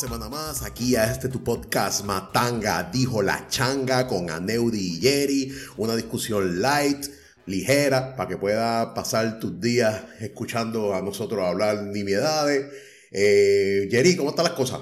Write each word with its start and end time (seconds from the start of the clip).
semana 0.00 0.30
más 0.30 0.62
aquí 0.62 0.96
a 0.96 1.12
este 1.12 1.28
tu 1.28 1.44
podcast 1.44 2.06
Matanga, 2.06 2.88
dijo 2.90 3.20
la 3.20 3.46
changa 3.48 4.06
con 4.06 4.30
Aneudi 4.30 4.96
y 4.96 4.98
Jerry. 4.98 5.52
Una 5.76 5.94
discusión 5.94 6.62
light, 6.62 7.06
ligera, 7.50 8.16
para 8.16 8.28
que 8.28 8.36
pueda 8.36 8.94
pasar 8.94 9.38
tus 9.40 9.60
días 9.60 10.04
escuchando 10.20 10.94
a 10.94 11.02
nosotros 11.02 11.44
hablar 11.44 11.82
nimiedades. 11.82 12.72
Eh, 13.10 13.88
Jerry, 13.90 14.16
¿cómo 14.16 14.30
están 14.30 14.44
las 14.44 14.54
cosas? 14.54 14.80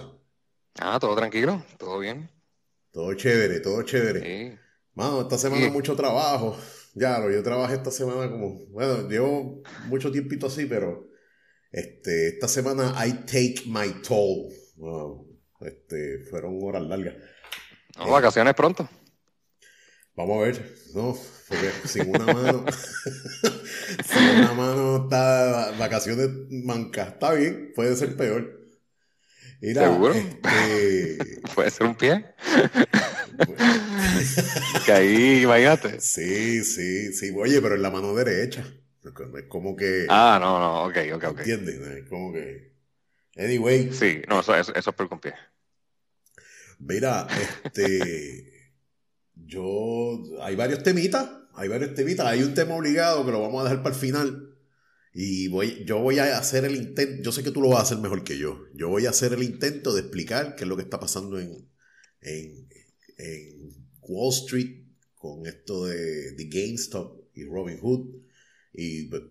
Ah, 0.78 0.98
todo 1.00 1.16
tranquilo, 1.16 1.64
todo 1.78 1.98
bien. 1.98 2.30
Todo 2.92 3.14
chévere, 3.14 3.60
todo 3.60 3.82
chévere. 3.82 4.20
Sí. 4.20 4.58
Mano, 4.94 5.22
esta 5.22 5.38
semana 5.38 5.70
mucho 5.70 5.96
trabajo. 5.96 6.56
Ya, 6.94 7.20
yo 7.30 7.42
trabajé 7.42 7.74
esta 7.74 7.90
semana 7.90 8.30
como, 8.30 8.66
bueno, 8.70 9.08
llevo 9.08 9.62
mucho 9.86 10.10
tiempito 10.10 10.46
así, 10.48 10.66
pero 10.66 11.08
este, 11.70 12.28
esta 12.28 12.48
semana 12.48 12.94
I 13.06 13.12
take 13.24 13.62
my 13.66 14.02
toll. 14.02 14.52
Wow. 14.76 15.28
Este, 15.60 16.24
fueron 16.30 16.58
horas 16.62 16.82
largas. 16.82 17.14
No, 17.96 18.10
vacaciones 18.10 18.54
pronto. 18.54 18.88
Vamos 20.14 20.38
a 20.38 20.40
ver. 20.40 20.74
No, 20.94 21.16
porque 21.48 21.72
sin 21.84 22.08
una 22.08 22.26
mano. 22.26 22.66
sin 24.04 24.38
una 24.38 24.52
mano 24.52 25.02
está 25.04 25.72
vacaciones 25.78 26.28
manca. 26.50 27.04
Está 27.04 27.32
bien, 27.32 27.72
puede 27.74 27.96
ser 27.96 28.16
peor. 28.16 28.58
¿Seguro? 29.60 30.14
Este, 30.14 31.40
puede 31.54 31.70
ser 31.70 31.86
un 31.86 31.94
pie. 31.96 32.24
que 34.86 34.92
ahí, 34.92 35.42
imagínate. 35.42 36.00
Sí, 36.00 36.62
sí, 36.64 37.12
sí. 37.12 37.34
Oye, 37.36 37.60
pero 37.60 37.74
en 37.74 37.82
la 37.82 37.90
mano 37.90 38.14
derecha. 38.14 38.64
Es 39.04 39.44
como 39.48 39.74
que. 39.74 40.06
Ah, 40.08 40.38
no, 40.40 40.58
no, 40.60 40.84
ok, 40.84 40.96
ok, 41.14 41.24
ok. 41.30 41.38
¿Entiendes? 41.38 41.80
Es 41.80 42.08
como 42.08 42.32
que. 42.32 42.72
Anyway. 43.36 43.92
Sí, 43.92 44.22
no, 44.28 44.40
eso, 44.40 44.54
eso, 44.54 44.72
es 44.74 44.84
por 44.86 45.08
con 45.08 45.20
Mira, 46.78 47.26
este. 47.64 48.57
Yo. 49.48 50.22
Hay 50.42 50.54
varios 50.54 50.82
temitas. 50.82 51.28
Hay 51.54 51.68
varios 51.68 51.94
temitas. 51.94 52.26
Hay 52.26 52.42
un 52.42 52.54
tema 52.54 52.74
obligado 52.74 53.24
que 53.24 53.32
lo 53.32 53.40
vamos 53.40 53.60
a 53.60 53.64
dejar 53.64 53.82
para 53.82 53.94
el 53.94 54.00
final. 54.00 54.54
Y 55.12 55.48
voy, 55.48 55.84
yo 55.84 55.98
voy 55.98 56.18
a 56.18 56.38
hacer 56.38 56.64
el 56.64 56.76
intento. 56.76 57.22
Yo 57.22 57.32
sé 57.32 57.42
que 57.42 57.50
tú 57.50 57.60
lo 57.60 57.70
vas 57.70 57.80
a 57.80 57.82
hacer 57.82 57.98
mejor 57.98 58.22
que 58.22 58.38
yo. 58.38 58.66
Yo 58.74 58.88
voy 58.88 59.06
a 59.06 59.10
hacer 59.10 59.32
el 59.32 59.42
intento 59.42 59.92
de 59.94 60.02
explicar 60.02 60.54
qué 60.54 60.64
es 60.64 60.68
lo 60.68 60.76
que 60.76 60.82
está 60.82 61.00
pasando 61.00 61.40
en, 61.40 61.68
en, 62.20 62.68
en 63.16 63.74
Wall 64.02 64.32
Street 64.32 64.84
con 65.14 65.46
esto 65.46 65.86
de, 65.86 66.32
de 66.32 66.44
GameStop 66.44 67.24
y 67.34 67.44
Robin 67.44 67.78
Hood. 67.78 68.14
Y 68.72 69.04
pues, 69.08 69.22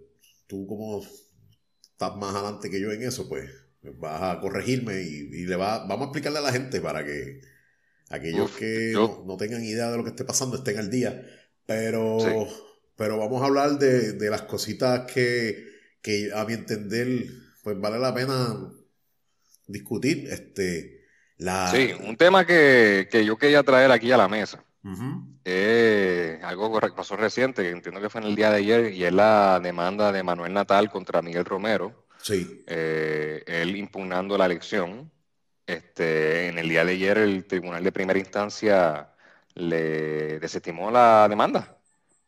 tú, 0.48 0.68
como 0.68 1.06
estás 1.82 2.16
más 2.18 2.36
adelante 2.36 2.70
que 2.70 2.82
yo 2.82 2.92
en 2.92 3.04
eso, 3.04 3.30
pues 3.30 3.50
vas 3.98 4.22
a 4.22 4.40
corregirme 4.42 5.02
y, 5.02 5.46
le 5.46 5.56
va, 5.56 5.86
vamos 5.88 6.02
a 6.02 6.04
explicarle 6.06 6.40
a 6.40 6.42
la 6.42 6.52
gente 6.52 6.82
para 6.82 7.06
que 7.06 7.42
aquellos 8.10 8.52
que 8.52 8.94
no, 8.94 9.38
tengan 9.38 9.64
idea 9.64 9.92
de 9.92 9.98
lo 9.98 10.04
que 10.04 10.12
esté 10.12 10.24
pasando 10.24 10.58
estén 10.58 10.78
al 10.78 10.90
día. 10.90 11.26
Pero, 11.66 12.18
pero 12.96 13.18
vamos 13.18 13.42
a 13.42 13.46
hablar 13.46 13.78
de, 13.78 14.30
las 14.30 14.44
cositas 14.44 15.12
que, 15.12 15.66
a 16.34 16.46
mi 16.46 16.54
entender 16.54 17.26
pues 17.64 17.80
vale 17.80 18.00
la 18.00 18.14
pena 18.14 18.72
discutir. 19.68 20.28
Este, 20.30 21.06
la... 21.38 21.70
Sí, 21.70 21.92
un 22.06 22.16
tema 22.16 22.46
que, 22.46 23.10
yo 23.26 23.38
quería 23.38 23.64
traer 23.64 23.92
aquí 23.92 24.12
a 24.12 24.18
la 24.18 24.28
mesa. 24.28 24.64
es 25.44 26.44
algo 26.44 26.80
que 26.80 26.90
pasó 26.90 27.18
reciente, 27.18 27.64
que 27.64 27.70
entiendo 27.70 28.00
que 28.00 28.10
fue 28.10 28.22
en 28.22 28.28
el 28.28 28.36
día 28.36 28.50
de 28.50 28.58
ayer, 28.58 28.94
y 28.94 29.04
es 29.04 29.14
la 29.14 29.60
demanda 29.62 30.12
de 30.12 30.24
Manuel 30.24 30.54
Natal 30.54 30.90
contra 30.90 31.22
Miguel 31.22 31.46
Romero 31.46 32.08
Sí. 32.22 32.64
Eh, 32.68 33.44
él 33.46 33.76
impugnando 33.76 34.38
la 34.38 34.46
elección. 34.46 35.12
Este, 35.68 36.48
en 36.48 36.58
el 36.58 36.70
día 36.70 36.86
de 36.86 36.94
ayer 36.94 37.18
el 37.18 37.46
tribunal 37.46 37.84
de 37.84 37.92
primera 37.92 38.18
instancia 38.18 39.14
le 39.54 40.40
desestimó 40.40 40.90
la 40.90 41.28
demanda. 41.30 41.78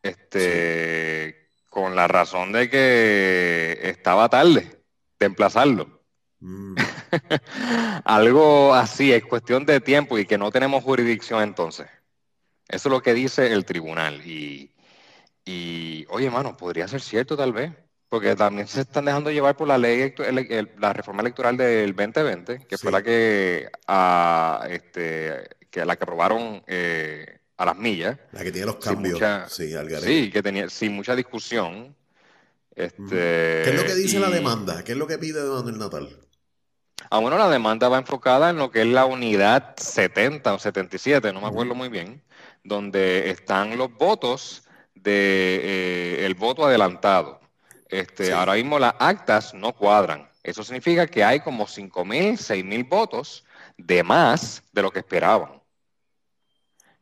Este, 0.02 1.50
con 1.68 1.96
la 1.96 2.08
razón 2.08 2.52
de 2.52 2.68
que 2.70 3.78
estaba 3.82 4.28
tarde 4.28 4.82
de 5.18 5.26
emplazarlo. 5.26 6.02
Mm. 6.40 6.74
Algo 8.04 8.74
así, 8.74 9.12
es 9.12 9.24
cuestión 9.24 9.64
de 9.66 9.80
tiempo 9.80 10.18
y 10.18 10.26
que 10.26 10.38
no 10.38 10.50
tenemos 10.50 10.84
jurisdicción 10.84 11.42
entonces. 11.42 11.88
Eso 12.68 12.88
es 12.88 12.92
lo 12.92 13.02
que 13.02 13.14
dice 13.14 13.52
el 13.52 13.64
tribunal. 13.64 14.24
Y, 14.26 14.74
y 15.44 16.06
oye, 16.10 16.26
hermano, 16.26 16.56
podría 16.56 16.88
ser 16.88 17.00
cierto 17.00 17.36
tal 17.36 17.52
vez. 17.52 17.72
Porque 18.10 18.34
también 18.34 18.66
se 18.66 18.80
están 18.80 19.04
dejando 19.04 19.30
llevar 19.30 19.56
por 19.56 19.68
la 19.68 19.78
ley, 19.78 20.12
la 20.78 20.92
reforma 20.92 21.22
electoral 21.22 21.56
del 21.56 21.94
2020, 21.94 22.66
que 22.66 22.76
fue 22.76 22.90
la 22.90 23.02
que, 23.02 23.70
a, 23.86 24.66
este, 24.68 25.48
que 25.70 25.84
la 25.84 25.94
que 25.94 26.02
aprobaron 26.02 26.60
eh, 26.66 27.38
a 27.56 27.64
las 27.64 27.76
millas. 27.76 28.18
La 28.32 28.42
que 28.42 28.50
tiene 28.50 28.66
los 28.66 28.76
cambios. 28.76 29.20
sí, 29.48 29.72
sí, 30.02 30.30
que 30.30 30.42
tenía 30.42 30.68
sin 30.68 30.92
mucha 30.92 31.14
discusión. 31.14 31.94
Este, 32.74 33.04
¿Qué 33.06 33.70
es 33.70 33.76
lo 33.76 33.84
que 33.84 33.94
dice 33.94 34.18
la 34.18 34.30
demanda? 34.30 34.82
¿Qué 34.82 34.92
es 34.92 34.98
lo 34.98 35.06
que 35.06 35.16
pide 35.16 35.40
Manuel 35.44 35.78
Natal? 35.78 36.08
Ah, 37.10 37.20
bueno, 37.20 37.38
la 37.38 37.48
demanda 37.48 37.88
va 37.88 37.98
enfocada 37.98 38.50
en 38.50 38.56
lo 38.56 38.72
que 38.72 38.82
es 38.82 38.88
la 38.88 39.04
unidad 39.04 39.74
70 39.76 40.54
o 40.54 40.58
77, 40.58 41.32
no 41.32 41.40
me 41.40 41.46
acuerdo 41.46 41.76
muy 41.76 41.88
bien, 41.88 42.22
donde 42.64 43.30
están 43.30 43.78
los 43.78 43.92
votos 43.96 44.64
de 44.94 45.60
eh, 46.22 46.26
el 46.26 46.34
voto 46.34 46.66
adelantado. 46.66 47.39
Este, 47.90 48.32
Ahora 48.32 48.54
mismo 48.54 48.78
las 48.78 48.94
actas 48.98 49.52
no 49.54 49.72
cuadran. 49.72 50.28
Eso 50.42 50.62
significa 50.62 51.06
que 51.06 51.22
hay 51.22 51.40
como 51.40 51.66
5.000, 51.66 52.32
6.000 52.34 52.88
votos 52.88 53.44
de 53.76 54.02
más 54.02 54.62
de 54.72 54.82
lo 54.82 54.90
que 54.90 55.00
esperaban. 55.00 55.60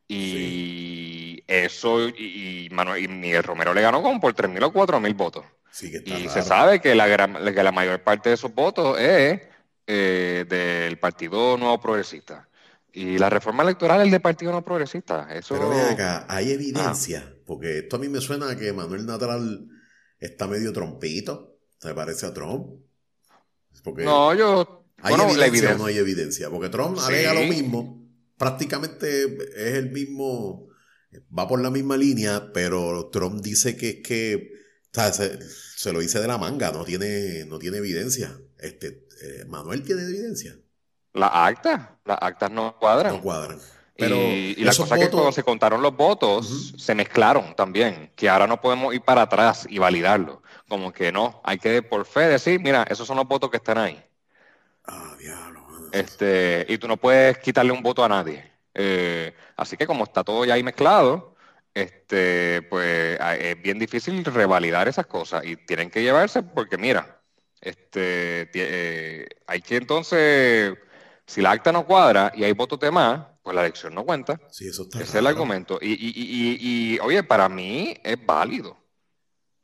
Y 0.08 1.44
eso, 1.46 2.08
y, 2.08 2.68
Manuel, 2.72 3.04
y 3.04 3.08
Miguel 3.08 3.42
Romero 3.42 3.74
le 3.74 3.82
ganó 3.82 4.02
como 4.02 4.18
por 4.20 4.34
3.000 4.34 4.64
o 4.64 4.72
4.000 4.72 5.16
votos. 5.16 5.44
y 5.82 6.28
se 6.28 6.42
sabe 6.42 6.80
que 6.80 6.94
la, 6.94 7.06
que 7.52 7.62
la 7.62 7.72
mayor 7.72 8.02
parte 8.02 8.30
de 8.30 8.36
esos 8.36 8.54
votos 8.54 8.98
es 8.98 9.40
eh, 9.86 10.46
del 10.48 10.98
Partido 10.98 11.56
Nuevo 11.58 11.78
Progresista. 11.80 12.48
Y 12.90 13.18
la 13.18 13.30
reforma 13.30 13.62
electoral 13.62 14.04
es 14.04 14.10
del 14.10 14.22
Partido 14.22 14.50
Nuevo 14.50 14.64
Progresista. 14.64 15.28
Eso... 15.32 15.54
Pero 15.54 15.68
ven 15.68 15.92
acá, 15.92 16.24
hay 16.28 16.52
evidencia, 16.52 17.32
porque 17.46 17.80
esto 17.80 17.96
a 17.96 17.98
mí 17.98 18.08
me 18.08 18.20
suena 18.20 18.50
a 18.50 18.56
que 18.56 18.72
Manuel 18.72 19.06
Natal 19.06 19.68
está 20.18 20.46
medio 20.46 20.72
trompito. 20.72 21.58
¿Se 21.78 21.94
parece 21.94 22.26
a 22.26 22.34
Trump? 22.34 22.80
no, 23.98 24.34
yo. 24.34 24.84
¿Hay 25.00 25.14
evidencia, 25.14 25.74
o 25.74 25.78
no 25.78 25.86
hay 25.86 25.98
evidencia? 25.98 26.50
Porque 26.50 26.68
Trump 26.68 26.98
alega 26.98 27.34
lo 27.34 27.42
mismo. 27.42 28.04
Prácticamente 28.36 29.24
es 29.54 29.74
el 29.74 29.90
mismo. 29.90 30.68
Va 31.36 31.46
por 31.46 31.60
la 31.60 31.70
misma 31.70 31.96
línea, 31.96 32.52
pero 32.52 33.08
Trump 33.10 33.40
dice 33.40 33.76
que, 33.76 34.02
que 34.02 34.50
se, 34.92 35.92
lo 35.92 36.00
dice 36.00 36.20
de 36.20 36.26
la 36.26 36.36
manga, 36.36 36.72
no 36.72 36.84
tiene, 36.84 37.44
no 37.46 37.58
tiene 37.58 37.78
evidencia. 37.78 38.36
Este, 38.58 39.06
eh, 39.22 39.44
Manuel 39.46 39.82
tiene 39.82 40.02
evidencia. 40.02 40.58
La 41.14 41.46
acta, 41.46 41.98
las 42.04 42.18
actas 42.20 42.50
no 42.50 42.76
cuadran. 42.78 43.14
No 43.14 43.22
cuadran 43.22 43.58
y, 43.98 44.62
la 44.62 44.74
cosa 44.74 44.94
es 44.96 45.02
que 45.02 45.10
cuando 45.10 45.32
se 45.32 45.42
contaron 45.42 45.82
los 45.82 45.96
votos, 45.96 46.74
se 46.76 46.94
mezclaron 46.94 47.54
también, 47.56 48.12
que 48.14 48.28
ahora 48.28 48.46
no 48.46 48.60
podemos 48.60 48.94
ir 48.94 49.02
para 49.02 49.22
atrás 49.22 49.66
y 49.68 49.78
validarlo. 49.78 50.42
Como 50.68 50.92
que 50.92 51.10
no, 51.10 51.40
hay 51.44 51.58
que 51.58 51.82
por 51.82 52.04
fe 52.04 52.28
decir, 52.28 52.60
mira, 52.60 52.84
esos 52.88 53.06
son 53.06 53.16
los 53.16 53.26
votos 53.26 53.50
que 53.50 53.56
están 53.56 53.78
ahí. 53.78 54.02
Ah, 54.84 55.14
diablo. 55.18 55.66
Este, 55.92 56.66
y 56.68 56.78
tú 56.78 56.86
no 56.86 56.96
puedes 56.96 57.38
quitarle 57.38 57.72
un 57.72 57.82
voto 57.82 58.04
a 58.04 58.08
nadie. 58.08 58.44
Eh, 58.74 59.34
así 59.56 59.76
que 59.76 59.86
como 59.86 60.04
está 60.04 60.22
todo 60.22 60.44
ya 60.44 60.54
ahí 60.54 60.62
mezclado, 60.62 61.34
este, 61.74 62.62
pues 62.62 63.18
es 63.38 63.62
bien 63.62 63.78
difícil 63.78 64.24
revalidar 64.24 64.88
esas 64.88 65.06
cosas 65.06 65.44
y 65.44 65.56
tienen 65.56 65.90
que 65.90 66.02
llevarse 66.02 66.42
porque 66.42 66.78
mira, 66.78 67.20
este, 67.60 68.50
eh, 68.54 69.28
hay 69.46 69.60
que 69.62 69.76
entonces, 69.76 70.76
si 71.28 71.42
la 71.42 71.50
acta 71.50 71.70
no 71.72 71.84
cuadra 71.84 72.32
y 72.34 72.42
hay 72.44 72.52
votos 72.52 72.80
de 72.80 72.90
más, 72.90 73.20
pues 73.42 73.54
la 73.54 73.60
elección 73.60 73.94
no 73.94 74.02
cuenta. 74.04 74.40
Sí, 74.50 74.66
eso 74.68 74.84
está 74.84 74.98
Ese 74.98 75.10
es 75.10 75.14
el 75.16 75.26
argumento. 75.26 75.78
Y, 75.80 75.92
y, 75.92 76.12
y, 76.16 76.58
y, 76.94 76.98
oye, 77.00 77.22
para 77.22 77.50
mí 77.50 77.94
es 78.02 78.16
válido. 78.24 78.78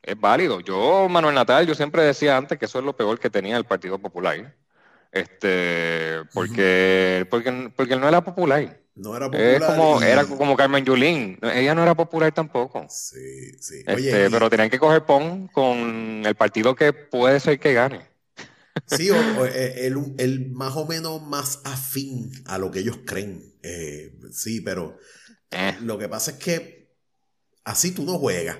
Es 0.02 0.20
válido. 0.20 0.60
Yo, 0.60 1.08
Manuel 1.08 1.34
Natal, 1.34 1.66
yo 1.66 1.74
siempre 1.74 2.02
decía 2.02 2.36
antes 2.36 2.58
que 2.58 2.66
eso 2.66 2.80
es 2.80 2.84
lo 2.84 2.94
peor 2.94 3.18
que 3.18 3.30
tenía 3.30 3.56
el 3.56 3.64
Partido 3.64 3.98
Popular. 3.98 4.54
Este, 5.10 6.20
porque, 6.34 7.26
porque, 7.30 7.72
porque 7.74 7.94
él 7.94 8.00
no 8.00 8.08
era 8.08 8.22
popular. 8.22 8.78
no 8.94 9.16
era 9.16 9.30
popular. 9.30 9.76
como, 9.76 10.02
Era 10.02 10.26
como 10.26 10.56
Carmen 10.58 10.84
Yulín. 10.84 11.38
Ella 11.40 11.74
no 11.74 11.82
era 11.82 11.94
popular 11.94 12.30
tampoco. 12.32 12.84
Sí, 12.90 13.52
sí. 13.58 13.82
Este, 13.86 14.28
pero 14.28 14.50
tenían 14.50 14.68
que 14.68 14.78
coger 14.78 15.06
PON 15.06 15.48
con 15.48 16.24
el 16.26 16.34
partido 16.34 16.74
que 16.74 16.92
puede 16.92 17.40
ser 17.40 17.58
que 17.58 17.72
gane. 17.72 18.13
Sí, 18.86 19.10
o, 19.10 19.46
eh, 19.46 19.86
el, 19.86 20.50
más 20.50 20.76
o 20.76 20.86
menos 20.86 21.22
más 21.22 21.60
afín 21.64 22.32
a 22.46 22.58
lo 22.58 22.70
que 22.70 22.80
ellos 22.80 22.98
creen. 23.04 23.54
Eh, 23.62 24.18
sí, 24.32 24.60
pero 24.60 24.98
eh. 25.50 25.76
lo 25.80 25.98
que 25.98 26.08
pasa 26.08 26.32
es 26.32 26.36
que 26.38 26.96
así 27.64 27.92
tú 27.92 28.04
no 28.04 28.18
juegas. 28.18 28.58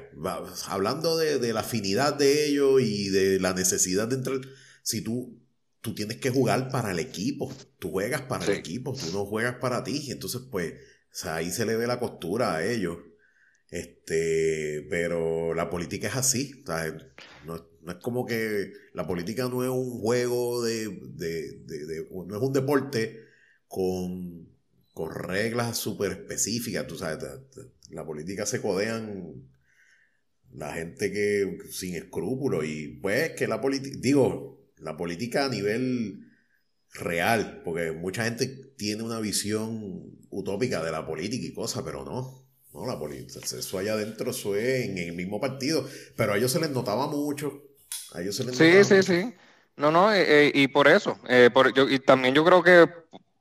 Hablando 0.66 1.16
de, 1.16 1.52
la 1.52 1.61
afinidad 1.61 2.14
de 2.14 2.46
ellos 2.46 2.81
y 2.81 3.08
de 3.11 3.40
la 3.40 3.52
necesidad 3.52 4.08
de 4.08 4.16
entrar, 4.16 4.40
si 4.82 5.02
tú, 5.02 5.40
tú 5.81 5.94
tienes 5.94 6.19
que 6.19 6.31
jugar 6.31 6.70
para 6.70 6.93
el 6.93 7.00
equipo, 7.00 7.52
tú 7.78 7.90
juegas 7.90 8.22
para 8.22 8.44
el 8.46 8.52
equipo, 8.52 8.94
tú 8.94 9.12
no 9.12 9.26
juegas 9.26 9.56
para 9.56 9.82
ti. 9.84 10.10
Entonces, 10.10 10.43
pues, 10.50 10.75
ahí 11.25 11.50
se 11.50 11.67
le 11.67 11.76
ve 11.76 11.87
la 11.87 12.00
costura 12.00 12.55
a 12.55 12.64
ellos. 12.64 12.99
Este, 13.69 14.87
pero 14.88 15.55
la 15.55 15.69
política 15.69 16.06
es 16.06 16.17
así. 16.17 16.64
no, 17.44 17.67
no 17.84 17.92
es 17.92 17.98
como 17.98 18.25
que 18.25 18.72
la 18.94 19.06
política 19.06 19.48
no 19.48 19.62
es 19.62 19.69
un 19.69 20.00
juego 20.00 20.62
de, 20.62 20.88
no 22.10 22.36
es 22.36 22.42
un 22.42 22.52
deporte 22.52 23.20
con, 23.69 24.48
con 24.94 25.14
reglas 25.14 25.76
súper 25.76 26.12
específicas, 26.12 26.86
tú 26.86 26.96
sabes, 26.96 27.22
la 27.90 28.06
política 28.06 28.46
se 28.46 28.62
codean 28.62 29.48
la 30.52 30.72
gente 30.72 31.12
que 31.12 31.58
sin 31.70 31.94
escrúpulos 31.94 32.64
y 32.64 32.88
pues 33.02 33.32
que 33.32 33.46
la 33.46 33.60
política, 33.60 33.96
digo, 34.00 34.72
la 34.78 34.96
política 34.96 35.44
a 35.44 35.48
nivel 35.48 36.31
real, 36.94 37.60
porque 37.64 37.92
mucha 37.92 38.25
gente 38.25 38.46
tiene 38.76 39.02
una 39.02 39.20
visión 39.20 40.19
utópica 40.31 40.82
de 40.82 40.92
la 40.92 41.06
política 41.06 41.44
y 41.44 41.52
cosas, 41.52 41.82
pero 41.82 42.04
no, 42.04 42.48
no, 42.72 42.86
la 42.86 42.98
política, 42.98 43.40
eso 43.44 43.78
allá 43.78 43.92
adentro, 43.92 44.31
eso 44.31 44.56
es 44.56 44.88
en 44.88 44.96
el 44.96 45.12
mismo 45.12 45.38
partido, 45.40 45.86
pero 46.16 46.32
a 46.32 46.38
ellos 46.38 46.52
se 46.52 46.60
les 46.60 46.70
notaba 46.70 47.08
mucho 47.08 47.74
Sí, 48.52 48.84
sí, 48.84 49.02
sí. 49.02 49.34
No, 49.76 49.90
no, 49.90 50.12
eh, 50.12 50.46
eh, 50.46 50.52
y 50.55 50.69
por 50.69 50.87
eso. 50.87 51.19
Eh, 51.28 51.50
y 51.88 51.99
también 51.99 52.34
yo 52.34 52.44
creo 52.44 52.62
que 52.62 52.88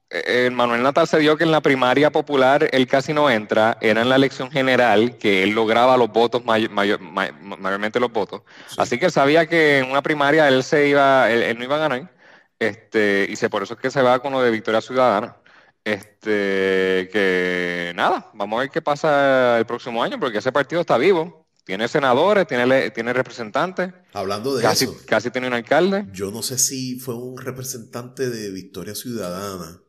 el 0.09 0.51
Manuel 0.51 0.83
Natal 0.83 1.07
se 1.07 1.19
dio 1.19 1.37
que 1.37 1.43
en 1.43 1.51
la 1.51 1.61
primaria 1.61 2.11
popular 2.11 2.69
él 2.71 2.87
casi 2.87 3.13
no 3.13 3.29
entra, 3.29 3.77
era 3.81 4.01
en 4.01 4.09
la 4.09 4.15
elección 4.15 4.51
general 4.51 5.17
que 5.17 5.43
él 5.43 5.51
lograba 5.51 5.97
los 5.97 6.11
votos, 6.11 6.43
mayormente 6.45 7.99
los 7.99 8.11
votos. 8.11 8.41
Así 8.77 8.99
que 8.99 9.05
él 9.05 9.11
sabía 9.11 9.47
que 9.47 9.79
en 9.79 9.89
una 9.89 10.01
primaria 10.01 10.47
él 10.47 10.63
se 10.63 10.87
iba, 10.87 11.29
él, 11.31 11.57
no 11.57 11.63
iba 11.63 11.75
a 11.75 11.79
ganar. 11.79 12.11
Este, 12.59 13.27
y 13.29 13.35
se, 13.35 13.49
por 13.49 13.63
eso 13.63 13.73
es 13.73 13.79
que 13.79 13.91
se 13.91 14.01
va 14.01 14.19
con 14.19 14.33
lo 14.33 14.41
de 14.41 14.51
Victoria 14.51 14.81
Ciudadana. 14.81 15.37
Este, 15.83 17.09
que 17.11 17.91
nada, 17.95 18.29
vamos 18.33 18.57
a 18.57 18.61
ver 18.61 18.69
qué 18.69 18.81
pasa 18.81 19.59
el 19.59 19.65
próximo 19.65 20.01
año, 20.03 20.19
porque 20.19 20.37
ese 20.37 20.51
partido 20.51 20.81
está 20.81 20.97
vivo. 20.97 21.42
Tiene 21.63 21.87
senadores, 21.87 22.45
tiene, 22.45 22.91
tiene 22.91 23.13
representantes. 23.13 23.93
Hablando 24.11 24.55
de 24.55 24.61
casi, 24.61 24.85
eso. 24.85 24.97
Casi 25.05 25.31
tiene 25.31 25.47
un 25.47 25.53
alcalde. 25.53 26.07
Yo 26.11 26.29
no 26.29 26.43
sé 26.43 26.57
si 26.57 26.99
fue 26.99 27.15
un 27.15 27.37
representante 27.37 28.29
de 28.29 28.51
Victoria 28.51 28.95
Ciudadana 28.95 29.81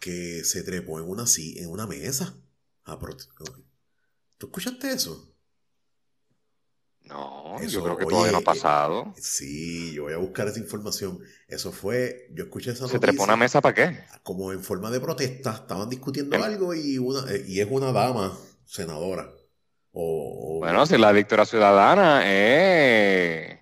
que 0.00 0.42
se 0.44 0.64
trepó 0.64 0.98
en 0.98 1.08
una, 1.08 1.24
en 1.56 1.70
una 1.70 1.86
mesa. 1.86 2.34
¿Tú 4.36 4.46
escuchaste 4.46 4.92
eso? 4.92 5.28
No, 7.02 7.60
yo 7.62 7.82
creo 7.82 7.96
que 7.96 8.06
todavía 8.06 8.32
no 8.32 8.38
ha 8.38 8.42
pasado. 8.42 9.14
Sí, 9.16 9.92
yo 9.92 10.04
voy 10.04 10.12
a 10.12 10.18
buscar 10.18 10.48
esa 10.48 10.58
información. 10.58 11.20
Eso 11.46 11.70
fue, 11.70 12.28
yo 12.32 12.44
escuché 12.44 12.72
esa 12.72 12.82
noticia. 12.82 12.98
¿Se 12.98 13.06
trepó 13.06 13.24
una 13.24 13.36
mesa 13.36 13.60
para 13.60 13.74
qué? 13.74 14.04
Como 14.24 14.52
en 14.52 14.62
forma 14.62 14.90
de 14.90 15.00
protesta, 15.00 15.52
estaban 15.52 15.88
discutiendo 15.88 16.36
algo 16.42 16.74
y, 16.74 16.98
una, 16.98 17.24
y 17.46 17.60
es 17.60 17.68
una 17.70 17.92
dama 17.92 18.36
senadora 18.64 19.32
bueno, 19.92 20.86
si 20.86 20.96
la 20.98 21.12
Victoria 21.12 21.44
Ciudadana 21.44 22.22
es 22.24 23.58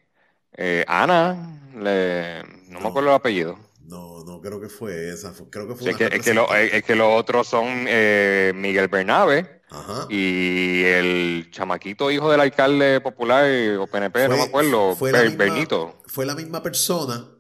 eh, 0.57 0.85
Ana, 0.87 1.61
no, 1.73 2.81
me 2.81 2.89
acuerdo 2.89 3.09
el 3.11 3.15
apellido. 3.15 3.59
No, 3.85 4.25
no 4.25 4.41
creo 4.41 4.61
que 4.61 4.69
fue 4.69 5.11
esa. 5.11 5.33
Creo 5.51 5.69
que 5.69 5.75
fue 5.75 5.91
es, 5.91 6.85
que, 6.85 6.95
los 6.95 7.09
otros 7.09 7.49
son 7.49 7.87
eh, 7.89 8.53
Miguel 8.55 8.89
Bernabe 8.89 9.63
y 10.11 10.83
el 10.85 11.49
chamaquito 11.51 12.11
hijo 12.11 12.31
del 12.31 12.41
alcalde 12.41 13.01
popular 13.01 13.47
o 13.79 13.87
PNP, 13.87 14.29
no 14.29 14.37
me 14.37 14.43
acuerdo, 14.43 14.97
fue 14.97 15.13
Bernito. 15.13 16.03
Fue 16.07 16.27
la 16.27 16.35
misma 16.35 16.63
persona 16.63 17.31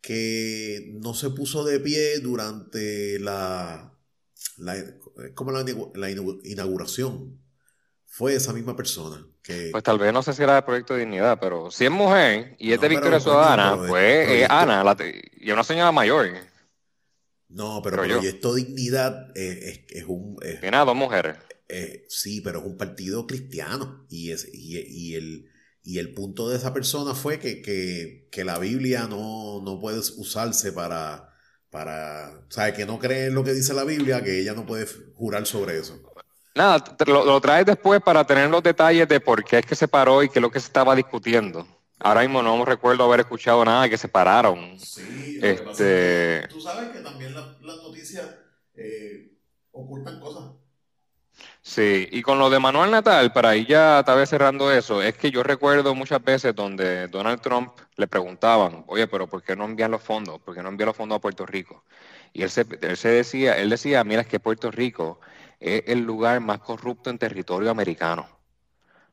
que 0.00 0.92
no 1.02 1.14
se 1.14 1.30
puso 1.30 1.64
de 1.64 1.80
pie 1.80 2.20
durante 2.20 3.18
la, 3.18 3.92
la 4.58 4.76
como 5.34 5.50
la 5.50 6.10
inauguración 6.44 7.45
fue 8.16 8.34
esa 8.34 8.54
misma 8.54 8.74
persona. 8.74 9.26
Que, 9.42 9.68
pues 9.72 9.84
tal 9.84 9.98
vez 9.98 10.10
no 10.10 10.22
sé 10.22 10.32
si 10.32 10.42
era 10.42 10.54
del 10.54 10.64
Proyecto 10.64 10.94
de 10.94 11.00
Dignidad, 11.00 11.38
pero 11.38 11.70
si 11.70 11.84
es 11.84 11.90
mujer 11.90 12.56
y 12.58 12.72
es 12.72 12.80
de 12.80 12.88
Victoria 12.88 13.20
Ciudadana, 13.20 13.76
pues 13.76 14.30
es 14.30 14.48
Ana, 14.48 14.96
y 15.38 15.48
es 15.48 15.52
una 15.52 15.62
señora 15.62 15.92
mayor. 15.92 16.28
No, 17.50 17.82
pero, 17.84 17.98
Proyecto 17.98 18.54
Dignidad 18.54 19.36
es, 19.36 20.04
un... 20.08 20.38
Tiene 20.62 20.78
a 20.78 20.86
dos 20.86 20.96
mujeres. 20.96 21.36
sí, 22.08 22.40
pero 22.40 22.60
es 22.60 22.64
un 22.64 22.78
partido 22.78 23.26
cristiano. 23.26 24.06
Y, 24.08 24.30
es, 24.30 24.48
y, 24.50 25.14
el, 25.14 25.50
y 25.82 25.98
el 25.98 26.14
punto 26.14 26.48
de 26.48 26.56
esa 26.56 26.72
persona 26.72 27.14
fue 27.14 27.38
que, 27.38 27.60
que, 28.30 28.44
la 28.44 28.58
Biblia 28.58 29.06
no, 29.08 29.60
no 29.62 29.78
puede 29.78 29.98
usarse 29.98 30.72
para... 30.72 31.34
para 31.68 32.46
o 32.48 32.50
sea, 32.50 32.72
que 32.72 32.86
no 32.86 32.98
cree 32.98 33.26
en 33.26 33.34
lo 33.34 33.44
que 33.44 33.52
dice 33.52 33.74
la 33.74 33.84
Biblia, 33.84 34.24
que 34.24 34.40
ella 34.40 34.54
no 34.54 34.64
puede 34.64 34.86
jurar 35.14 35.46
sobre 35.46 35.78
eso. 35.78 36.05
Nada, 36.56 36.82
lo, 37.06 37.38
traes 37.38 37.66
después 37.66 38.00
para 38.00 38.24
tener 38.24 38.48
los 38.48 38.62
detalles 38.62 39.06
de 39.06 39.20
por 39.20 39.44
qué 39.44 39.58
es 39.58 39.66
que 39.66 39.74
se 39.74 39.88
paró 39.88 40.22
y 40.22 40.30
qué 40.30 40.38
es 40.38 40.42
lo 40.42 40.50
que 40.50 40.58
se 40.58 40.68
estaba 40.68 40.96
discutiendo. 40.96 41.66
Ahora 41.98 42.22
mismo 42.22 42.42
no 42.42 42.64
recuerdo 42.64 43.04
haber 43.04 43.20
escuchado 43.20 43.62
nada 43.62 43.82
de 43.82 43.90
que 43.90 43.98
se 43.98 44.08
pararon. 44.08 44.80
Sí, 44.80 45.38
este... 45.42 46.48
tú 46.48 46.58
sabes 46.58 46.88
que 46.88 47.00
también 47.00 47.34
las 47.34 47.60
noticias 47.60 48.26
eh, 48.74 49.32
ocultan 49.70 50.18
cosas. 50.18 50.52
Sí, 51.60 52.08
y 52.10 52.22
con 52.22 52.38
lo 52.38 52.48
de 52.48 52.58
Manuel 52.58 52.90
Natal, 52.90 53.34
para 53.34 53.54
ir 53.54 53.66
ya 53.66 54.02
tal 54.06 54.16
vez 54.16 54.30
cerrando 54.30 54.72
eso, 54.72 55.02
es 55.02 55.14
que 55.14 55.30
yo 55.30 55.42
recuerdo 55.42 55.94
muchas 55.94 56.24
veces 56.24 56.54
donde 56.54 57.08
Donald 57.08 57.42
Trump 57.42 57.72
le 57.96 58.06
preguntaban, 58.06 58.84
oye, 58.86 59.06
pero 59.08 59.26
¿por 59.26 59.42
qué 59.42 59.56
no 59.56 59.66
envían 59.66 59.90
los 59.90 60.02
fondos? 60.02 60.40
¿Por 60.40 60.54
qué 60.54 60.62
no 60.62 60.70
envían 60.70 60.86
los 60.86 60.96
fondos 60.96 61.16
a 61.16 61.20
Puerto 61.20 61.44
Rico? 61.44 61.84
Y 62.32 62.42
él, 62.42 62.50
se, 62.50 62.64
él 62.80 62.96
se 62.96 63.08
decía, 63.08 63.58
él 63.58 63.68
decía, 63.68 64.04
mira, 64.04 64.22
es 64.22 64.26
que 64.26 64.40
Puerto 64.40 64.70
Rico 64.70 65.20
es 65.60 65.84
el 65.86 66.00
lugar 66.00 66.40
más 66.40 66.60
corrupto 66.60 67.10
en 67.10 67.18
territorio 67.18 67.70
americano, 67.70 68.28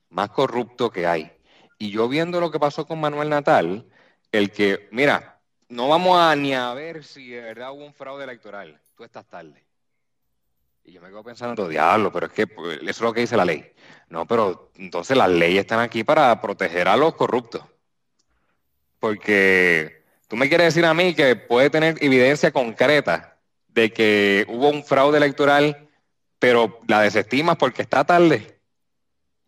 más 0.10 0.30
corrupto 0.30 0.92
que 0.92 1.08
hay. 1.08 1.32
Y 1.78 1.90
yo 1.92 2.08
viendo 2.08 2.40
lo 2.40 2.52
que 2.52 2.60
pasó 2.60 2.86
con 2.86 3.00
Manuel 3.00 3.30
Natal, 3.30 3.86
el 4.32 4.52
que, 4.52 4.88
mira, 4.92 5.40
no 5.70 5.90
vamos 5.90 6.20
a 6.20 6.36
ni 6.36 6.54
a 6.54 6.74
ver 6.74 7.04
si 7.04 7.30
de 7.30 7.42
verdad 7.42 7.72
hubo 7.72 7.86
un 7.86 7.94
fraude 7.94 8.24
electoral, 8.24 8.80
tú 8.96 9.04
estás 9.04 9.26
tarde. 9.26 9.66
Y 10.86 10.92
yo 10.92 11.02
me 11.02 11.08
quedo 11.08 11.24
pensando, 11.24 11.68
diablo, 11.68 12.12
pero 12.12 12.26
es 12.26 12.34
que 12.34 12.46
pues, 12.46 12.78
eso 12.82 12.90
es 12.90 13.02
lo 13.02 13.14
que 13.14 13.22
dice 13.22 13.38
la 13.38 13.46
ley. 13.46 13.72
No, 14.10 14.26
pero 14.28 14.72
entonces 14.76 15.16
las 15.16 15.30
leyes 15.30 15.62
están 15.62 15.80
aquí 15.80 16.04
para 16.04 16.40
proteger 16.42 16.88
a 16.88 16.98
los 16.98 17.16
corruptos. 17.16 17.64
Porque 19.00 20.04
tú 20.28 20.36
me 20.36 20.50
quieres 20.50 20.68
decir 20.68 20.86
a 20.86 20.94
mí 20.94 21.14
que 21.16 21.36
puede 21.36 21.70
tener 21.70 21.96
evidencia 22.02 22.52
concreta 22.52 23.40
de 23.70 23.92
que 23.92 24.46
hubo 24.50 24.70
un 24.70 24.84
fraude 24.84 25.18
electoral 25.18 25.90
pero 26.44 26.82
la 26.90 27.00
desestimas 27.00 27.56
porque 27.56 27.84
está 27.84 28.04
tarde. 28.04 28.60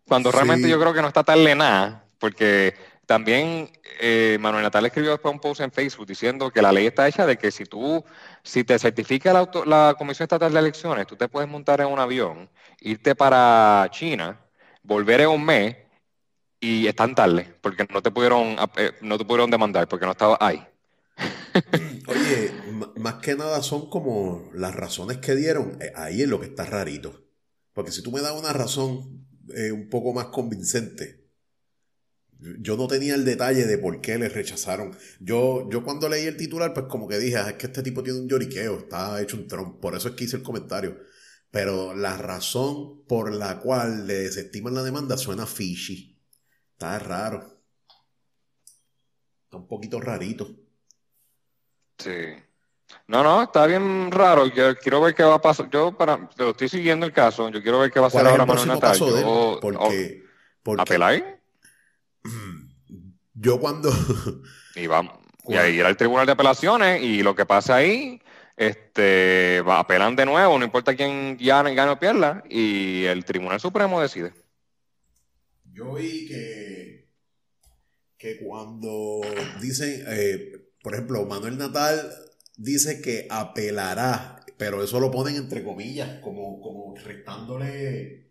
Cuando 0.08 0.32
realmente 0.32 0.66
yo 0.66 0.80
creo 0.80 0.94
que 0.94 1.02
no 1.02 1.08
está 1.08 1.22
tarde 1.22 1.54
nada, 1.54 2.06
porque 2.18 2.72
también 3.04 3.70
eh, 4.00 4.38
Manuel 4.40 4.62
Natal 4.62 4.86
escribió 4.86 5.10
después 5.10 5.34
un 5.34 5.38
post 5.38 5.60
en 5.60 5.70
Facebook 5.70 6.06
diciendo 6.06 6.50
que 6.50 6.62
la 6.62 6.72
ley 6.72 6.86
está 6.86 7.06
hecha 7.06 7.26
de 7.26 7.36
que 7.36 7.50
si 7.50 7.66
tú, 7.66 8.02
si 8.42 8.64
te 8.64 8.78
certifica 8.78 9.34
la, 9.34 9.46
la 9.66 9.94
Comisión 9.98 10.24
Estatal 10.24 10.50
de 10.50 10.58
Elecciones, 10.58 11.06
tú 11.06 11.16
te 11.16 11.28
puedes 11.28 11.50
montar 11.50 11.82
en 11.82 11.88
un 11.88 11.98
avión, 11.98 12.48
irte 12.80 13.14
para 13.14 13.86
China, 13.90 14.40
volver 14.82 15.20
en 15.20 15.28
un 15.28 15.44
mes 15.44 15.76
y 16.60 16.86
están 16.86 17.14
tarde, 17.14 17.56
porque 17.60 17.86
no 17.92 18.00
te 18.00 18.10
pudieron, 18.10 18.56
eh, 18.78 18.92
no 19.02 19.18
te 19.18 19.26
pudieron 19.26 19.50
demandar, 19.50 19.86
porque 19.86 20.06
no 20.06 20.12
estaba 20.12 20.38
ahí. 20.40 20.66
Oye, 22.06 22.52
más 22.96 23.14
que 23.14 23.34
nada 23.34 23.62
son 23.62 23.88
como 23.88 24.50
las 24.54 24.74
razones 24.74 25.18
que 25.18 25.34
dieron. 25.34 25.78
Eh, 25.80 25.92
ahí 25.94 26.22
es 26.22 26.28
lo 26.28 26.40
que 26.40 26.46
está 26.46 26.64
rarito. 26.64 27.24
Porque 27.72 27.92
si 27.92 28.02
tú 28.02 28.12
me 28.12 28.20
das 28.20 28.32
una 28.32 28.52
razón 28.52 29.26
eh, 29.54 29.72
un 29.72 29.88
poco 29.88 30.12
más 30.12 30.26
convincente, 30.26 31.26
yo 32.38 32.76
no 32.76 32.86
tenía 32.86 33.14
el 33.14 33.24
detalle 33.24 33.66
de 33.66 33.78
por 33.78 34.00
qué 34.00 34.18
le 34.18 34.28
rechazaron. 34.28 34.96
Yo, 35.20 35.68
yo 35.70 35.82
cuando 35.82 36.08
leí 36.08 36.26
el 36.26 36.36
titular, 36.36 36.74
pues 36.74 36.86
como 36.86 37.08
que 37.08 37.18
dije, 37.18 37.36
ah, 37.36 37.50
es 37.50 37.54
que 37.56 37.66
este 37.66 37.82
tipo 37.82 38.02
tiene 38.02 38.20
un 38.20 38.28
lloriqueo, 38.28 38.80
está 38.80 39.20
hecho 39.22 39.36
un 39.36 39.46
tron. 39.46 39.80
Por 39.80 39.94
eso 39.94 40.08
es 40.08 40.14
que 40.14 40.24
hice 40.24 40.36
el 40.36 40.42
comentario. 40.42 40.98
Pero 41.50 41.94
la 41.94 42.16
razón 42.16 43.04
por 43.06 43.32
la 43.32 43.60
cual 43.60 44.06
le 44.06 44.14
desestiman 44.14 44.74
la 44.74 44.82
demanda 44.82 45.16
suena 45.16 45.46
fishy. 45.46 46.20
Está 46.72 46.98
raro. 46.98 47.62
Está 49.44 49.56
un 49.56 49.66
poquito 49.66 50.00
rarito. 50.00 50.65
Sí. 51.98 52.34
No, 53.08 53.22
no, 53.22 53.42
está 53.42 53.66
bien 53.66 54.10
raro. 54.10 54.46
Yo 54.46 54.76
quiero 54.76 55.00
ver 55.00 55.14
qué 55.14 55.22
va 55.22 55.34
a 55.34 55.40
pasar. 55.40 55.70
Yo 55.70 55.96
para, 55.96 56.28
lo 56.36 56.50
estoy 56.50 56.68
siguiendo 56.68 57.06
el 57.06 57.12
caso. 57.12 57.48
Yo 57.50 57.62
quiero 57.62 57.80
ver 57.80 57.90
qué 57.90 58.00
va 58.00 58.06
a 58.06 58.08
hacer 58.08 58.26
ahora 58.26 58.46
Manuel 58.46 58.68
Natal. 58.68 58.98
Yo, 58.98 59.58
porque, 59.60 60.24
porque, 60.62 60.82
¿Apelar? 60.82 61.40
Yo 63.34 63.60
cuando... 63.60 63.92
y 64.74 64.86
vamos. 64.86 65.14
Y 65.48 65.54
ahí 65.54 65.76
ir 65.76 65.84
al 65.84 65.96
tribunal 65.96 66.26
de 66.26 66.32
apelaciones 66.32 67.02
y 67.02 67.22
lo 67.22 67.36
que 67.36 67.46
pasa 67.46 67.76
ahí, 67.76 68.20
este, 68.56 69.62
apelan 69.66 70.16
de 70.16 70.26
nuevo, 70.26 70.58
no 70.58 70.64
importa 70.64 70.96
quién 70.96 71.36
gane, 71.38 71.74
gane 71.74 71.92
o 71.92 71.98
pierda, 71.98 72.42
y 72.48 73.04
el 73.04 73.24
Tribunal 73.24 73.60
Supremo 73.60 74.00
decide. 74.00 74.32
Yo 75.72 75.94
vi 75.94 76.26
que, 76.26 77.08
que 78.16 78.38
cuando 78.38 79.20
dicen, 79.60 80.04
eh, 80.08 80.55
por 80.86 80.94
ejemplo, 80.94 81.26
Manuel 81.26 81.58
Natal 81.58 82.14
dice 82.56 83.02
que 83.02 83.26
apelará, 83.28 84.46
pero 84.56 84.84
eso 84.84 85.00
lo 85.00 85.10
ponen 85.10 85.34
entre 85.34 85.64
comillas, 85.64 86.20
como, 86.20 86.60
como 86.60 86.94
restándole, 86.94 88.30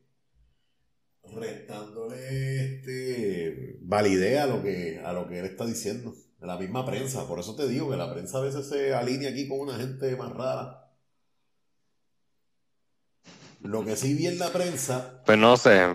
restándole 1.21 2.77
este, 2.77 3.77
validez 3.81 4.39
a 4.39 4.45
lo 4.45 4.63
que, 4.63 5.01
a 5.03 5.11
lo 5.11 5.27
que 5.27 5.39
él 5.39 5.45
está 5.47 5.65
diciendo. 5.65 6.15
La 6.39 6.57
misma 6.57 6.85
prensa, 6.85 7.27
por 7.27 7.41
eso 7.41 7.57
te 7.57 7.67
digo 7.67 7.89
que 7.91 7.97
la 7.97 8.13
prensa 8.13 8.37
a 8.37 8.43
veces 8.43 8.69
se 8.69 8.93
alinea 8.93 9.31
aquí 9.31 9.49
con 9.49 9.59
una 9.59 9.75
gente 9.75 10.15
más 10.15 10.31
rara. 10.31 10.93
Lo 13.63 13.83
que 13.83 13.97
sí 13.97 14.13
vi 14.13 14.27
en 14.27 14.39
la 14.39 14.53
prensa. 14.53 15.23
Pues 15.25 15.37
no 15.37 15.57
sé. 15.57 15.93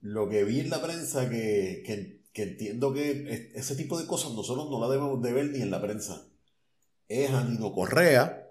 Lo 0.00 0.28
que 0.28 0.42
vi 0.42 0.58
en 0.58 0.70
la 0.70 0.82
prensa 0.82 1.30
que, 1.30 1.84
que 1.86 2.17
entiendo 2.42 2.92
que 2.92 3.52
ese 3.54 3.76
tipo 3.76 3.98
de 3.98 4.06
cosas 4.06 4.32
nosotros 4.32 4.70
no 4.70 4.80
la 4.80 4.88
debemos 4.88 5.22
de 5.22 5.32
ver 5.32 5.46
ni 5.46 5.62
en 5.62 5.70
la 5.70 5.80
prensa 5.80 6.28
es 7.08 7.30
a 7.30 7.42
Nino 7.42 7.72
Correa 7.72 8.44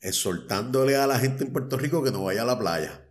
exhortándole 0.00 0.96
a 0.96 1.06
la 1.06 1.18
gente 1.18 1.44
en 1.44 1.52
Puerto 1.52 1.78
Rico 1.78 2.02
que 2.02 2.12
no 2.12 2.24
vaya 2.24 2.42
a 2.42 2.46
la 2.46 2.58
playa. 2.58 3.02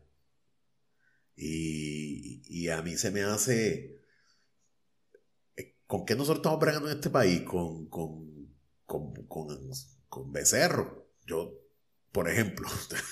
Y, 1.35 2.69
a 2.69 2.81
mí 2.81 2.95
se 2.97 3.11
me 3.11 3.23
hace... 3.23 4.01
¿Con 5.85 6.05
qué 6.05 6.15
nosotros 6.15 6.37
estamos 6.37 6.59
bregando 6.59 6.89
en 6.89 6.95
este 6.95 7.09
país? 7.09 7.41
Con, 7.41 7.89
con, 7.89 8.55
con, 8.85 9.13
con, 9.27 10.31
becerro. 10.31 11.09
Yo, 11.25 11.53
por 12.11 12.27
ejemplo. 12.27 12.67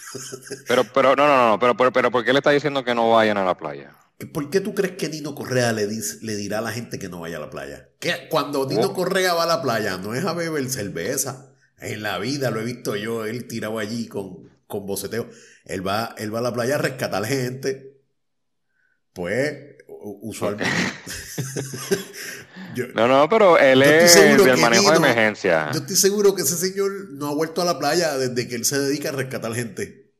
pero, 0.67 0.83
pero, 0.91 1.15
no, 1.15 1.27
no, 1.27 1.49
no, 1.49 1.59
pero, 1.59 1.77
pero, 1.77 1.91
pero, 1.91 2.11
¿por 2.11 2.25
qué 2.25 2.33
le 2.33 2.39
está 2.39 2.49
diciendo 2.49 2.83
que 2.83 2.95
no 2.95 3.11
vayan 3.11 3.37
a 3.37 3.45
la 3.45 3.55
playa? 3.55 3.95
¿Por 4.25 4.49
qué 4.49 4.59
tú 4.59 4.73
crees 4.73 4.93
que 4.93 5.09
Nino 5.09 5.35
Correa 5.35 5.73
le, 5.73 5.87
le 5.87 6.35
dirá 6.35 6.59
a 6.59 6.61
la 6.61 6.71
gente 6.71 6.99
que 6.99 7.09
no 7.09 7.21
vaya 7.21 7.37
a 7.37 7.39
la 7.39 7.49
playa? 7.49 7.89
Que 7.99 8.27
cuando 8.29 8.67
Nino. 8.67 8.93
Correa 8.93 9.33
va 9.33 9.43
a 9.43 9.47
la 9.47 9.61
playa 9.61 9.97
no 9.97 10.13
es 10.13 10.23
a 10.25 10.33
beber 10.33 10.69
cerveza. 10.69 11.49
En 11.79 12.01
la 12.01 12.17
vida 12.19 12.51
lo 12.51 12.61
he 12.61 12.63
visto 12.63 12.95
yo, 12.95 13.25
él 13.25 13.47
tirado 13.47 13.79
allí 13.79 14.07
con, 14.07 14.49
con 14.67 14.85
boceteo. 14.85 15.29
Él 15.65 15.85
va, 15.85 16.15
él 16.17 16.33
va 16.33 16.39
a 16.39 16.43
la 16.43 16.53
playa 16.53 16.75
a 16.75 16.77
rescatar 16.77 17.25
gente. 17.25 17.99
Pues, 19.13 19.75
usualmente. 19.87 20.71
no, 22.95 23.07
no, 23.07 23.29
pero 23.29 23.57
él 23.57 23.81
es 23.83 24.15
del 24.15 24.57
manejo 24.57 24.91
de 24.91 24.97
emergencia. 24.97 25.69
Yo 25.73 25.79
estoy 25.79 25.95
seguro 25.95 26.35
que 26.35 26.41
ese 26.41 26.55
señor 26.55 27.09
no 27.11 27.29
ha 27.29 27.33
vuelto 27.35 27.61
a 27.61 27.65
la 27.65 27.79
playa 27.79 28.17
desde 28.17 28.47
que 28.47 28.55
él 28.55 28.65
se 28.65 28.79
dedica 28.79 29.09
a 29.09 29.13
rescatar 29.13 29.53
gente. 29.53 30.13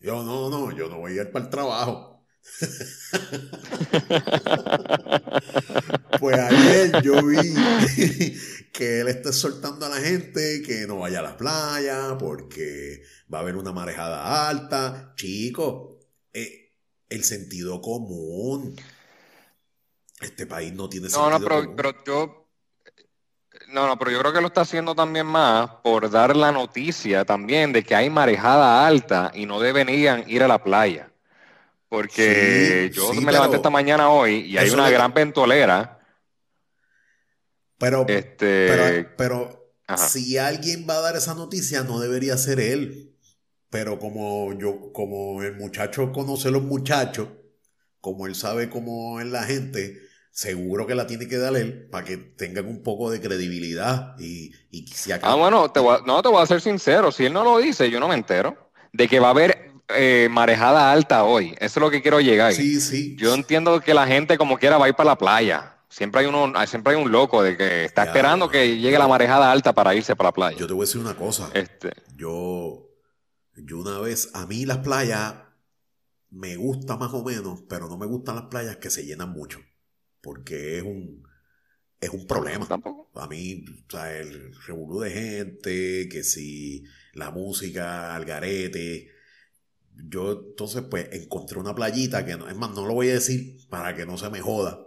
Yo 0.00 0.22
no, 0.22 0.48
no, 0.48 0.74
yo 0.76 0.88
no 0.88 0.98
voy 0.98 1.18
a 1.18 1.22
ir 1.22 1.30
para 1.30 1.44
el 1.44 1.50
trabajo. 1.50 2.19
pues 6.20 6.38
ayer 6.38 7.02
yo 7.02 7.24
vi 7.24 7.36
que 8.72 9.00
él 9.00 9.08
está 9.08 9.32
soltando 9.32 9.86
a 9.86 9.88
la 9.88 9.96
gente 9.96 10.62
que 10.62 10.86
no 10.86 10.98
vaya 10.98 11.20
a 11.20 11.22
la 11.22 11.36
playa 11.36 12.16
porque 12.18 13.02
va 13.32 13.38
a 13.38 13.40
haber 13.42 13.56
una 13.56 13.72
marejada 13.72 14.48
alta. 14.48 15.14
Chico, 15.16 15.98
eh, 16.32 16.72
el 17.08 17.24
sentido 17.24 17.80
común. 17.80 18.76
Este 20.20 20.46
país 20.46 20.72
no 20.72 20.88
tiene 20.88 21.08
sentido 21.08 21.30
no, 21.30 21.38
no, 21.38 21.44
pero, 21.44 21.76
pero 21.76 22.04
yo 22.04 22.40
no, 23.68 23.86
no, 23.86 23.98
pero 23.98 24.10
yo 24.10 24.20
creo 24.20 24.32
que 24.32 24.40
lo 24.40 24.48
está 24.48 24.62
haciendo 24.62 24.94
también 24.94 25.26
más 25.26 25.70
por 25.82 26.10
dar 26.10 26.36
la 26.36 26.52
noticia 26.52 27.24
también 27.24 27.72
de 27.72 27.84
que 27.84 27.94
hay 27.94 28.10
marejada 28.10 28.86
alta 28.86 29.30
y 29.34 29.46
no 29.46 29.60
deberían 29.60 30.28
ir 30.28 30.42
a 30.42 30.48
la 30.48 30.62
playa. 30.62 31.10
Porque 31.90 32.88
yo 32.94 33.12
me 33.14 33.32
levanté 33.32 33.56
esta 33.56 33.68
mañana 33.68 34.10
hoy 34.10 34.46
y 34.46 34.56
hay 34.56 34.70
una 34.70 34.88
gran 34.88 35.12
ventolera. 35.12 35.98
Pero, 37.78 38.06
este, 38.06 39.08
pero, 39.18 39.74
si 39.96 40.38
alguien 40.38 40.86
va 40.88 40.98
a 40.98 41.00
dar 41.00 41.16
esa 41.16 41.34
noticia, 41.34 41.82
no 41.82 41.98
debería 41.98 42.36
ser 42.36 42.60
él. 42.60 43.16
Pero 43.70 43.98
como 43.98 44.56
yo, 44.56 44.92
como 44.92 45.42
el 45.42 45.56
muchacho 45.56 46.12
conoce 46.12 46.48
a 46.48 46.50
los 46.52 46.62
muchachos, 46.62 47.28
como 48.00 48.28
él 48.28 48.36
sabe 48.36 48.70
cómo 48.70 49.20
es 49.20 49.26
la 49.26 49.42
gente, 49.42 50.00
seguro 50.30 50.86
que 50.86 50.94
la 50.94 51.08
tiene 51.08 51.26
que 51.26 51.38
dar 51.38 51.56
él 51.56 51.88
para 51.90 52.04
que 52.04 52.16
tengan 52.16 52.66
un 52.66 52.84
poco 52.84 53.10
de 53.10 53.20
credibilidad 53.20 54.14
y, 54.20 54.52
y 54.70 54.86
si 54.86 55.10
Ah, 55.10 55.34
bueno, 55.34 55.72
te 55.72 55.80
no, 55.80 56.22
te 56.22 56.28
voy 56.28 56.40
a 56.40 56.46
ser 56.46 56.60
sincero, 56.60 57.10
si 57.10 57.26
él 57.26 57.32
no 57.32 57.42
lo 57.42 57.58
dice, 57.58 57.90
yo 57.90 57.98
no 57.98 58.06
me 58.06 58.14
entero 58.14 58.70
de 58.92 59.08
que 59.08 59.18
va 59.18 59.28
a 59.28 59.30
haber 59.30 59.69
eh, 59.96 60.28
marejada 60.30 60.92
alta 60.92 61.24
hoy. 61.24 61.54
Eso 61.58 61.78
es 61.78 61.82
lo 61.82 61.90
que 61.90 62.02
quiero 62.02 62.20
llegar. 62.20 62.52
Sí, 62.52 62.80
sí. 62.80 63.16
Yo 63.16 63.34
entiendo 63.34 63.80
que 63.80 63.94
la 63.94 64.06
gente 64.06 64.38
como 64.38 64.58
quiera 64.58 64.78
va 64.78 64.86
a 64.86 64.88
ir 64.88 64.94
para 64.94 65.10
la 65.10 65.18
playa. 65.18 65.76
Siempre 65.88 66.20
hay 66.20 66.26
uno, 66.28 66.52
siempre 66.66 66.94
hay 66.94 67.02
un 67.02 67.10
loco 67.10 67.42
de 67.42 67.56
que 67.56 67.84
está 67.84 68.04
esperando 68.04 68.48
que 68.48 68.78
llegue 68.78 68.98
la 68.98 69.08
marejada 69.08 69.50
alta 69.50 69.72
para 69.72 69.94
irse 69.94 70.14
para 70.14 70.28
la 70.28 70.32
playa. 70.32 70.58
Yo 70.58 70.66
te 70.66 70.72
voy 70.72 70.82
a 70.82 70.86
decir 70.86 71.00
una 71.00 71.16
cosa. 71.16 71.50
Este. 71.52 71.92
Yo, 72.16 72.88
yo 73.56 73.78
una 73.78 73.98
vez, 73.98 74.30
a 74.34 74.46
mí 74.46 74.64
las 74.64 74.78
playas 74.78 75.34
me 76.30 76.54
gustan 76.56 76.98
más 76.98 77.12
o 77.12 77.24
menos, 77.24 77.62
pero 77.68 77.88
no 77.88 77.98
me 77.98 78.06
gustan 78.06 78.36
las 78.36 78.44
playas 78.44 78.76
que 78.76 78.88
se 78.88 79.04
llenan 79.04 79.30
mucho. 79.30 79.58
Porque 80.20 80.78
es 80.78 80.84
un, 80.84 81.24
es 82.00 82.10
un 82.10 82.26
problema. 82.26 82.66
Tampoco. 82.66 83.10
A 83.20 83.26
mí, 83.26 83.64
o 83.88 83.90
sea, 83.90 84.16
el 84.16 84.54
revolú 84.66 85.00
de 85.00 85.10
gente, 85.10 86.08
que 86.08 86.22
si 86.22 86.84
la 87.14 87.30
música, 87.32 88.14
al 88.14 88.24
garete 88.24 89.19
yo 90.08 90.32
entonces 90.50 90.82
pues 90.90 91.08
encontré 91.12 91.58
una 91.58 91.74
playita 91.74 92.24
que 92.24 92.36
no, 92.36 92.48
es 92.48 92.56
más, 92.56 92.70
no 92.70 92.86
lo 92.86 92.94
voy 92.94 93.10
a 93.10 93.14
decir 93.14 93.68
para 93.68 93.94
que 93.94 94.06
no 94.06 94.16
se 94.18 94.30
me 94.30 94.40
joda. 94.40 94.86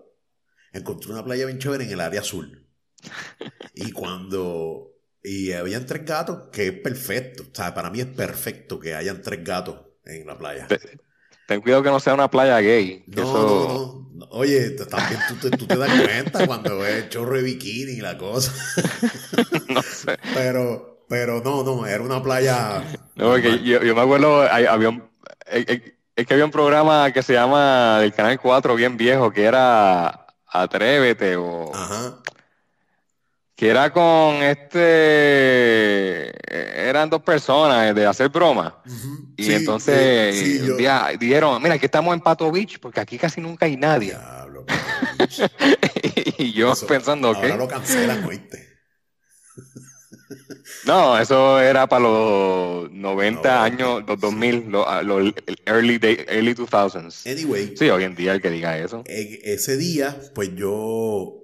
Encontré 0.72 1.12
una 1.12 1.24
playa 1.24 1.46
bien 1.46 1.60
chévere 1.60 1.84
en 1.86 1.92
el 1.92 2.02
área 2.02 2.22
azul. 2.22 2.68
Y 3.76 3.92
cuando... 3.92 4.92
Y 5.24 5.54
habían 5.54 5.86
tres 5.86 6.06
gatos, 6.06 6.50
que 6.52 6.68
es 6.68 6.74
perfecto. 6.74 7.44
O 7.44 7.56
sea, 7.56 7.74
para 7.74 7.90
mí 7.90 8.02
es 8.02 8.08
perfecto 8.08 8.78
que 8.78 8.94
hayan 8.94 9.22
tres 9.22 9.44
gatos 9.44 9.80
en 10.06 10.28
la 10.28 10.38
playa. 10.38 10.68
Ten 11.48 11.62
cuidado 11.62 11.82
que 11.84 11.90
no 11.90 12.00
sea 12.00 12.14
una 12.14 12.30
playa 12.30 12.60
gay. 12.60 13.04
No, 13.08 13.24
no, 13.24 14.12
no, 14.14 14.26
Oye, 14.32 14.72
también 14.72 15.20
tú, 15.28 15.50
tú, 15.50 15.66
te 15.66 15.78
das 15.78 16.02
cuenta 16.02 16.46
cuando 16.48 16.80
ves 16.80 17.10
chorro 17.10 17.38
de 17.38 17.44
bikini 17.44 17.94
y 17.94 18.02
la 18.02 18.18
cosa. 18.18 18.54
no 19.70 19.82
sé. 19.82 20.18
Pero, 20.34 20.93
pero 21.14 21.42
no, 21.42 21.64
no, 21.64 21.86
era 21.86 22.02
una 22.02 22.24
playa. 22.24 22.84
No, 23.16 23.38
yo, 23.38 23.80
me 23.94 24.02
acuerdo, 24.02 24.42
había 24.42 24.90
un, 24.90 25.04
es 25.46 26.26
que 26.26 26.34
había 26.34 26.46
un 26.46 26.50
programa 26.50 27.12
que 27.12 27.22
se 27.22 27.34
llama 27.34 28.00
del 28.00 28.12
Canal 28.12 28.40
4, 28.40 28.74
bien 28.74 28.98
viejo, 28.98 29.32
que 29.32 29.44
era 29.44 30.26
Atrévete 30.48 31.36
o. 31.36 31.72
Ajá. 31.72 32.18
Que 33.56 33.70
era 33.70 33.94
con 33.94 34.42
este. 34.42 36.32
Eran 36.90 37.12
dos 37.12 37.22
personas 37.22 37.94
de 37.94 38.08
hacer 38.08 38.30
broma. 38.30 38.82
Y 39.38 39.54
entonces 39.54 40.66
dijeron: 41.20 41.62
Mira, 41.62 41.76
aquí 41.76 41.86
estamos 41.86 42.16
en 42.16 42.22
Pato 42.22 42.52
Beach, 42.52 42.80
porque 42.80 43.00
aquí 43.00 43.20
casi 43.20 43.40
nunca 43.40 43.68
hay 43.68 43.78
nadie. 43.78 44.18
Diablo, 44.18 44.66
y 46.40 46.52
yo 46.54 46.74
pensando 46.88 47.32
que. 47.34 47.52
Ahora 47.52 47.58
lo 47.58 47.68
cancelan, 47.68 48.24
oíste. 48.26 48.73
No, 50.86 51.18
eso 51.18 51.62
era 51.62 51.88
para 51.88 52.04
los 52.04 52.92
90 52.92 53.64
años, 53.64 54.04
los 54.06 54.20
2000, 54.20 54.72
ah, 54.86 55.02
los, 55.02 55.34
early, 55.66 56.00
early 56.28 56.54
2000s. 56.54 57.32
Anyway. 57.32 57.76
Sí, 57.78 57.90
hoy 57.90 58.04
en 58.04 58.16
día 58.16 58.34
el 58.34 58.42
que 58.42 58.50
diga 58.50 58.78
eso. 58.78 59.04
ese 59.06 59.78
día, 59.78 60.20
pues 60.36 60.54
yo 60.56 61.44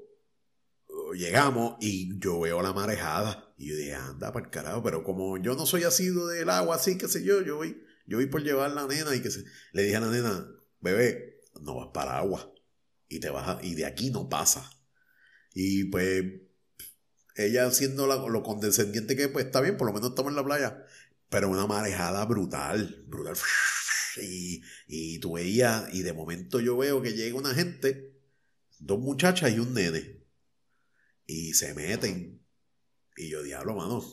llegamos 1.14 1.78
y 1.80 2.20
yo 2.20 2.40
veo 2.42 2.62
la 2.62 2.74
marejada. 2.74 3.54
Y 3.58 3.70
yo 3.70 3.76
dije, 3.76 3.94
anda 3.94 4.32
para 4.32 4.46
el 4.46 4.52
carajo, 4.52 4.84
pero 4.84 5.04
como 5.04 5.38
yo 5.38 5.56
no 5.56 5.66
soy 5.66 5.84
asido 5.84 6.28
del 6.28 6.50
agua, 6.50 6.76
así, 6.76 6.98
qué 6.98 7.08
sé 7.08 7.24
yo, 7.24 7.42
yo 7.42 7.58
voy, 7.58 7.82
yo 8.08 8.18
voy 8.18 8.28
por 8.28 8.42
llevar 8.42 8.72
la 8.72 8.88
nena 8.88 9.16
y 9.16 9.22
que 9.22 9.32
se, 9.32 9.44
le 9.74 9.84
dije 9.84 9.98
a 9.98 10.02
la 10.02 10.12
nena, 10.12 10.48
bebé, 10.80 11.42
no 11.62 11.76
vas 11.76 11.90
para 11.94 12.18
agua. 12.18 12.54
Y 13.08 13.20
te 13.20 13.30
vas 13.30 13.64
y 13.64 13.76
de 13.76 13.86
aquí 13.86 14.12
no 14.12 14.30
pasa. 14.30 14.70
Y 15.54 15.86
pues 15.86 16.24
ella 17.40 17.72
siendo 17.72 18.08
lo 18.08 18.44
condescendiente 18.44 19.16
que 19.16 19.30
pues 19.30 19.46
está 19.46 19.62
bien, 19.62 19.78
por 19.78 19.88
lo 19.88 19.94
menos 19.94 20.10
estamos 20.10 20.32
en 20.32 20.36
la 20.36 20.44
playa, 20.44 20.86
pero 21.30 21.50
una 21.50 21.68
marejada 21.68 22.26
brutal, 22.26 23.04
brutal. 23.08 23.36
Y, 24.22 24.62
y 24.88 25.20
tú 25.20 25.34
veías, 25.34 25.94
y 25.94 26.02
de 26.02 26.14
momento 26.14 26.60
yo 26.60 26.76
veo 26.76 27.02
que 27.02 27.14
llega 27.14 27.38
una 27.38 27.54
gente, 27.54 28.20
dos 28.80 29.00
muchachas 29.00 29.52
y 29.52 29.60
un 29.60 29.74
nene, 29.74 30.26
y 31.26 31.54
se 31.54 31.74
meten. 31.74 32.44
Y 33.16 33.30
yo, 33.30 33.44
diablo, 33.44 33.76
mano, 33.76 34.04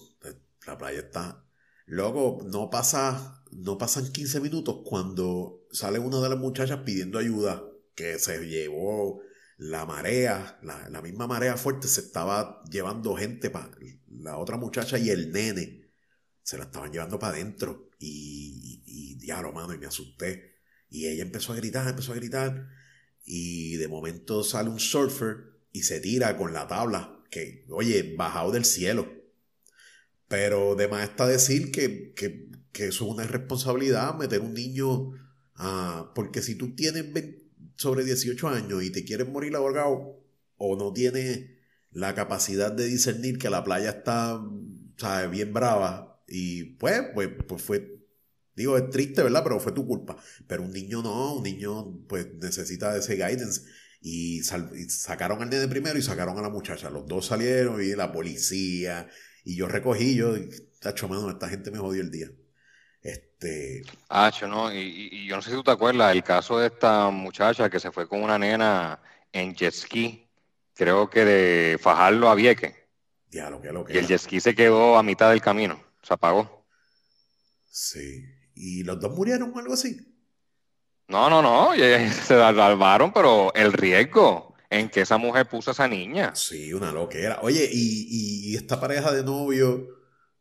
la 0.67 0.79
playa 0.79 1.01
está. 1.01 1.45
Luego, 1.87 2.41
no 2.45 2.71
pasa, 2.71 3.45
no 3.53 3.79
pasan 3.79 4.13
15 4.13 4.41
minutos 4.41 4.83
cuando 4.85 5.67
sale 5.71 5.99
una 5.99 6.21
de 6.21 6.29
las 6.29 6.39
muchachas 6.39 6.81
pidiendo 6.85 7.19
ayuda, 7.19 7.65
que 7.95 8.19
se 8.19 8.47
llevó 8.47 9.23
la 9.59 9.87
marea, 9.87 10.59
la, 10.63 11.01
misma 11.01 11.27
marea 11.27 11.57
fuerte 11.57 11.89
se 11.89 12.01
estaba 12.01 12.63
llevando 12.71 13.17
gente 13.17 13.49
para 13.51 13.71
la 14.09 14.37
otra 14.37 14.57
muchacha 14.57 14.99
y 14.99 15.11
el 15.11 15.33
nene. 15.33 15.91
Se 16.43 16.59
la 16.59 16.65
estaban 16.65 16.93
llevando 16.93 17.19
para 17.19 17.35
adentro. 17.35 17.91
Y, 17.99 18.83
y, 18.85 19.15
diablo, 19.17 19.53
mano, 19.53 19.75
y 19.75 19.79
me 19.79 19.87
asusté. 19.87 20.57
Y 20.89 21.07
ella 21.07 21.23
empezó 21.23 21.53
a 21.53 21.57
gritar, 21.57 21.89
empezó 21.89 22.13
a 22.13 22.17
gritar. 22.17 22.69
Y 23.25 23.77
de 23.77 23.89
momento 23.89 24.45
sale 24.45 24.69
un 24.69 24.79
surfer 24.79 25.57
y 25.73 25.83
se 25.83 26.01
tira 26.01 26.37
con 26.37 26.53
la 26.53 26.67
tabla, 26.69 27.25
que, 27.31 27.67
oye, 27.71 28.15
bajado 28.17 28.53
del 28.53 28.65
cielo. 28.65 29.11
Pero 30.29 30.75
de 30.75 30.89
más 30.89 31.09
está 31.09 31.27
decir 31.27 31.73
que, 31.73 32.13
que, 32.15 32.51
que 32.73 32.89
eso 32.89 33.07
es 33.07 33.11
una 33.11 33.25
irresponsabilidad 33.25 34.15
meter 34.17 34.41
un 34.41 34.55
niño 34.55 35.13
a... 35.55 36.13
Porque 36.15 36.43
si 36.43 36.55
tú 36.55 36.75
tienes 36.75 37.13
sobre 37.77 38.05
18 38.05 38.49
años 38.49 38.83
y 38.83 38.91
te 38.91 39.05
quieres 39.05 39.29
morir 39.29 39.55
ahogado 39.55 40.23
o 40.57 40.77
no 40.77 40.93
tienes 40.93 41.51
la 41.91 42.15
capacidad 42.15 42.73
de 42.73 42.87
discernir 42.87 43.39
que 43.39 43.51
la 43.51 43.65
playa 43.65 43.91
está 43.91 44.43
bien 45.31 45.53
brava 45.53 46.07
y 46.27 46.65
pues, 46.77 47.03
pues, 47.15 47.29
pues 47.47 47.63
fue, 47.63 48.01
digo, 48.55 48.77
es 48.77 48.91
triste, 48.91 49.23
¿verdad? 49.23 49.43
Pero 49.45 49.61
fue 49.61 49.73
tu 49.73 49.87
culpa. 49.87 50.17
Pero 50.47 50.63
un 50.63 50.73
niño 50.73 51.03
no, 51.03 51.35
un 51.37 51.43
niño 51.43 52.05
pues 52.09 52.27
necesita 52.41 52.97
ese 52.97 53.15
guidance. 53.15 53.63
Y, 54.01 54.43
sacaron 54.43 55.43
al 55.43 55.51
nene 55.51 55.69
primero 55.69 55.99
y 55.99 56.03
sacaron 56.03 56.39
a 56.39 56.43
la 56.43 56.49
muchacha. 56.49 56.91
Los 56.91 57.07
dos 57.07 57.27
salieron 57.27 57.83
y 57.83 57.95
la 57.95 58.13
policía. 58.13 59.09
Y 59.45 59.57
yo 59.57 59.69
recogí, 59.69 60.17
yo, 60.17 60.35
tacho, 60.81 61.09
mano, 61.09 61.31
esta 61.31 61.49
gente 61.49 61.71
me 61.71 61.79
jodió 61.79 62.03
el 62.03 62.11
día. 62.11 62.31
Este... 63.39 63.83
Ah, 64.09 64.31
no, 64.49 64.73
y, 64.73 65.27
yo 65.27 65.37
no 65.37 65.43
sé 65.43 65.51
si 65.51 65.57
tú 65.57 65.63
te 65.63 65.71
acuerdas, 65.71 66.15
el 66.15 66.23
caso 66.23 66.59
de 66.59 66.69
esta 66.69 67.11
muchacha 67.11 67.69
que 67.69 67.81
se 67.81 67.91
fue 67.91 68.09
con 68.09 68.23
una 68.23 68.39
nena 68.39 68.99
en 69.31 69.55
jet 69.55 69.75
ski, 69.75 70.27
creo 70.75 71.11
que 71.11 71.25
de 71.25 71.79
Fajarlo 71.79 72.31
a 72.31 72.35
Vieque. 72.35 72.89
Ya, 73.31 73.51
lo 73.51 73.61
que, 73.61 73.73
lo 73.73 73.85
que 73.85 73.93
y 73.93 73.99
el 73.99 74.07
jet 74.07 74.21
ski 74.21 74.41
se 74.41 74.55
quedó 74.55 74.97
a 74.97 75.03
mitad 75.03 75.31
del 75.31 75.43
camino, 75.43 75.83
se 76.03 76.15
apagó. 76.15 76.65
Sí, 77.67 78.25
¿y 78.55 78.85
los 78.85 78.99
dos 78.99 79.15
murieron 79.15 79.53
o 79.55 79.59
algo 79.59 79.75
así? 79.75 80.01
No, 81.09 81.29
no, 81.29 81.43
no, 81.43 81.75
se 81.75 82.23
salvaron, 82.23 83.13
pero 83.13 83.53
el 83.55 83.73
riesgo 83.75 84.55
en 84.71 84.89
que 84.89 85.03
esa 85.03 85.19
mujer 85.19 85.47
puso 85.47 85.71
a 85.71 85.73
esa 85.73 85.87
niña. 85.87 86.35
Sí, 86.35 86.73
una 86.73 86.91
loquera. 86.91 87.41
Oye, 87.43 87.69
y, 87.71 88.51
y 88.51 88.57
esta 88.57 88.81
pareja 88.81 89.13
de 89.13 89.23
novio 89.23 89.96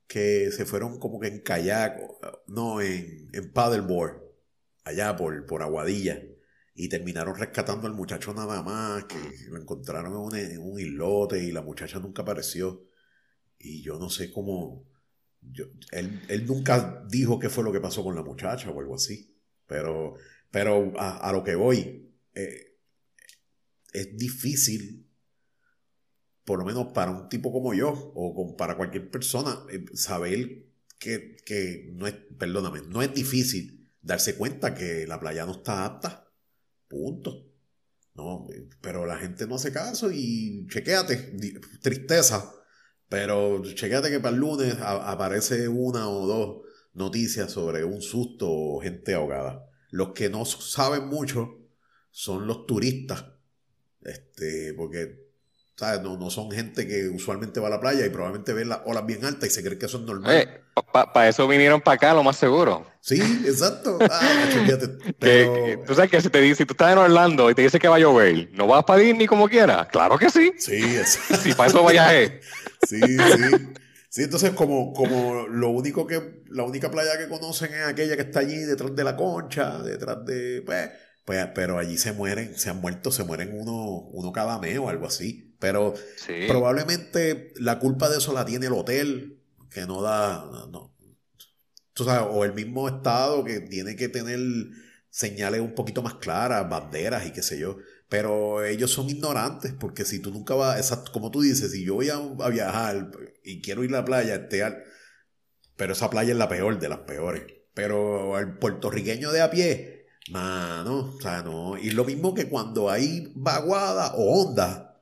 que 0.08 0.52
se 0.52 0.66
fueron 0.66 1.00
como 1.00 1.20
que 1.20 1.28
en 1.28 1.40
kayak, 1.40 2.00
no, 2.48 2.82
en, 2.82 3.30
en 3.34 3.52
paddleboard, 3.52 4.22
allá 4.84 5.16
por, 5.16 5.46
por 5.46 5.62
Aguadilla, 5.62 6.22
y 6.76 6.90
terminaron 6.90 7.36
rescatando 7.36 7.88
al 7.88 7.94
muchacho 7.94 8.34
nada 8.34 8.62
más, 8.62 9.06
que 9.06 9.16
lo 9.50 9.58
encontraron 9.58 10.12
en 10.12 10.20
un, 10.20 10.36
en 10.36 10.62
un 10.62 10.80
islote 10.80 11.42
y 11.42 11.52
la 11.52 11.62
muchacha 11.62 12.00
nunca 12.00 12.22
apareció. 12.22 12.86
Y 13.58 13.82
yo 13.82 13.98
no 13.98 14.10
sé 14.10 14.32
cómo... 14.32 14.86
él, 15.92 16.22
él, 16.28 16.46
nunca 16.46 17.04
dijo 17.10 17.40
qué 17.40 17.50
fue 17.50 17.64
lo 17.64 17.72
que 17.72 17.80
pasó 17.80 18.04
con 18.04 18.14
la 18.14 18.24
muchacha 18.24 18.70
o 18.70 18.80
algo 18.80 18.96
así. 18.96 19.34
Pero, 19.66 20.16
pero 20.52 20.94
a, 20.98 21.32
lo 21.32 21.44
que 21.44 21.56
voy, 21.56 22.12
eh, 22.34 22.78
es 23.94 24.18
difícil 24.18 25.05
por 26.46 26.60
lo 26.60 26.66
menos 26.66 26.94
para 26.94 27.12
un 27.12 27.28
tipo 27.28 27.52
como 27.52 27.74
yo 27.74 27.92
o 28.16 28.56
para 28.56 28.78
cualquier 28.78 29.10
persona, 29.10 29.58
eh, 29.72 29.84
saber 29.94 30.66
que, 31.00 31.36
que, 31.46 31.90
no 31.94 32.08
es, 32.08 32.16
perdóname, 32.38 32.82
no 32.88 33.02
es 33.02 33.14
difícil 33.14 33.90
darse 34.02 34.36
cuenta 34.36 34.76
que 34.76 35.08
la 35.08 35.20
playa 35.20 35.46
no 35.46 35.54
está 35.54 35.86
apta. 35.86 36.32
Punto. 36.88 37.52
No, 38.14 38.48
eh, 38.54 38.70
pero 38.80 39.06
la 39.06 39.18
gente 39.18 39.46
no 39.48 39.56
hace 39.56 39.74
caso 39.74 40.10
y 40.12 40.68
chequéate, 40.70 41.36
tristeza, 41.82 42.54
pero 43.10 43.62
chequéate 43.64 44.10
que 44.10 44.20
para 44.20 44.34
el 44.34 44.40
lunes 44.40 44.76
aparece 44.80 45.68
una 45.68 46.08
o 46.08 46.26
dos 46.26 46.62
noticias 46.94 47.52
sobre 47.52 47.84
un 47.84 48.02
susto 48.02 48.50
o 48.50 48.80
gente 48.82 49.14
ahogada. 49.14 49.68
Los 49.90 50.14
que 50.14 50.30
no 50.30 50.46
saben 50.46 51.08
mucho 51.08 51.60
son 52.10 52.48
los 52.48 52.66
turistas, 52.66 53.26
este, 54.02 54.74
porque 54.76 55.25
no, 56.02 56.18
no 56.18 56.30
son 56.30 56.52
gente 56.52 56.88
que 56.88 57.10
usualmente 57.10 57.60
va 57.60 57.68
a 57.68 57.72
la 57.72 57.80
playa 57.82 58.06
y 58.06 58.10
probablemente 58.10 58.54
ve 58.54 58.66
las 58.66 58.80
olas 58.86 59.06
bien 59.06 59.26
altas 59.26 59.50
y 59.50 59.52
se 59.52 59.64
cree 59.64 59.78
que 59.78 59.88
eso 59.88 59.98
es 59.98 60.04
normal. 60.04 60.62
Para 60.92 61.30
eso 61.30 61.48
vinieron 61.48 61.82
para 61.82 61.96
acá, 61.96 62.14
lo 62.14 62.24
más 62.24 62.38
seguro. 62.38 62.86
Sí, 63.02 63.22
exacto. 63.46 63.98
Ah, 64.10 64.50
tú 65.86 65.96
sabes 65.96 66.12
que 66.12 66.22
si 66.22 66.30
te 66.30 66.42
dice, 66.42 66.56
si 66.56 66.66
tú 66.66 66.74
estás 66.74 66.94
en 66.94 66.98
Orlando 66.98 67.50
y 67.50 67.56
te 67.56 67.62
dice 67.62 67.80
que 67.80 67.88
va 67.88 67.98
a 67.98 68.00
llover, 68.00 68.50
¿no 68.54 68.68
vas 68.68 68.84
para 68.84 69.00
Disney 69.00 69.28
como 69.28 69.48
quieras? 69.48 69.88
Claro 69.88 70.18
que 70.18 70.30
sí. 70.30 70.54
Sí, 70.58 70.98
exacto. 70.98 71.36
Si 71.44 71.54
para 71.54 71.70
eso 71.70 71.86
viaje. 71.86 72.40
sí, 72.88 73.00
sí. 73.02 73.74
Sí, 74.10 74.24
entonces 74.24 74.52
como, 74.52 74.94
como 74.94 75.46
lo 75.48 75.70
único 75.72 76.08
que, 76.08 76.44
la 76.48 76.64
única 76.64 76.90
playa 76.90 77.18
que 77.18 77.28
conocen 77.28 77.74
es 77.74 77.86
aquella 77.86 78.16
que 78.16 78.22
está 78.22 78.40
allí 78.40 78.56
detrás 78.56 78.96
de 78.96 79.04
la 79.04 79.18
concha, 79.18 79.80
detrás 79.84 80.26
de, 80.26 80.64
pues, 80.66 80.90
pues 81.26 81.46
pero 81.54 81.78
allí 81.78 81.98
se 81.98 82.14
mueren, 82.14 82.58
se 82.58 82.70
han 82.70 82.80
muerto, 82.80 83.12
se 83.12 83.26
mueren 83.26 83.60
uno, 83.60 84.08
uno 84.14 84.32
cada 84.32 84.58
mes 84.58 84.78
o 84.78 84.88
algo 84.88 85.08
así. 85.08 85.55
Pero 85.60 85.94
probablemente 86.48 87.54
la 87.56 87.80
culpa 87.80 88.10
de 88.10 88.18
eso 88.18 88.34
la 88.34 88.46
tiene 88.46 88.68
el 88.68 88.74
hotel, 88.74 89.40
que 89.70 89.86
no 89.86 90.02
da, 90.02 90.46
no, 90.72 90.96
o 92.30 92.46
el 92.46 92.54
mismo 92.54 92.88
estado 92.88 93.44
que 93.44 93.62
tiene 93.62 93.96
que 93.96 94.10
tener 94.10 94.40
señales 95.10 95.62
un 95.62 95.74
poquito 95.74 96.02
más 96.02 96.16
claras, 96.16 96.70
banderas 96.70 97.26
y 97.26 97.32
qué 97.32 97.42
sé 97.42 97.58
yo. 97.58 97.78
Pero 98.10 98.64
ellos 98.64 98.92
son 98.92 99.10
ignorantes, 99.10 99.74
porque 99.74 100.06
si 100.06 100.20
tú 100.20 100.32
nunca 100.32 100.56
vas, 100.56 100.78
exacto, 100.78 101.12
como 101.12 101.32
tú 101.32 101.42
dices, 101.42 101.72
si 101.72 101.86
yo 101.86 101.96
voy 101.96 102.10
a, 102.10 102.50
viajar 102.50 103.12
y 103.44 103.62
quiero 103.62 103.84
ir 103.84 103.92
a 103.92 104.00
la 104.00 104.06
playa, 104.06 104.36
este, 104.36 104.64
pero 105.76 105.94
esa 105.94 106.10
playa 106.10 106.32
es 106.32 106.38
la 106.38 106.50
peor 106.50 106.80
de 106.80 106.90
las 106.90 107.00
peores. 107.00 107.44
Pero 107.74 108.38
el 108.40 108.58
puertorriqueño 108.58 109.32
de 109.32 109.42
a 109.42 109.50
pie, 109.50 110.06
no, 110.30 111.16
o 111.16 111.22
sea, 111.22 111.44
no. 111.44 111.78
Y 111.78 111.92
lo 111.92 112.06
mismo 112.06 112.34
que 112.34 112.48
cuando 112.48 112.90
hay 112.90 113.32
vaguada 113.36 114.14
o 114.16 114.44
onda, 114.48 114.95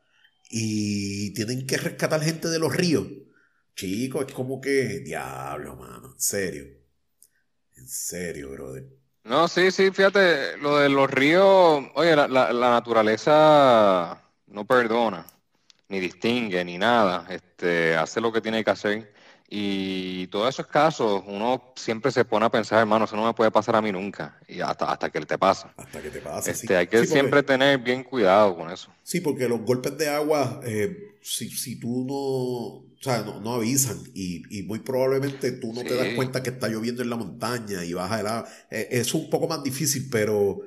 y 0.56 1.34
tienen 1.34 1.66
que 1.66 1.78
rescatar 1.78 2.22
gente 2.22 2.48
de 2.48 2.60
los 2.60 2.76
ríos. 2.76 3.08
Chicos, 3.76 4.26
es 4.28 4.34
como 4.34 4.62
que, 4.62 5.00
diablo, 5.00 5.76
mano, 5.76 6.14
en 6.14 6.20
serio. 6.20 6.66
En 7.76 7.88
serio, 7.88 8.52
brother. 8.52 8.86
No, 9.24 9.48
sí, 9.48 9.72
sí, 9.72 9.90
fíjate, 9.90 10.58
lo 10.58 10.78
de 10.78 10.90
los 10.90 11.10
ríos, 11.10 11.84
oye, 11.96 12.16
la, 12.16 12.28
la, 12.28 12.70
naturaleza 12.70 14.22
no 14.46 14.68
perdona, 14.68 15.26
ni 15.88 16.00
distingue, 16.00 16.64
ni 16.64 16.78
nada, 16.78 17.26
este, 17.30 17.96
hace 17.96 18.22
lo 18.22 18.32
que 18.32 18.42
tiene 18.42 18.64
que 18.64 18.70
hacer. 18.70 19.12
Y 19.50 20.28
todos 20.28 20.50
esos 20.50 20.68
casos, 20.68 21.24
uno 21.28 21.74
siempre 21.76 22.12
se 22.12 22.26
pone 22.26 22.46
a 22.46 22.50
pensar, 22.50 22.80
hermano, 22.80 23.06
eso 23.06 23.16
no 23.16 23.26
me 23.26 23.34
puede 23.34 23.52
pasar 23.52 23.76
a 23.76 23.82
mí 23.82 23.92
nunca. 23.92 24.40
Y 24.48 24.62
hasta, 24.62 24.92
hasta 24.92 25.10
que 25.12 25.22
te 25.22 25.38
pasa. 25.38 25.72
Hasta 25.78 26.02
que 26.02 26.10
te 26.10 26.20
pasa. 26.20 26.52
Este, 26.52 26.76
Hay 26.76 26.88
que 26.88 27.06
siempre 27.06 27.44
tener 27.44 27.78
bien 27.78 28.04
cuidado 28.04 28.56
con 28.56 28.72
eso. 28.72 28.90
Sí, 29.04 29.22
porque 29.22 29.48
los 29.48 29.62
golpes 29.62 29.98
de 29.98 30.10
agua, 30.10 30.60
eh, 30.66 31.18
si, 31.22 31.50
si, 31.50 31.80
tú 31.80 32.06
no, 32.08 32.16
o 32.16 32.86
sea, 33.00 33.22
no, 33.22 33.54
avisan 33.54 34.00
y, 34.14 34.42
y, 34.58 34.64
muy 34.64 34.80
probablemente 34.80 35.52
tú 35.52 35.72
no 35.74 35.82
te 35.82 35.96
das 35.96 36.16
cuenta 36.16 36.42
que 36.42 36.50
está 36.50 36.68
lloviendo 36.68 37.04
en 37.04 37.10
la 37.10 37.18
montaña 37.18 37.84
y 37.84 37.94
baja 37.94 38.22
el 38.22 38.28
agua. 38.28 38.50
Eh, 38.72 38.88
es 38.92 39.14
un 39.14 39.30
poco 39.30 39.48
más 39.48 39.62
difícil, 39.62 40.08
pero 40.10 40.62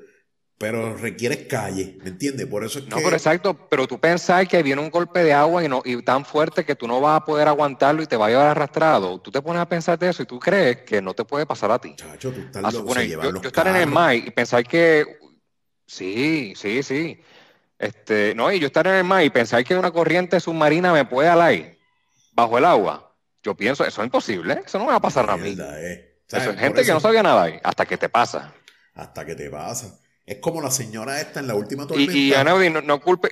pero 0.59 0.97
requiere 0.97 1.47
calle, 1.47 1.99
¿me 2.03 2.09
entiendes? 2.09 2.47
Por 2.47 2.65
eso 2.65 2.79
es 2.79 2.87
no, 2.87 2.97
pero 2.97 3.11
exacto, 3.11 3.69
pero 3.69 3.87
tú 3.87 3.99
pensás 3.99 4.49
que 4.49 4.63
viene 4.63 4.81
un 4.81 4.91
golpe 4.91 5.23
de 5.23 5.35
agua 5.35 5.63
y, 5.63 5.69
no, 5.69 5.83
y 5.85 6.01
tan 6.03 6.25
fuerte 6.25 6.65
que 6.65 6.75
tú 6.75 6.89
no 6.89 6.99
vas 7.01 7.21
a 7.21 7.25
poder 7.25 7.47
aguantarlo 7.47 8.03
y 8.03 8.07
te 8.07 8.17
va 8.17 8.27
a 8.27 8.29
llevar 8.31 8.47
arrastrado. 8.47 9.21
Tú 9.21 9.31
te 9.31 9.43
pones 9.43 9.61
a 9.61 9.69
pensar 9.69 9.99
de 9.99 10.09
eso 10.09 10.23
y 10.23 10.27
tú 10.27 10.39
crees 10.39 10.79
que 10.79 11.03
no 11.03 11.13
te 11.13 11.25
puede 11.25 11.45
pasar 11.45 11.71
a 11.71 11.79
ti. 11.79 11.95
Chacho, 11.95 12.33
tú 12.33 12.41
estás 12.41 12.73
loco, 12.73 12.95
yo, 12.95 13.41
estar 13.43 13.67
en 13.69 13.77
el 13.77 13.87
mar 13.87 14.15
y 14.15 14.31
pensar 14.31 14.65
que... 14.65 15.19
Sí, 15.87 16.55
sí, 16.57 16.83
sí. 16.83 17.21
Este, 17.79 18.35
no, 18.35 18.51
y 18.51 18.59
yo 18.59 18.67
estar 18.67 18.87
en 18.87 18.95
el 18.95 19.05
mar 19.05 19.23
y 19.25 19.31
pensar 19.31 19.63
que 19.63 19.77
una 19.77 19.91
corriente 19.91 20.41
submarina 20.41 20.91
me 20.93 21.05
puede 21.05 21.29
alar 21.29 21.77
bajo 22.33 22.57
el 22.57 22.65
agua. 22.65 23.15
Yo 23.43 23.55
pienso, 23.55 23.85
eso 23.85 24.01
es 24.01 24.07
imposible, 24.07 24.63
eso 24.65 24.79
no 24.79 24.87
me 24.87 24.91
va 24.91 24.97
a 24.97 25.01
pasar 25.01 25.29
a 25.29 25.37
mí. 25.37 25.55
Eh. 25.57 26.23
Eso 26.29 26.51
es 26.51 26.59
gente 26.59 26.83
que 26.83 26.93
no 26.93 26.99
sabía 26.99 27.23
nada 27.23 27.43
ahí, 27.43 27.61
hasta 27.63 27.85
que 27.85 27.99
te 27.99 28.09
pasa. 28.09 28.53
Hasta 28.95 29.25
que 29.25 29.35
te 29.35 29.51
pasa. 29.51 30.01
Es 30.27 30.39
como 30.41 30.61
la 30.61 30.73
señora 30.73 31.21
esta 31.21 31.39
en 31.39 31.47
la 31.47 31.55
última 31.55 31.87
tormenta. 31.87 32.13
Y, 32.13 32.35
y 32.35 32.71
no, 32.71 32.83
no, 32.83 33.01
culpe. 33.01 33.31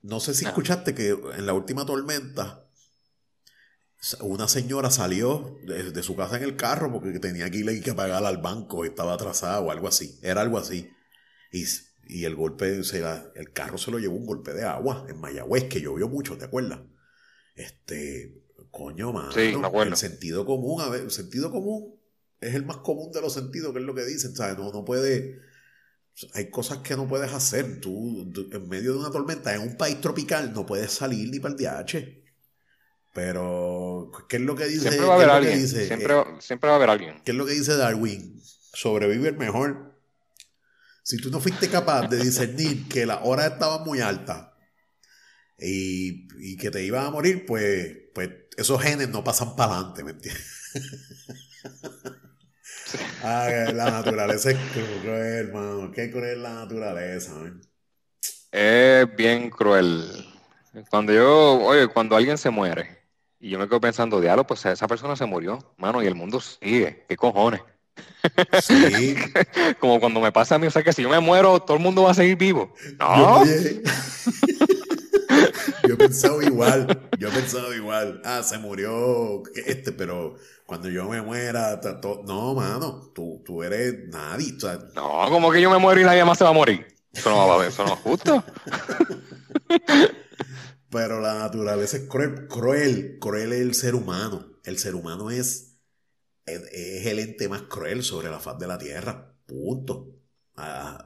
No 0.00 0.20
sé 0.20 0.34
si 0.34 0.46
escuchaste 0.46 0.94
que 0.94 1.10
en 1.10 1.44
la 1.44 1.52
última 1.52 1.84
tormenta 1.84 2.64
una 4.20 4.46
señora 4.46 4.90
salió 4.90 5.58
de, 5.64 6.02
su 6.02 6.14
casa 6.14 6.36
en 6.36 6.44
el 6.44 6.56
carro 6.56 6.92
porque 6.92 7.18
tenía 7.18 7.50
que 7.50 7.58
ir 7.58 7.82
que 7.82 7.94
pagar 7.94 8.24
al 8.24 8.38
banco, 8.38 8.84
estaba 8.84 9.14
atrasada 9.14 9.60
o 9.60 9.70
algo 9.70 9.88
así. 9.88 10.18
Era 10.22 10.40
algo 10.40 10.56
así. 10.56 10.90
Y, 11.52 11.64
y 12.06 12.24
el 12.24 12.34
golpe, 12.34 12.82
se 12.84 13.04
el 13.34 13.52
carro 13.52 13.76
se 13.76 13.90
lo 13.90 13.98
llevó 13.98 14.16
un 14.16 14.26
golpe 14.26 14.54
de 14.54 14.64
agua 14.64 15.04
en 15.08 15.20
Mayagüez, 15.20 15.64
que 15.64 15.80
llovió 15.80 16.08
mucho, 16.08 16.38
¿te 16.38 16.44
acuerdas? 16.44 16.80
Este, 17.54 18.44
coño, 18.70 19.12
mano. 19.12 19.32
Sí, 19.32 19.54
me 19.56 19.66
acuerdo. 19.66 19.92
El 19.92 19.98
sentido 19.98 20.46
común, 20.46 20.80
a 20.80 20.88
ver, 20.88 21.02
el 21.02 21.10
sentido 21.10 21.50
común 21.50 21.97
es 22.40 22.54
el 22.54 22.64
más 22.66 22.78
común 22.78 23.12
de 23.12 23.20
los 23.20 23.32
sentidos, 23.34 23.72
que 23.72 23.80
es 23.80 23.84
lo 23.84 23.94
que 23.94 24.04
dicen, 24.04 24.34
¿sabes? 24.36 24.58
No, 24.58 24.72
no 24.72 24.84
puede. 24.84 25.40
Hay 26.34 26.50
cosas 26.50 26.78
que 26.78 26.96
no 26.96 27.08
puedes 27.08 27.32
hacer. 27.32 27.80
Tú, 27.80 28.30
tú, 28.32 28.48
en 28.52 28.68
medio 28.68 28.92
de 28.94 28.98
una 28.98 29.10
tormenta, 29.10 29.54
en 29.54 29.62
un 29.62 29.76
país 29.76 30.00
tropical, 30.00 30.52
no 30.52 30.66
puedes 30.66 30.92
salir 30.92 31.28
ni 31.30 31.40
para 31.40 31.54
el 31.54 31.58
DH. 31.60 32.24
Pero, 33.12 34.10
¿qué 34.28 34.36
es 34.36 34.42
lo 34.42 34.54
que 34.56 34.66
dice? 34.66 34.88
Siempre 34.88 35.06
va 35.06 35.14
a 35.14 35.16
haber 35.16 35.28
¿qué 35.28 35.30
es 35.30 35.32
lo 35.32 35.40
que 35.40 35.48
alguien. 35.48 35.58
dice? 35.62 35.86
Siempre, 35.86 36.14
Eh, 36.14 36.24
siempre 36.40 36.68
va 36.68 36.74
a 36.74 36.76
haber 36.76 36.90
alguien. 36.90 37.22
¿Qué 37.24 37.32
es 37.32 37.36
lo 37.36 37.46
que 37.46 37.52
dice 37.52 37.76
Darwin? 37.76 38.40
Sobrevive 38.72 39.28
el 39.28 39.36
mejor. 39.36 39.98
Si 41.02 41.16
tú 41.18 41.30
no 41.30 41.40
fuiste 41.40 41.68
capaz 41.70 42.08
de 42.08 42.18
discernir 42.20 42.86
que 42.88 43.06
las 43.06 43.20
horas 43.22 43.52
estaban 43.52 43.82
muy 43.84 44.00
altas 44.00 44.48
y, 45.58 46.28
y 46.38 46.56
que 46.56 46.70
te 46.70 46.84
ibas 46.84 47.06
a 47.06 47.10
morir, 47.10 47.44
pues, 47.46 47.96
pues 48.14 48.30
esos 48.56 48.80
genes 48.82 49.08
no 49.08 49.24
pasan 49.24 49.56
para 49.56 49.74
adelante, 49.74 50.04
¿me 50.04 50.10
entiendes? 50.12 50.44
Ah, 53.22 53.48
la 53.74 53.90
naturaleza 53.90 54.50
es 54.50 54.58
cruel, 54.72 55.46
hermano. 55.46 55.90
Qué 55.92 56.10
cruel 56.10 56.42
la 56.42 56.54
naturaleza, 56.54 57.32
man. 57.34 57.60
Es 58.50 59.16
bien 59.16 59.50
cruel. 59.50 60.26
Cuando 60.90 61.12
yo, 61.12 61.60
oye, 61.60 61.88
cuando 61.88 62.16
alguien 62.16 62.38
se 62.38 62.50
muere 62.50 62.98
y 63.40 63.50
yo 63.50 63.58
me 63.58 63.68
quedo 63.68 63.80
pensando, 63.80 64.20
diablo, 64.20 64.46
pues 64.46 64.64
esa 64.66 64.86
persona 64.86 65.16
se 65.16 65.26
murió, 65.26 65.58
mano, 65.76 66.02
y 66.02 66.06
el 66.06 66.14
mundo 66.14 66.40
sigue. 66.40 67.04
¿Qué 67.08 67.16
cojones? 67.16 67.60
Sí. 68.62 69.16
Como 69.80 70.00
cuando 70.00 70.20
me 70.20 70.32
pasa 70.32 70.54
a 70.54 70.58
mí, 70.58 70.66
o 70.66 70.70
sea 70.70 70.82
que 70.82 70.92
si 70.92 71.02
yo 71.02 71.08
me 71.08 71.20
muero, 71.20 71.60
todo 71.60 71.76
el 71.76 71.82
mundo 71.82 72.02
va 72.02 72.12
a 72.12 72.14
seguir 72.14 72.36
vivo. 72.36 72.72
No, 72.98 73.40
oye, 73.40 73.82
yo 75.86 75.94
he 75.94 75.96
pensado 75.96 76.42
igual, 76.42 77.08
yo 77.18 77.28
he 77.28 77.32
pensado 77.32 77.74
igual. 77.74 78.20
Ah, 78.24 78.42
se 78.42 78.58
murió 78.58 79.42
este, 79.66 79.92
pero 79.92 80.36
cuando 80.66 80.88
yo 80.88 81.08
me 81.08 81.22
muera, 81.22 81.80
no, 82.26 82.54
mano, 82.54 83.10
tú, 83.14 83.42
tú 83.44 83.62
eres 83.62 84.08
nadie. 84.08 84.54
o 84.56 84.60
sea, 84.60 84.78
no, 84.94 85.28
como 85.30 85.50
que 85.50 85.60
yo 85.60 85.70
me 85.70 85.78
muero 85.78 86.00
y 86.00 86.04
nadie 86.04 86.24
más 86.24 86.38
se 86.38 86.44
va 86.44 86.50
a 86.50 86.54
morir. 86.54 86.86
Eso 87.12 87.30
no, 87.30 87.48
va 87.48 87.62
a- 87.62 87.66
eso 87.66 87.84
no 87.84 87.94
es 87.94 88.00
justo. 88.00 88.44
pero 90.90 91.20
la 91.20 91.34
naturaleza 91.38 91.96
es 91.98 92.08
cruel, 92.08 92.46
cruel, 92.48 93.18
cruel 93.20 93.52
es 93.52 93.60
el 93.60 93.74
ser 93.74 93.94
humano. 93.94 94.52
El 94.64 94.78
ser 94.78 94.94
humano 94.94 95.30
es, 95.30 95.76
es, 96.46 96.62
es 96.72 97.06
el 97.06 97.18
ente 97.18 97.48
más 97.48 97.62
cruel 97.62 98.02
sobre 98.02 98.30
la 98.30 98.40
faz 98.40 98.58
de 98.58 98.66
la 98.66 98.78
tierra. 98.78 99.34
Punto. 99.46 100.14
Ah, 100.56 101.02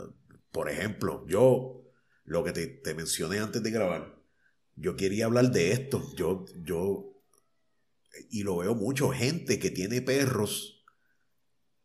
por 0.51 0.68
ejemplo, 0.68 1.25
yo, 1.29 1.83
lo 2.25 2.45
que 2.45 2.53
te, 2.53 2.66
te 2.66 2.95
mencioné 2.95 3.38
antes 3.40 3.62
de 3.62 3.71
grabar, 3.71 4.12
yo 4.76 4.96
quería 4.96 5.26
hablar 5.26 5.50
de 5.50 5.72
esto. 5.72 6.02
Yo, 6.16 6.44
yo, 6.62 7.12
y 8.30 8.42
lo 8.42 8.58
veo 8.58 8.74
mucho, 8.74 9.11
gente 9.11 9.58
que 9.58 9.70
tiene 9.70 10.02
perros 10.02 10.85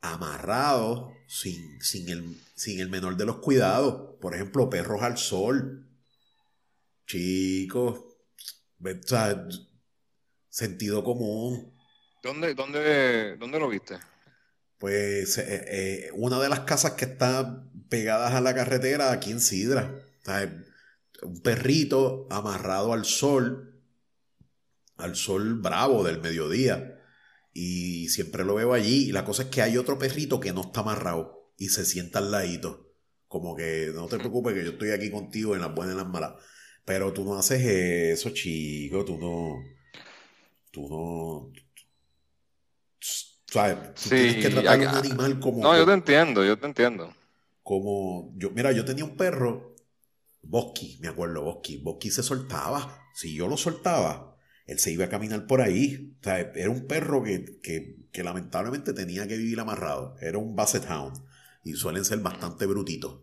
amarrados 0.02 1.12
sin, 1.28 1.82
sin, 1.82 2.10
el, 2.10 2.42
sin 2.56 2.80
el 2.80 2.90
menor 2.90 3.18
de 3.18 3.26
los 3.26 3.38
cuidados. 3.40 4.16
Por 4.22 4.36
ejemplo, 4.36 4.70
perros 4.70 5.02
al 5.02 5.18
sol. 5.18 5.88
Chicos, 7.06 8.00
o 8.00 9.08
sea, 9.08 9.48
sentido 10.50 11.04
común. 11.04 11.74
¿Dónde, 12.22 12.54
dónde, 12.54 13.38
dónde 13.38 13.60
lo 13.60 13.70
viste? 13.70 13.98
Pues 14.78 15.38
eh, 15.38 15.66
eh, 15.68 16.10
una 16.14 16.40
de 16.40 16.50
las 16.50 16.62
casas 16.62 16.94
que 16.94 17.06
está 17.06 17.64
pegadas 17.90 18.34
a 18.34 18.42
la 18.42 18.54
carretera 18.54 19.12
aquí 19.12 19.32
en 19.32 19.40
Sidra. 19.40 19.92
O 20.22 20.26
sea, 20.26 20.66
un 21.24 21.42
perrito 21.42 22.28
amarrado 22.30 22.94
al 22.94 23.06
sol, 23.06 23.82
al 24.98 25.16
sol 25.16 25.56
bravo 25.62 26.04
del 26.04 26.22
mediodía. 26.22 26.94
Y 27.54 28.10
siempre 28.10 28.46
lo 28.46 28.56
veo 28.56 28.74
allí. 28.74 29.10
Y 29.10 29.12
la 29.12 29.26
cosa 29.26 29.44
es 29.44 29.50
que 29.50 29.62
hay 29.62 29.78
otro 29.78 29.98
perrito 29.98 30.40
que 30.40 30.54
no 30.54 30.62
está 30.62 30.82
amarrado 30.82 31.52
y 31.58 31.70
se 31.70 31.86
sienta 31.86 32.20
al 32.20 32.32
ladito. 32.32 32.94
Como 33.28 33.56
que 33.56 33.92
no 33.94 34.08
te 34.08 34.18
preocupes 34.20 34.54
que 34.54 34.64
yo 34.64 34.72
estoy 34.72 34.92
aquí 34.92 35.10
contigo 35.12 35.56
en 35.56 35.62
las 35.62 35.74
buenas 35.74 35.96
y 35.96 35.98
en 35.98 36.04
las 36.04 36.12
malas. 36.14 36.34
Pero 36.86 37.14
tú 37.14 37.26
no 37.26 37.38
haces 37.38 37.62
eso, 37.66 38.30
chico. 38.32 39.04
Tú 39.06 39.18
no. 39.18 39.56
Tú 40.72 40.88
no. 40.90 41.52
¿Sabes? 43.48 43.94
Tú 43.96 44.10
Sí, 44.10 44.10
tienes 44.10 44.36
que 44.38 44.50
tratar 44.50 44.80
a 44.82 44.90
un 44.90 44.96
animal 44.96 45.40
como. 45.40 45.64
No, 45.64 45.76
yo 45.78 45.86
te 45.86 45.94
entiendo, 45.94 46.44
yo 46.46 46.58
te 46.60 46.66
entiendo. 46.68 47.14
como 47.64 48.34
yo, 48.38 48.52
mira, 48.52 48.72
yo 48.72 48.86
tenía 48.86 49.04
un 49.06 49.18
perro, 49.18 49.76
Bosky, 50.50 50.98
me 51.02 51.08
acuerdo, 51.08 51.44
Bosky. 51.44 51.78
Bosky 51.78 52.12
se 52.12 52.24
soltaba. 52.24 53.04
Si 53.14 53.36
yo 53.36 53.48
lo 53.48 53.58
soltaba, 53.58 54.38
él 54.66 54.80
se 54.80 54.92
iba 54.92 55.06
a 55.06 55.10
caminar 55.10 55.48
por 55.48 55.62
ahí. 55.62 56.16
O 56.20 56.24
sea, 56.24 56.40
era 56.40 56.70
un 56.70 56.88
perro 56.88 57.24
que, 57.24 57.60
que, 57.62 58.24
lamentablemente 58.24 58.94
tenía 58.94 59.28
que 59.28 59.38
vivir 59.38 59.60
amarrado. 59.60 60.16
Era 60.22 60.38
un 60.40 60.56
Basset 60.56 60.90
Hound. 60.90 61.18
Y 61.64 61.74
suelen 61.74 62.06
ser 62.06 62.20
bastante 62.20 62.66
brutitos. 62.66 63.22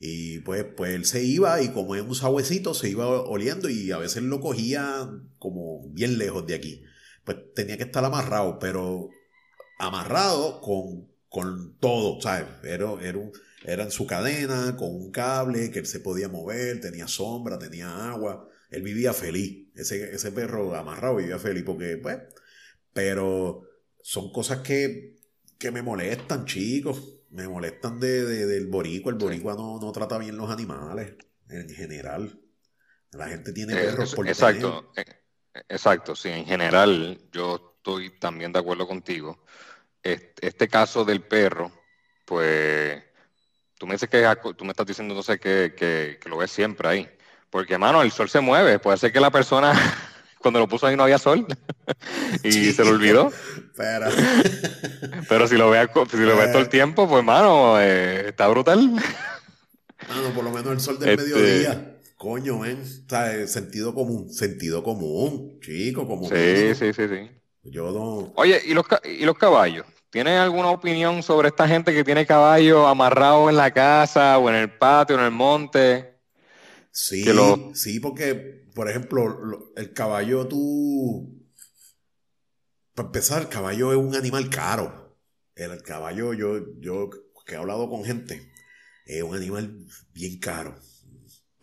Y 0.00 0.40
pues, 0.40 0.64
pues 0.76 0.94
él 0.94 1.04
se 1.04 1.24
iba 1.24 1.60
y 1.60 1.70
como 1.72 1.96
en 1.96 2.06
un 2.06 2.14
sabuesito 2.14 2.72
se 2.72 2.88
iba 2.88 3.06
oliendo 3.08 3.68
y 3.68 3.90
a 3.90 3.98
veces 3.98 4.22
lo 4.22 4.40
cogía 4.40 5.10
como 5.38 5.88
bien 5.90 6.18
lejos 6.18 6.46
de 6.46 6.54
aquí. 6.54 6.84
Pues 7.24 7.38
tenía 7.54 7.76
que 7.76 7.82
estar 7.84 8.04
amarrado, 8.04 8.58
pero 8.60 9.10
amarrado 9.78 10.60
con, 10.60 11.08
con 11.28 11.76
todo, 11.78 12.20
¿sabes? 12.20 12.46
Era, 12.64 12.92
era, 13.02 13.18
un- 13.18 13.32
era 13.64 13.84
en 13.84 13.90
su 13.90 14.06
cadena, 14.06 14.76
con 14.76 14.94
un 14.94 15.10
cable 15.10 15.70
que 15.70 15.80
él 15.80 15.86
se 15.86 16.00
podía 16.00 16.28
mover, 16.28 16.80
tenía 16.80 17.08
sombra, 17.08 17.58
tenía 17.58 18.10
agua. 18.10 18.48
Él 18.70 18.82
vivía 18.82 19.12
feliz. 19.12 19.68
Ese, 19.74 20.14
ese 20.14 20.32
perro 20.32 20.74
amarrado 20.76 21.16
vivía 21.16 21.38
feliz 21.38 21.64
porque, 21.64 21.98
pues, 21.98 22.18
pero 22.92 23.62
son 24.02 24.32
cosas 24.32 24.58
que, 24.60 25.16
que 25.58 25.70
me 25.70 25.82
molestan, 25.82 26.44
chicos. 26.46 27.14
Me 27.30 27.46
molestan 27.48 28.00
de, 28.00 28.24
de- 28.24 28.46
del 28.46 28.66
boricua. 28.68 29.12
El 29.12 29.18
boricua 29.18 29.54
no, 29.54 29.78
no 29.80 29.92
trata 29.92 30.18
bien 30.18 30.36
los 30.36 30.50
animales 30.50 31.14
en 31.50 31.68
general. 31.70 32.40
La 33.12 33.28
gente 33.28 33.52
tiene 33.52 33.74
Eh, 33.74 33.76
perros 33.86 34.10
es- 34.10 34.14
por 34.14 34.26
exacto, 34.28 34.92
eh, 34.96 35.04
exacto, 35.68 36.14
sí, 36.14 36.28
en 36.28 36.44
general 36.46 37.18
yo 37.32 37.76
estoy 37.78 38.18
también 38.18 38.52
de 38.52 38.58
acuerdo 38.60 38.86
contigo. 38.86 39.44
Este, 40.02 40.46
este 40.48 40.68
caso 40.68 41.04
del 41.04 41.22
perro, 41.22 41.72
pues 42.26 43.02
tú 43.78 43.86
me 43.86 43.94
dices 43.94 44.08
que 44.08 44.26
tú 44.56 44.64
me 44.64 44.70
estás 44.72 44.86
diciendo 44.86 45.14
entonces 45.14 45.38
que, 45.40 45.74
que, 45.76 46.18
que 46.20 46.28
lo 46.28 46.36
ves 46.36 46.50
siempre 46.50 46.88
ahí. 46.88 47.08
Porque, 47.50 47.78
mano, 47.78 48.02
el 48.02 48.10
sol 48.12 48.28
se 48.28 48.40
mueve. 48.40 48.78
Puede 48.78 48.98
ser 48.98 49.12
que 49.12 49.20
la 49.20 49.30
persona 49.30 49.72
cuando 50.40 50.60
lo 50.60 50.68
puso 50.68 50.86
ahí 50.86 50.96
no 50.96 51.04
había 51.04 51.18
sol 51.18 51.46
y 52.42 52.52
Sí. 52.52 52.72
se 52.72 52.84
lo 52.84 52.90
olvidó. 52.90 53.32
Pero, 53.76 54.06
Pero 55.28 55.46
si 55.48 55.56
lo 55.56 55.70
ves, 55.70 55.88
si 56.10 56.16
lo 56.18 56.36
ves 56.36 56.50
todo 56.52 56.60
el 56.62 56.68
tiempo, 56.68 57.08
pues, 57.08 57.24
mano, 57.24 57.80
eh, 57.80 58.28
está 58.28 58.48
brutal. 58.48 58.90
mano, 58.90 60.30
por 60.34 60.44
lo 60.44 60.50
menos 60.50 60.72
el 60.72 60.80
sol 60.80 60.98
del 60.98 61.10
Este- 61.10 61.22
mediodía. 61.24 61.94
Coño, 62.16 62.58
ven. 62.58 62.82
O 62.82 63.08
sea, 63.08 63.32
eh, 63.32 63.46
sentido 63.46 63.94
común. 63.94 64.28
Sentido 64.32 64.82
común, 64.82 65.60
chico, 65.60 66.04
como 66.06 66.28
Sí, 66.28 66.74
sí, 66.74 66.92
sí, 66.92 67.08
sí. 67.08 67.30
Yo 67.62 67.92
no. 67.92 68.32
Oye, 68.34 68.60
¿y 68.66 68.74
los, 68.74 68.86
ca- 68.88 69.00
y 69.04 69.24
los 69.24 69.38
caballos? 69.38 69.86
¿Tienes 70.10 70.38
alguna 70.40 70.70
opinión 70.70 71.22
sobre 71.22 71.48
esta 71.48 71.66
gente 71.68 71.92
que 71.94 72.04
tiene 72.04 72.26
caballos 72.26 72.86
amarrados 72.86 73.48
en 73.50 73.56
la 73.56 73.70
casa 73.72 74.38
o 74.38 74.48
en 74.48 74.56
el 74.56 74.70
patio, 74.78 75.16
en 75.18 75.24
el 75.24 75.30
monte? 75.30 76.18
Sí, 76.90 77.32
lo- 77.32 77.74
sí, 77.74 78.00
porque, 78.00 78.64
por 78.74 78.88
ejemplo, 78.90 79.28
lo- 79.28 79.72
el 79.76 79.92
caballo 79.92 80.46
tú. 80.48 81.34
Para 82.94 83.08
empezar, 83.08 83.42
el 83.42 83.48
caballo 83.48 83.92
es 83.92 83.98
un 83.98 84.14
animal 84.14 84.50
caro. 84.50 85.16
El, 85.54 85.82
caballo, 85.82 86.32
yo, 86.34 86.78
yo 86.80 87.10
que 87.46 87.54
he 87.54 87.56
hablado 87.58 87.88
con 87.88 88.04
gente, 88.04 88.52
es 89.06 89.22
un 89.22 89.34
animal 89.36 89.86
bien 90.12 90.38
caro. 90.38 90.76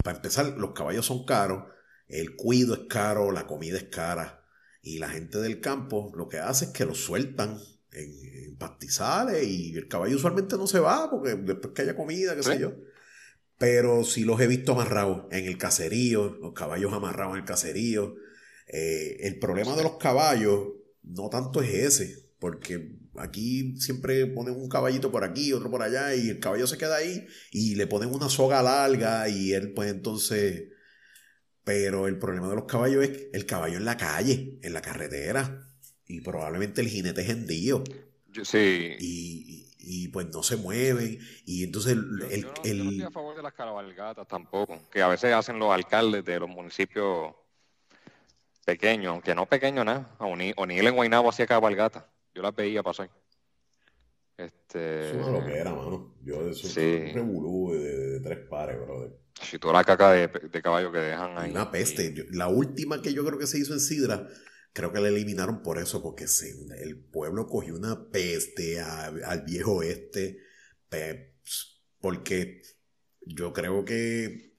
Para 0.03 0.17
empezar, 0.17 0.47
los 0.57 0.73
caballos 0.73 1.05
son 1.05 1.25
caros, 1.25 1.65
el 2.07 2.35
cuido 2.35 2.75
es 2.75 2.81
caro, 2.89 3.31
la 3.31 3.47
comida 3.47 3.77
es 3.77 3.85
cara. 3.85 4.43
Y 4.81 4.99
la 4.99 5.09
gente 5.09 5.39
del 5.39 5.61
campo 5.61 6.11
lo 6.15 6.29
que 6.29 6.39
hace 6.39 6.65
es 6.65 6.71
que 6.71 6.85
lo 6.85 6.95
sueltan 6.95 7.59
en, 7.95 8.13
en 8.45 8.55
pastizales 8.57 9.45
y 9.47 9.75
el 9.75 9.87
caballo 9.87 10.15
usualmente 10.15 10.57
no 10.57 10.67
se 10.67 10.79
va 10.79 11.09
porque 11.09 11.35
después 11.35 11.73
que 11.73 11.81
haya 11.83 11.95
comida, 11.95 12.35
qué 12.35 12.43
sé 12.43 12.59
yo. 12.59 12.73
Pero 13.57 14.03
sí 14.03 14.25
los 14.25 14.39
he 14.41 14.47
visto 14.47 14.73
amarrados 14.73 15.25
en 15.31 15.45
el 15.45 15.57
caserío, 15.57 16.37
los 16.41 16.53
caballos 16.53 16.93
amarrados 16.93 17.33
en 17.33 17.41
el 17.41 17.45
caserío. 17.45 18.15
Eh, 18.67 19.17
el 19.21 19.39
problema 19.39 19.75
de 19.75 19.83
los 19.83 19.97
caballos 19.97 20.73
no 21.03 21.29
tanto 21.29 21.61
es 21.61 21.73
ese, 21.73 22.29
porque 22.39 22.97
aquí 23.15 23.75
siempre 23.79 24.25
ponen 24.27 24.55
un 24.55 24.67
caballito 24.67 25.11
por 25.11 25.23
aquí, 25.23 25.53
otro 25.53 25.71
por 25.71 25.83
allá, 25.83 26.15
y 26.15 26.29
el 26.29 26.39
caballo 26.39 26.67
se 26.67 26.77
queda 26.77 26.97
ahí 26.97 27.27
y 27.51 27.75
le 27.75 27.87
ponen 27.87 28.13
una 28.13 28.29
soga 28.29 28.61
larga 28.61 29.29
y 29.29 29.53
él 29.53 29.73
pues 29.73 29.91
entonces... 29.91 30.69
Pero 31.63 32.07
el 32.07 32.19
problema 32.19 32.47
de 32.47 32.55
los 32.55 32.65
caballos 32.65 33.03
es 33.03 33.27
el 33.33 33.47
caballo 33.47 33.77
en 33.77 33.85
la 33.85 33.97
calle, 33.97 34.59
en 34.61 34.71
la 34.71 34.83
carretera, 34.83 35.67
y 36.07 36.21
probablemente 36.21 36.81
el 36.81 36.87
jinete 36.87 37.21
es 37.21 37.29
hendido 37.29 37.83
sí. 38.43 38.95
y, 38.99 39.61
y- 39.61 39.65
y, 39.87 40.07
pues 40.07 40.27
no 40.33 40.41
se 40.41 40.57
mueven, 40.57 41.19
y 41.45 41.63
entonces 41.63 41.91
el, 41.93 42.19
Yo, 42.19 42.25
el- 42.27 42.41
yo 42.41 42.47
no, 42.47 42.53
yo 42.55 42.71
el- 42.71 42.77
no 42.85 42.89
estoy 42.91 43.03
a 43.03 43.11
favor 43.11 43.35
de 43.35 43.43
las 43.43 43.53
cabalgatas 43.53 44.27
tampoco, 44.27 44.79
que 44.91 45.01
a 45.01 45.07
veces 45.07 45.31
hacen 45.33 45.59
los 45.59 45.71
alcaldes 45.71 46.25
de 46.25 46.39
los 46.39 46.49
municipios 46.49 47.35
pequeño, 48.65 49.11
aunque 49.11 49.35
no 49.35 49.45
pequeño 49.45 49.83
nada, 49.83 50.15
a 50.17 50.25
O'Neill 50.25 50.87
en 50.87 50.95
Guaynabo 50.95 51.29
hacía 51.29 51.45
cabalgata. 51.45 52.09
Yo 52.33 52.41
la 52.41 52.49
veía 52.51 52.81
pasar. 52.81 53.09
Este... 54.37 55.11
Es 55.11 55.15
una 55.15 55.29
loquera, 55.39 55.71
mano. 55.71 56.15
Yo 56.23 56.49
eso 56.49 56.67
sí. 56.67 57.03
un 57.09 57.13
revolú 57.13 57.73
de, 57.73 58.19
tres 58.21 58.39
pares, 58.49 58.77
brother. 58.81 59.11
Si 59.41 59.59
toda 59.59 59.73
la 59.75 59.83
caca 59.83 60.11
de, 60.11 60.61
caballo 60.61 60.91
que 60.91 60.97
dejan 60.99 61.37
ahí. 61.37 61.51
Una 61.51 61.69
peste. 61.71 62.25
la 62.31 62.47
última 62.47 63.01
que 63.01 63.13
yo 63.13 63.23
creo 63.25 63.37
que 63.37 63.47
se 63.47 63.59
hizo 63.59 63.73
en 63.73 63.79
Sidra, 63.79 64.27
creo 64.75 64.91
que 64.91 64.99
la 64.99 65.07
eliminaron 65.07 65.63
por 65.63 65.79
eso, 65.79 66.03
porque 66.03 66.25
el 66.77 66.97
pueblo 66.97 67.47
cogió 67.47 67.75
una 67.77 68.09
peste 68.09 68.81
al 68.81 69.43
viejo 69.43 69.81
este, 69.81 70.37
porque 72.01 72.61
yo 73.21 73.53
creo 73.53 73.85
que 73.85 74.57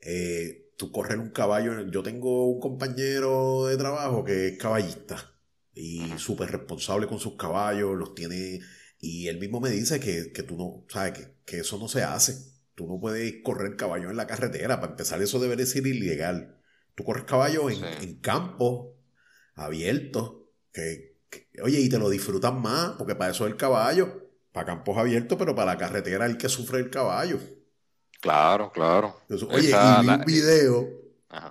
eh, 0.00 0.72
tú 0.78 0.90
correr 0.90 1.18
un 1.18 1.28
caballo. 1.28 1.86
Yo 1.90 2.02
tengo 2.02 2.50
un 2.50 2.58
compañero 2.58 3.66
de 3.66 3.76
trabajo 3.76 4.24
que 4.24 4.48
es 4.48 4.58
caballista 4.58 5.38
y 5.74 6.00
súper 6.16 6.50
responsable 6.50 7.06
con 7.06 7.20
sus 7.20 7.36
caballos, 7.36 7.98
los 7.98 8.14
tiene. 8.14 8.60
Y 8.98 9.28
él 9.28 9.38
mismo 9.38 9.60
me 9.60 9.68
dice 9.68 10.00
que, 10.00 10.42
tú 10.42 10.56
no, 10.56 10.86
sabes, 10.88 11.12
que, 11.18 11.34
que, 11.44 11.58
eso 11.60 11.78
no 11.78 11.86
se 11.86 12.02
hace. 12.02 12.34
Tú 12.74 12.86
no 12.86 12.98
puedes 12.98 13.42
correr 13.42 13.76
caballo 13.76 14.08
en 14.08 14.16
la 14.16 14.26
carretera. 14.26 14.80
Para 14.80 14.92
empezar, 14.92 15.20
eso 15.20 15.38
debe 15.38 15.66
ser 15.66 15.86
ilegal. 15.86 16.58
Tú 16.94 17.04
corres 17.04 17.24
caballo 17.24 17.68
en, 17.68 17.84
en 17.84 18.20
campos 18.20 18.99
abiertos, 19.60 20.34
que, 20.72 21.16
oye, 21.62 21.80
y 21.80 21.88
te 21.88 21.98
lo 21.98 22.08
disfrutas 22.08 22.52
más, 22.54 22.92
porque 22.98 23.14
para 23.14 23.30
eso 23.30 23.46
es 23.46 23.52
el 23.52 23.56
caballo. 23.56 24.28
Para 24.52 24.66
campos 24.66 24.98
abiertos, 24.98 25.38
pero 25.38 25.54
para 25.54 25.72
la 25.72 25.78
carretera 25.78 26.26
el 26.26 26.36
que 26.36 26.48
sufre 26.48 26.80
el 26.80 26.90
caballo. 26.90 27.38
Claro, 28.20 28.72
claro. 28.72 29.20
oye, 29.48 29.70
y 29.70 30.02
vi 30.02 30.08
un 30.08 30.24
video, 30.26 30.88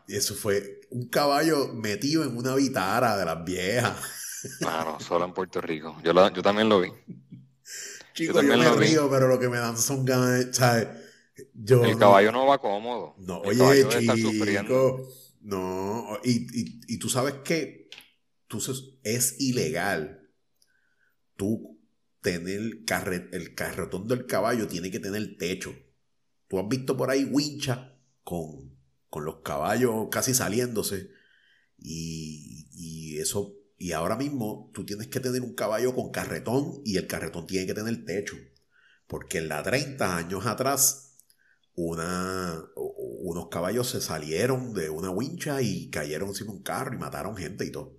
y 0.07 0.15
eso 0.15 0.35
fue 0.35 0.81
un 0.91 1.07
caballo 1.07 1.73
metido 1.73 2.23
en 2.23 2.35
una 2.35 2.55
vitara 2.55 3.17
de 3.17 3.25
las 3.25 3.43
viejas. 3.43 3.95
Claro, 4.59 4.97
solo 4.99 5.25
en 5.25 5.33
Puerto 5.33 5.61
Rico. 5.61 5.97
Yo, 6.03 6.13
yo 6.13 6.41
también 6.41 6.69
lo 6.69 6.81
vi. 6.81 6.89
Chico, 8.13 8.41
yo, 8.41 8.57
me 8.57 8.71
río, 8.73 9.09
pero 9.09 9.27
lo 9.27 9.39
que 9.39 9.47
me 9.47 9.57
dan 9.57 9.77
son 9.77 10.03
ganas, 10.03 10.47
¿sabes? 10.51 10.87
Yo, 11.53 11.83
el 11.85 11.97
caballo 11.97 12.31
no 12.31 12.45
va 12.45 12.57
cómodo. 12.57 13.15
No, 13.19 13.39
oye, 13.39 13.87
chico, 13.87 15.07
no, 15.41 16.17
y, 16.23 16.31
y, 16.31 16.81
y, 16.87 16.99
tú 16.99 17.07
sabes 17.07 17.35
que 17.45 17.88
tú, 18.49 18.61
es 19.03 19.39
ilegal 19.39 20.29
tú 21.37 21.79
tener 22.21 22.59
el, 22.59 23.29
el 23.31 23.55
carretón 23.55 24.07
del 24.09 24.25
caballo, 24.25 24.67
tiene 24.67 24.91
que 24.91 24.99
tener 24.99 25.37
techo. 25.37 25.73
Tú 26.49 26.59
has 26.59 26.67
visto 26.67 26.97
por 26.97 27.09
ahí 27.09 27.23
wincha 27.23 27.97
con, 28.25 28.77
con 29.09 29.23
los 29.23 29.37
caballos 29.37 30.07
casi 30.11 30.33
saliéndose. 30.33 31.11
Y, 31.77 32.67
y, 32.73 33.19
eso. 33.19 33.55
Y 33.77 33.93
ahora 33.93 34.17
mismo 34.17 34.69
tú 34.73 34.85
tienes 34.85 35.07
que 35.07 35.21
tener 35.21 35.41
un 35.41 35.55
caballo 35.55 35.95
con 35.95 36.11
carretón 36.11 36.81
y 36.83 36.97
el 36.97 37.07
carretón 37.07 37.47
tiene 37.47 37.67
que 37.67 37.73
tener 37.73 38.03
techo. 38.03 38.35
Porque 39.07 39.37
en 39.37 39.47
la 39.47 39.63
30 39.63 40.17
años 40.17 40.45
atrás, 40.45 41.17
unos 41.75 43.47
caballos 43.49 43.89
se 43.89 44.01
salieron 44.01 44.73
de 44.73 44.89
una 44.89 45.11
wincha 45.11 45.61
y 45.61 45.89
cayeron 45.89 46.29
encima 46.29 46.51
de 46.51 46.57
un 46.57 46.63
carro 46.63 46.93
y 46.93 46.97
mataron 46.97 47.37
gente 47.37 47.65
y 47.65 47.71
todo. 47.71 47.98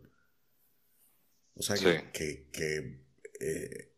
O 1.61 1.63
sea 1.63 1.77
que, 1.77 2.49
que, 2.51 3.05
eh, 3.39 3.93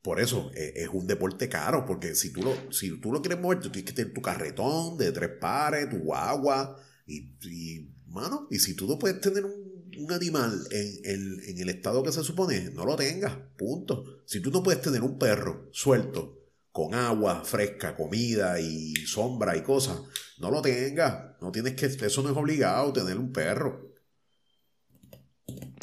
por 0.00 0.20
eso 0.20 0.52
eh, 0.54 0.74
es 0.76 0.88
un 0.88 1.08
deporte 1.08 1.48
caro, 1.48 1.84
porque 1.84 2.14
si 2.14 2.32
tú 2.32 2.40
lo, 2.40 2.72
si 2.72 3.00
tú 3.00 3.10
lo 3.12 3.20
quieres 3.20 3.40
mover, 3.40 3.58
tú 3.58 3.68
tienes 3.68 3.90
que 3.90 3.96
tener 3.96 4.14
tu 4.14 4.22
carretón 4.22 4.96
de 4.96 5.10
tres 5.10 5.30
pares, 5.40 5.90
tu 5.90 6.14
agua, 6.14 6.80
y, 7.04 7.34
y 7.42 7.92
mano, 8.06 8.46
y 8.48 8.60
si 8.60 8.74
tú 8.74 8.86
no 8.86 8.96
puedes 8.96 9.20
tener 9.20 9.44
un, 9.44 9.66
animal 10.10 10.56
en, 10.70 11.40
en, 11.48 11.58
el 11.58 11.68
estado 11.68 12.04
que 12.04 12.12
se 12.12 12.22
supone, 12.22 12.70
no 12.70 12.84
lo 12.86 12.94
tengas, 12.94 13.36
punto. 13.56 14.22
Si 14.24 14.38
tú 14.40 14.52
no 14.52 14.62
puedes 14.62 14.80
tener 14.80 15.02
un 15.02 15.18
perro 15.18 15.68
suelto, 15.72 16.38
con 16.70 16.94
agua 16.94 17.42
fresca, 17.44 17.96
comida 17.96 18.60
y 18.60 18.94
sombra 18.94 19.56
y 19.56 19.62
cosas, 19.62 20.00
no 20.38 20.52
lo 20.52 20.62
tengas. 20.62 21.40
No 21.40 21.50
tienes 21.50 21.74
que, 21.74 21.86
eso 21.86 22.22
no 22.22 22.30
es 22.30 22.36
obligado 22.36 22.92
tener 22.92 23.18
un 23.18 23.32
perro. 23.32 23.87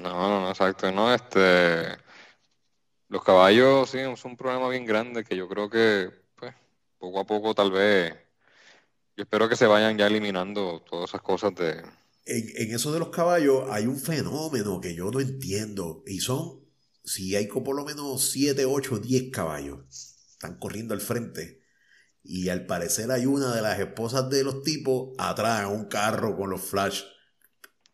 No, 0.09 0.29
no, 0.29 0.41
no, 0.41 0.49
exacto, 0.49 0.91
no, 0.91 1.13
este 1.13 1.97
los 3.07 3.23
caballos 3.23 3.89
sí 3.89 3.99
son 4.15 4.31
un 4.31 4.37
problema 4.37 4.67
bien 4.69 4.85
grande 4.85 5.23
que 5.23 5.35
yo 5.35 5.47
creo 5.47 5.69
que 5.69 6.11
pues, 6.35 6.53
poco 6.97 7.19
a 7.19 7.25
poco 7.25 7.55
tal 7.55 7.71
vez 7.71 8.13
yo 9.15 9.23
espero 9.23 9.47
que 9.47 9.55
se 9.55 9.65
vayan 9.65 9.97
ya 9.97 10.07
eliminando 10.07 10.83
todas 10.89 11.09
esas 11.09 11.21
cosas 11.21 11.55
de... 11.55 11.81
En, 12.25 12.75
eso 12.75 12.91
de 12.91 12.99
los 12.99 13.09
caballos 13.09 13.63
hay 13.69 13.85
un 13.87 13.97
fenómeno 13.97 14.81
que 14.81 14.93
yo 14.93 15.09
no 15.09 15.19
entiendo 15.19 16.03
y 16.05 16.19
son, 16.19 16.65
si 17.03 17.35
hay 17.35 17.47
por 17.47 17.75
lo 17.75 17.85
menos 17.85 18.29
7, 18.31 18.65
8, 18.65 18.99
10 18.99 19.31
caballos, 19.31 19.79
están 20.31 20.59
corriendo 20.59 20.93
al 20.93 21.01
frente 21.01 21.61
y 22.23 22.49
al 22.49 22.65
parecer 22.65 23.11
hay 23.11 23.25
una 23.25 23.55
de 23.55 23.61
las 23.61 23.79
esposas 23.79 24.29
de 24.29 24.43
los 24.43 24.63
tipos 24.63 25.15
atrás 25.17 25.61
en 25.61 25.67
un 25.67 25.85
carro 25.85 26.35
con 26.35 26.49
los 26.49 26.61
flash 26.61 27.03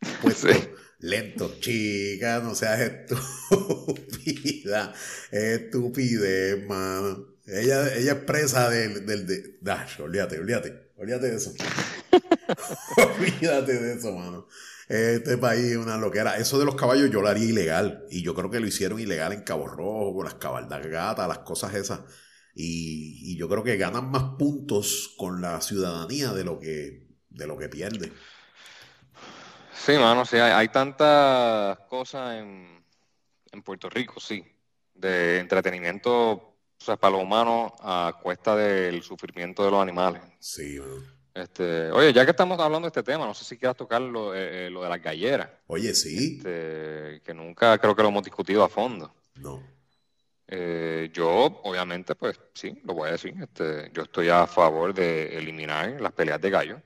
puestos. 0.21 0.57
Lento, 1.01 1.55
chica, 1.59 2.39
no 2.41 2.53
seas 2.53 2.79
estúpida. 3.09 4.93
Estupidez, 5.31 6.63
mano. 6.67 7.25
Ella, 7.47 7.95
ella 7.95 8.11
es 8.13 8.19
presa 8.19 8.69
del, 8.69 9.03
del 9.07 9.25
de, 9.25 9.59
olvídate, 9.99 10.39
olvídate, 10.39 10.91
olvídate 10.97 11.31
de 11.31 11.37
eso. 11.37 11.53
olvídate 12.97 13.79
de 13.79 13.93
eso, 13.95 14.11
mano. 14.11 14.47
Este 14.87 15.37
país 15.37 15.71
es 15.71 15.77
una 15.77 15.97
loquera. 15.97 16.37
Eso 16.37 16.59
de 16.59 16.65
los 16.65 16.75
caballos 16.75 17.09
yo 17.09 17.21
lo 17.21 17.29
haría 17.29 17.45
ilegal. 17.45 18.05
Y 18.11 18.21
yo 18.21 18.35
creo 18.35 18.51
que 18.51 18.59
lo 18.59 18.67
hicieron 18.67 18.99
ilegal 18.99 19.33
en 19.33 19.41
Cabo 19.41 19.67
Rojo, 19.67 20.13
con 20.13 20.25
las 20.25 20.35
cabalgatas, 20.35 21.27
las 21.27 21.39
cosas 21.39 21.73
esas. 21.73 22.01
Y, 22.53 23.31
y, 23.31 23.37
yo 23.37 23.49
creo 23.49 23.63
que 23.63 23.77
ganan 23.77 24.11
más 24.11 24.35
puntos 24.37 25.15
con 25.17 25.41
la 25.41 25.61
ciudadanía 25.61 26.33
de 26.33 26.43
lo 26.43 26.59
que, 26.59 27.07
de 27.29 27.47
lo 27.47 27.57
que 27.57 27.69
pierden. 27.69 28.11
Sí, 29.83 29.93
mano, 29.93 30.25
sí, 30.25 30.37
hay, 30.37 30.67
tantas 30.67 31.79
cosas 31.89 32.35
en, 32.35 32.83
Puerto 33.63 33.89
Rico, 33.89 34.19
sí, 34.19 34.45
de 34.93 35.39
entretenimiento, 35.39 36.31
o 36.31 36.55
sea, 36.77 36.97
para 36.97 37.13
los 37.13 37.23
humanos 37.23 37.71
a 37.79 38.19
cuesta 38.21 38.55
del 38.55 39.01
sufrimiento 39.01 39.65
de 39.65 39.71
los 39.71 39.81
animales. 39.81 40.21
Sí, 40.39 40.79
Este, 41.33 41.89
oye, 41.91 42.13
ya 42.13 42.25
que 42.25 42.31
estamos 42.31 42.59
hablando 42.59 42.85
de 42.85 42.89
este 42.89 43.01
tema, 43.01 43.25
no 43.25 43.33
sé 43.33 43.43
si 43.43 43.57
quieras 43.57 43.75
tocar 43.75 44.01
lo, 44.01 44.35
eh, 44.35 44.67
eh, 44.67 44.69
lo 44.69 44.83
de 44.83 44.89
las 44.89 45.01
galleras. 45.01 45.49
Oye, 45.65 45.95
sí. 45.95 46.37
Este, 46.37 47.21
que 47.23 47.33
nunca 47.33 47.75
creo 47.79 47.95
que 47.95 48.03
lo 48.03 48.09
hemos 48.09 48.23
discutido 48.23 48.63
a 48.63 48.69
fondo. 48.69 49.11
No. 49.37 49.63
Eh, 50.47 51.09
yo, 51.11 51.59
obviamente, 51.63 52.13
pues 52.13 52.39
sí, 52.53 52.79
lo 52.83 52.93
voy 52.93 53.09
a 53.09 53.13
decir. 53.13 53.33
Este, 53.41 53.89
yo 53.93 54.03
estoy 54.03 54.29
a 54.29 54.45
favor 54.45 54.93
de 54.93 55.37
eliminar 55.39 55.99
las 55.99 56.11
peleas 56.11 56.39
de 56.39 56.49
gallo. 56.51 56.81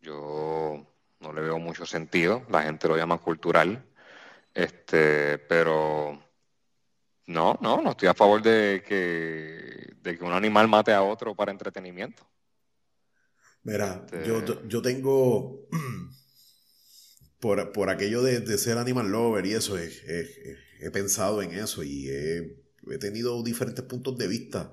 Yo 0.00 0.86
no 1.20 1.32
le 1.32 1.42
veo 1.42 1.58
mucho 1.58 1.86
sentido, 1.86 2.44
la 2.48 2.62
gente 2.62 2.88
lo 2.88 2.96
llama 2.96 3.18
cultural, 3.18 3.84
este, 4.54 5.38
pero 5.38 6.18
no, 7.26 7.58
no, 7.60 7.80
no 7.80 7.90
estoy 7.90 8.08
a 8.08 8.14
favor 8.14 8.42
de 8.42 8.82
que, 8.86 9.94
de 10.02 10.18
que 10.18 10.24
un 10.24 10.32
animal 10.32 10.68
mate 10.68 10.92
a 10.92 11.02
otro 11.02 11.34
para 11.34 11.52
entretenimiento. 11.52 12.26
Mira, 13.62 14.02
este 14.04 14.26
yo, 14.26 14.66
yo, 14.66 14.82
tengo, 14.82 15.68
por, 17.40 17.72
por 17.72 17.90
aquello 17.90 18.22
de, 18.22 18.58
ser 18.58 18.78
animal 18.78 19.10
lover 19.10 19.44
y 19.44 19.52
eso, 19.52 19.78
he, 19.78 20.90
pensado 20.90 21.42
en 21.42 21.52
eso 21.52 21.82
y 21.82 22.08
he, 22.08 22.58
tenido 22.98 23.42
diferentes 23.42 23.84
puntos 23.84 24.16
de 24.16 24.26
vista, 24.26 24.72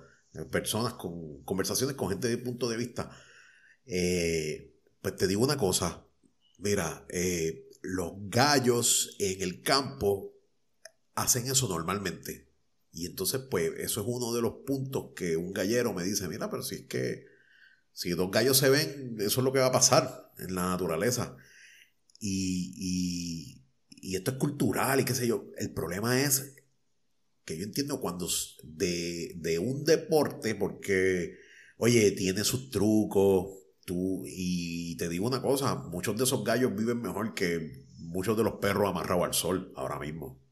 personas 0.50 0.94
con 0.94 1.44
conversaciones 1.44 1.96
con 1.96 2.10
gente 2.10 2.30
de 2.30 2.38
punto 2.38 2.70
de 2.70 2.78
vista. 2.78 3.12
Eh, 3.86 4.74
pues 5.02 5.16
te 5.16 5.28
digo 5.28 5.44
una 5.44 5.58
cosa, 5.58 6.07
Mira, 6.58 7.06
eh, 7.10 7.70
los 7.82 8.14
gallos 8.30 9.16
en 9.20 9.42
el 9.42 9.62
campo 9.62 10.34
hacen 11.16 11.48
eso 11.48 11.68
normalmente. 11.68 12.48
Y 12.92 13.06
entonces, 13.06 13.42
pues, 13.50 13.72
eso 13.78 14.02
es 14.02 14.08
uno 14.10 14.34
de 14.34 14.42
los 14.42 14.54
puntos 14.66 15.12
que 15.16 15.38
un 15.38 15.54
gallero 15.54 15.94
me 15.94 16.04
dice, 16.04 16.28
mira, 16.28 16.50
pero 16.50 16.64
si 16.64 16.76
es 16.76 16.82
que 16.84 17.26
si 17.94 18.12
dos 18.12 18.32
gallos 18.32 18.58
se 18.58 18.70
ven, 18.70 19.18
eso 19.20 19.40
es 19.40 19.44
lo 19.44 19.54
que 19.54 19.60
va 19.60 19.68
a 19.68 19.72
pasar 19.72 20.32
en 20.40 20.56
la 20.56 20.70
naturaleza. 20.70 21.36
Y, 22.20 23.64
y, 24.00 24.16
esto 24.16 24.32
es 24.32 24.38
cultural 24.38 25.00
y 25.00 25.06
qué 25.06 25.14
sé 25.14 25.28
yo. 25.28 25.52
El 25.58 25.72
problema 25.74 26.22
es 26.22 26.56
que 27.46 27.58
yo 27.58 27.64
entiendo 27.64 28.00
cuando 28.00 28.28
de, 28.64 29.34
de 29.36 29.60
un 29.60 29.84
deporte, 29.84 30.56
porque, 30.56 31.38
oye, 31.78 32.12
tiene 32.12 32.44
sus 32.44 32.70
trucos, 32.72 33.67
Tú, 33.88 34.24
y 34.26 34.98
te 34.98 35.08
digo 35.08 35.26
una 35.26 35.42
cosa, 35.42 35.76
muchos 35.76 36.18
de 36.18 36.26
esos 36.26 36.44
gallos 36.44 36.76
viven 36.76 37.02
mejor 37.02 37.34
que 37.34 37.86
muchos 38.00 38.36
de 38.36 38.44
los 38.44 38.56
perros 38.56 38.90
amarrados 38.90 39.24
al 39.24 39.34
sol 39.34 39.72
ahora 39.78 39.98
mismo. 39.98 40.44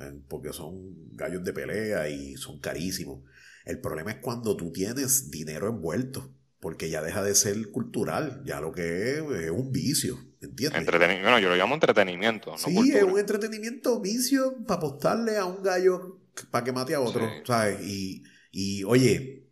¿eh? 0.00 0.18
Porque 0.26 0.54
son 0.54 1.14
gallos 1.14 1.44
de 1.44 1.52
pelea 1.52 2.08
y 2.08 2.36
son 2.36 2.58
carísimos. 2.58 3.22
El 3.66 3.82
problema 3.82 4.12
es 4.12 4.16
cuando 4.22 4.56
tú 4.56 4.72
tienes 4.72 5.30
dinero 5.30 5.68
envuelto. 5.68 6.34
porque 6.58 6.88
ya 6.88 7.02
deja 7.02 7.22
de 7.22 7.34
ser 7.34 7.70
cultural, 7.70 8.42
ya 8.46 8.62
lo 8.62 8.72
que 8.72 9.12
es, 9.12 9.18
es 9.18 9.50
un 9.50 9.72
vicio, 9.72 10.18
¿entiendes? 10.40 10.86
bueno, 10.86 11.38
yo 11.38 11.50
lo 11.50 11.56
llamo 11.56 11.74
entretenimiento. 11.74 12.56
sí, 12.56 12.92
es 12.94 13.02
un 13.02 13.18
entretenimiento 13.18 14.00
vicio 14.00 14.56
para 14.66 14.78
apostarle 14.78 15.36
a 15.36 15.44
un 15.44 15.62
gallo 15.62 16.18
para 16.50 16.64
que 16.64 16.72
mate 16.72 16.94
a 16.94 17.00
otro, 17.00 17.28
¿sabes? 17.44 17.80
Y, 17.82 18.24
y 18.50 18.84
oye, 18.84 19.50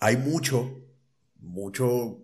hay 0.00 0.16
mucho, 0.16 0.82
mucho 1.36 2.23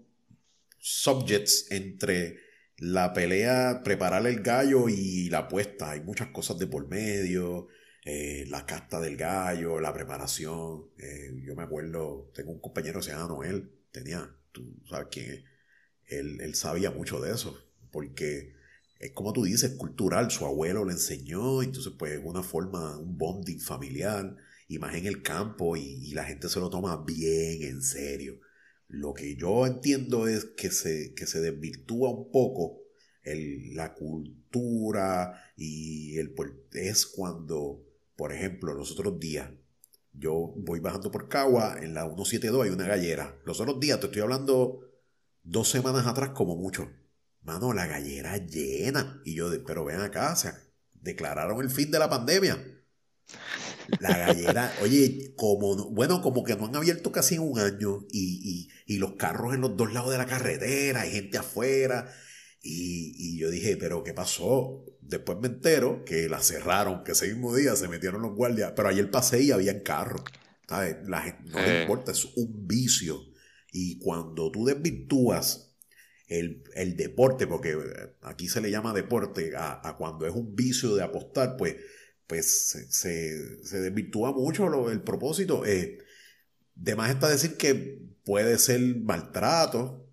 subjects 0.81 1.71
entre 1.71 2.38
la 2.77 3.12
pelea, 3.12 3.83
preparar 3.85 4.27
el 4.27 4.40
gallo 4.40 4.88
y 4.88 5.29
la 5.29 5.40
apuesta. 5.40 5.90
Hay 5.93 6.01
muchas 6.01 6.29
cosas 6.29 6.59
de 6.59 6.66
por 6.66 6.88
medio, 6.88 7.69
eh, 8.05 8.47
la 8.49 8.66
casta 8.66 9.01
del 9.01 9.16
gallo, 9.16 9.81
la 9.81 9.93
preparación. 9.93 10.90
Eh, 10.99 11.33
yo 11.45 11.55
me 11.55 11.62
acuerdo, 11.62 12.31
tengo 12.35 12.53
un 12.53 12.61
compañero 12.61 13.01
que 13.01 13.07
se 13.07 13.12
llama 13.12 13.29
Noel, 13.29 13.71
tenía, 13.93 14.35
tú 14.53 14.83
sabes 14.88 15.09
quién 15.11 15.31
es, 15.31 15.45
él, 16.07 16.40
él 16.40 16.55
sabía 16.55 16.90
mucho 16.90 17.21
de 17.21 17.33
eso, 17.33 17.57
porque 17.93 18.55
es 19.01 19.12
como 19.12 19.33
tú 19.33 19.45
dices, 19.45 19.77
cultural, 19.77 20.31
su 20.31 20.45
abuelo 20.45 20.85
le 20.85 20.93
enseñó, 20.93 21.62
entonces 21.62 21.95
pues 21.99 22.12
es 22.12 22.21
una 22.23 22.43
forma, 22.43 22.99
un 22.99 23.16
bonding 23.16 23.59
familiar, 23.59 24.37
y 24.69 24.79
más 24.79 24.95
en 24.95 25.07
el 25.07 25.23
campo, 25.23 25.77
y, 25.77 26.12
la 26.12 26.25
gente 26.25 26.49
se 26.49 26.61
lo 26.61 26.69
toma 26.71 27.03
bien 27.05 27.62
en 27.62 27.83
serio. 27.83 28.40
Lo 28.90 29.14
que 29.14 29.37
yo 29.37 29.66
entiendo 29.66 30.29
es 30.29 30.44
que 30.44 30.70
se, 30.70 31.14
que 31.14 31.26
se 31.26 31.40
desvirtúa 31.40 32.11
un 32.11 32.31
poco 32.31 32.83
el, 33.22 33.74
la 33.74 33.94
cultura 33.94 35.40
y 35.57 36.18
el 36.18 36.35
es 36.72 37.07
cuando, 37.07 37.83
por 38.16 38.33
ejemplo, 38.33 38.74
los 38.74 38.92
otros 38.92 39.18
días 39.18 39.50
yo 40.12 40.53
voy 40.57 40.81
bajando 40.81 41.11
por 41.11 41.29
Cagua, 41.29 41.79
en 41.81 41.94
la 41.94 42.03
172 42.03 42.64
hay 42.64 42.70
una 42.70 42.87
gallera. 42.87 43.38
Los 43.44 43.61
otros 43.61 43.79
días, 43.81 44.00
te 44.00 44.07
estoy 44.07 44.22
hablando 44.22 44.81
dos 45.42 45.68
semanas 45.68 46.07
atrás 46.07 46.31
como 46.31 46.57
mucho. 46.57 46.90
Mano, 47.42 47.72
la 47.72 47.87
gallera 47.87 48.37
llena. 48.38 49.22
Y 49.24 49.35
yo, 49.35 49.50
pero 49.64 49.85
ven 49.85 50.00
acá, 50.00 50.35
se 50.37 50.53
declararon 50.92 51.61
el 51.62 51.70
fin 51.70 51.90
de 51.90 51.98
la 51.98 52.11
pandemia. 52.11 52.59
La 53.98 54.16
gallera, 54.16 54.72
oye, 54.83 55.33
como, 55.37 55.90
bueno, 55.90 56.22
como 56.22 56.44
que 56.44 56.57
no 56.57 56.66
han 56.66 56.76
abierto 56.76 57.11
casi 57.12 57.35
en 57.35 57.42
un 57.42 57.59
año 57.59 58.07
y, 58.11 58.68
y, 58.87 58.94
y 58.94 58.98
los 58.98 59.12
carros 59.12 59.55
en 59.55 59.62
los 59.62 59.76
dos 59.76 59.92
lados 59.92 60.12
de 60.12 60.18
la 60.18 60.26
carretera, 60.26 61.03
hay 61.03 61.12
gente 61.12 61.38
afuera. 61.38 62.12
Y, 62.62 63.14
y, 63.16 63.38
yo 63.38 63.50
dije, 63.50 63.76
pero 63.76 64.05
¿qué 64.05 64.12
pasó? 64.12 64.85
Después 65.00 65.38
me 65.40 65.48
entero 65.48 66.05
que 66.05 66.29
la 66.29 66.40
cerraron, 66.40 67.05
que 67.05 67.12
ese 67.12 67.26
mismo 67.29 67.55
día 67.55 67.74
se 67.74 67.88
metieron 67.88 68.22
los 68.22 68.35
guardias, 68.35 68.74
pero 68.76 68.88
ayer 68.88 69.11
pasé 69.11 69.42
y 69.42 69.50
había 69.50 69.83
carros. 69.83 70.22
¿sabes? 70.70 70.96
La 71.09 71.20
gente, 71.22 71.50
no 71.50 71.61
le 71.61 71.83
importa, 71.83 72.12
es 72.12 72.24
un 72.37 72.68
vicio. 72.68 73.20
Y 73.72 73.98
cuando 73.98 74.53
tú 74.53 74.64
desvirtúas 74.64 75.74
el, 76.29 76.62
el, 76.74 76.96
deporte, 76.96 77.48
porque 77.48 77.76
aquí 78.22 78.48
se 78.48 78.61
le 78.61 78.70
llama 78.70 78.92
deporte, 78.92 79.53
a, 79.57 79.81
a 79.87 79.96
cuando 79.96 80.26
es 80.26 80.33
un 80.33 80.55
vicio 80.55 80.94
de 80.94 81.03
apostar, 81.03 81.57
pues, 81.57 81.74
pues 82.31 82.69
se, 82.88 83.61
se, 83.64 83.81
desvirtúa 83.81 84.31
mucho 84.31 84.88
el 84.88 85.03
propósito. 85.03 85.66
Eh, 85.66 85.99
de 86.77 86.95
más 86.95 87.11
está 87.11 87.29
decir 87.29 87.57
que 87.57 88.01
puede 88.25 88.57
ser 88.59 88.81
maltrato, 88.99 90.09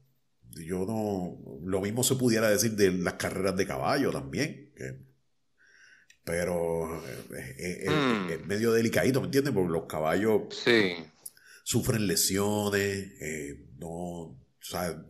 yo 0.66 0.88
no. 0.88 1.38
Lo 1.64 1.80
mismo 1.80 2.04
se 2.04 2.16
pudiera 2.16 2.50
decir 2.50 2.72
de 2.72 2.92
las 2.92 3.14
carreras 3.14 3.56
de 3.56 3.68
caballo 3.68 4.10
también. 4.10 4.74
pero 6.24 7.04
es, 7.36 7.88
mm. 7.88 8.48
medio 8.48 8.72
delicadito, 8.72 9.22
¿me 9.22 9.28
entiendes? 9.28 9.54
Porque 9.54 9.72
los 9.72 9.86
caballos 9.86 10.42
sufren 11.64 12.08
lesiones, 12.08 13.12
eh, 13.22 13.64
no. 13.78 13.92
O 13.92 14.40
sea, 14.60 15.06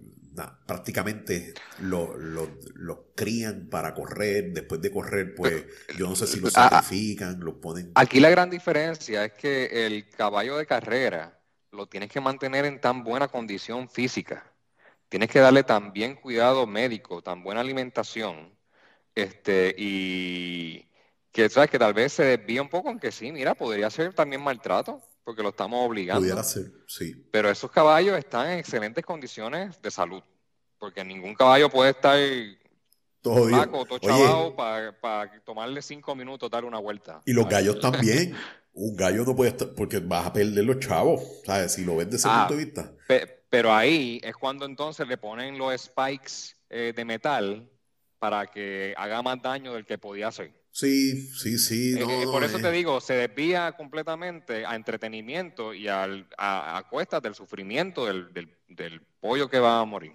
prácticamente 0.65 1.53
los 1.79 2.15
lo, 2.17 3.13
crían 3.15 3.67
para 3.69 3.93
correr, 3.93 4.53
después 4.53 4.81
de 4.81 4.91
correr, 4.91 5.33
pues 5.35 5.65
yo 5.97 6.07
no 6.07 6.15
sé 6.15 6.27
si 6.27 6.39
los 6.39 6.55
ah, 6.57 6.67
ah. 6.71 6.81
sacrifican, 6.81 7.39
los 7.39 7.55
ponen... 7.55 7.91
Aquí 7.95 8.19
la 8.19 8.29
gran 8.29 8.49
diferencia 8.49 9.25
es 9.25 9.33
que 9.33 9.85
el 9.85 10.09
caballo 10.09 10.57
de 10.57 10.65
carrera 10.65 11.39
lo 11.71 11.87
tienes 11.87 12.11
que 12.11 12.21
mantener 12.21 12.65
en 12.65 12.79
tan 12.79 13.03
buena 13.03 13.27
condición 13.27 13.89
física. 13.89 14.51
Tienes 15.09 15.29
que 15.29 15.39
darle 15.39 15.63
también 15.63 16.15
cuidado 16.15 16.67
médico, 16.67 17.21
tan 17.21 17.43
buena 17.43 17.61
alimentación, 17.61 18.53
este, 19.15 19.73
y 19.77 20.87
que 21.31 21.49
sabes 21.49 21.69
que 21.69 21.79
tal 21.79 21.93
vez 21.93 22.13
se 22.13 22.23
desvía 22.23 22.61
un 22.61 22.69
poco, 22.69 22.89
aunque 22.89 23.11
sí, 23.11 23.31
mira, 23.31 23.55
podría 23.55 23.89
ser 23.89 24.13
también 24.13 24.43
maltrato, 24.43 25.01
porque 25.27 25.43
lo 25.43 25.49
estamos 25.49 25.85
obligando. 25.85 26.21
Pudiera 26.21 26.41
ser, 26.41 26.71
sí. 26.87 27.13
Pero 27.31 27.49
esos 27.49 27.69
caballos 27.69 28.17
están 28.17 28.49
en 28.49 28.59
excelentes 28.59 29.05
condiciones 29.05 29.77
de 29.81 29.91
salud, 29.91 30.23
porque 30.79 31.03
ningún 31.03 31.35
caballo 31.35 31.69
puede 31.69 31.89
estar 31.89 32.17
todo 33.21 33.49
flaco, 33.49 33.85
todo 33.85 33.99
chavado 33.99 34.55
para 34.55 35.43
tomarle 35.43 35.81
cinco 35.81 36.15
minutos 36.15 36.49
dar 36.49 36.63
una 36.63 36.79
vuelta. 36.79 37.21
Y 37.25 37.33
los 37.33 37.49
gallos 37.49 37.77
también. 37.81 38.37
Un 38.71 38.95
gallo 38.95 39.25
no 39.25 39.35
puede 39.35 39.49
estar, 39.49 39.67
porque 39.75 39.99
vas 39.99 40.27
a 40.27 40.31
perder 40.31 40.63
los 40.63 40.79
chavos, 40.79 41.21
¿sabes? 41.45 41.73
Si 41.73 41.83
lo 41.83 41.97
ves 41.97 42.09
de 42.09 42.15
ese 42.15 42.27
ah, 42.31 42.45
punto 42.47 42.57
de 42.57 42.63
vista. 42.63 42.93
Pero 43.49 43.73
ahí 43.73 44.21
es 44.23 44.37
cuando 44.37 44.65
entonces 44.65 45.05
le 45.09 45.17
ponen 45.17 45.57
los 45.57 45.75
spikes 45.77 46.55
eh, 46.69 46.93
de 46.95 47.03
metal 47.03 47.69
para 48.17 48.47
que 48.47 48.93
haga 48.95 49.21
más 49.21 49.41
daño 49.41 49.73
del 49.73 49.85
que 49.85 49.97
podía 49.97 50.29
hacer. 50.29 50.56
Sí, 50.77 51.31
sí, 51.31 51.57
sí. 51.57 51.95
Eh, 51.97 52.25
por 52.25 52.43
eso 52.43 52.59
te 52.59 52.71
digo, 52.71 53.01
se 53.01 53.15
desvía 53.15 53.71
completamente 53.71 54.63
a 54.63 54.75
entretenimiento 54.75 55.73
y 55.73 55.87
al, 55.87 56.27
a, 56.37 56.85
cuestas 56.87 57.23
del 57.23 57.33
sufrimiento 57.33 58.05
del, 58.05 58.31
del, 58.67 59.01
pollo 59.19 59.49
que 59.49 59.57
va 59.57 59.79
a 59.79 59.85
morir. 59.85 60.13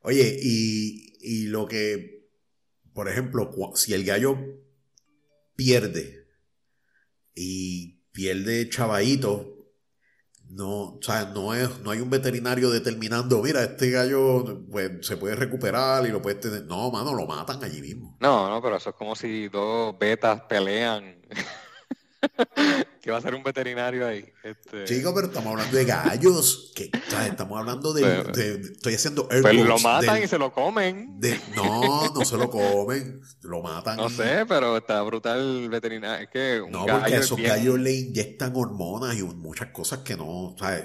Oye, 0.00 0.38
y, 0.40 1.18
y 1.20 1.48
lo 1.48 1.68
que, 1.68 2.30
por 2.94 3.10
ejemplo, 3.10 3.52
si 3.74 3.92
el 3.92 4.06
gallo 4.06 4.38
pierde 5.54 6.26
y 7.34 8.00
pierde 8.10 8.70
chavadito, 8.70 9.59
no, 10.50 10.94
o 10.94 10.98
sea, 11.00 11.26
no, 11.26 11.54
es, 11.54 11.80
no 11.80 11.92
hay 11.92 12.00
un 12.00 12.10
veterinario 12.10 12.70
determinando, 12.70 13.40
mira, 13.40 13.62
este 13.62 13.90
gallo 13.90 14.62
pues, 14.70 15.06
se 15.06 15.16
puede 15.16 15.36
recuperar 15.36 16.04
y 16.06 16.10
lo 16.10 16.20
puede 16.20 16.36
tener. 16.36 16.64
No, 16.64 16.90
mano, 16.90 17.14
lo 17.14 17.26
matan 17.26 17.62
allí 17.62 17.80
mismo. 17.80 18.16
No, 18.20 18.48
no, 18.48 18.60
pero 18.60 18.76
eso 18.76 18.90
es 18.90 18.96
como 18.96 19.14
si 19.14 19.48
dos 19.48 19.96
betas 19.98 20.42
pelean. 20.42 21.20
¿Qué 23.02 23.10
va 23.10 23.18
a 23.18 23.20
ser 23.20 23.34
un 23.34 23.42
veterinario 23.42 24.06
ahí? 24.06 24.26
Este... 24.42 24.84
Chico, 24.84 25.14
pero 25.14 25.28
estamos 25.28 25.52
hablando 25.52 25.76
de 25.76 25.84
gallos. 25.84 26.72
Que, 26.74 26.90
estamos 27.28 27.58
hablando 27.58 27.92
de, 27.92 28.60
Estoy 28.60 28.94
haciendo 28.94 29.26
Pero 29.28 29.42
pues 29.42 29.56
lo 29.56 29.78
matan 29.78 30.22
y 30.22 30.28
se 30.28 30.38
lo 30.38 30.52
comen. 30.52 31.18
no, 31.56 32.12
no 32.12 32.24
se 32.24 32.36
lo 32.36 32.50
comen. 32.50 33.20
Lo 33.42 33.62
matan. 33.62 33.96
No 33.96 34.10
sé, 34.10 34.44
pero 34.46 34.76
está 34.76 35.02
brutal 35.02 35.38
el 35.38 35.68
veterinario. 35.70 36.24
Es 36.24 36.30
que 36.30 36.62
no, 36.70 36.86
porque 36.86 37.14
a 37.14 37.18
esos 37.18 37.40
gallos 37.40 37.78
le 37.78 37.92
inyectan 37.92 38.52
hormonas 38.54 39.16
y 39.16 39.22
muchas 39.22 39.68
cosas 39.68 40.00
que 40.00 40.16
no. 40.16 40.54
¿sabes? 40.58 40.84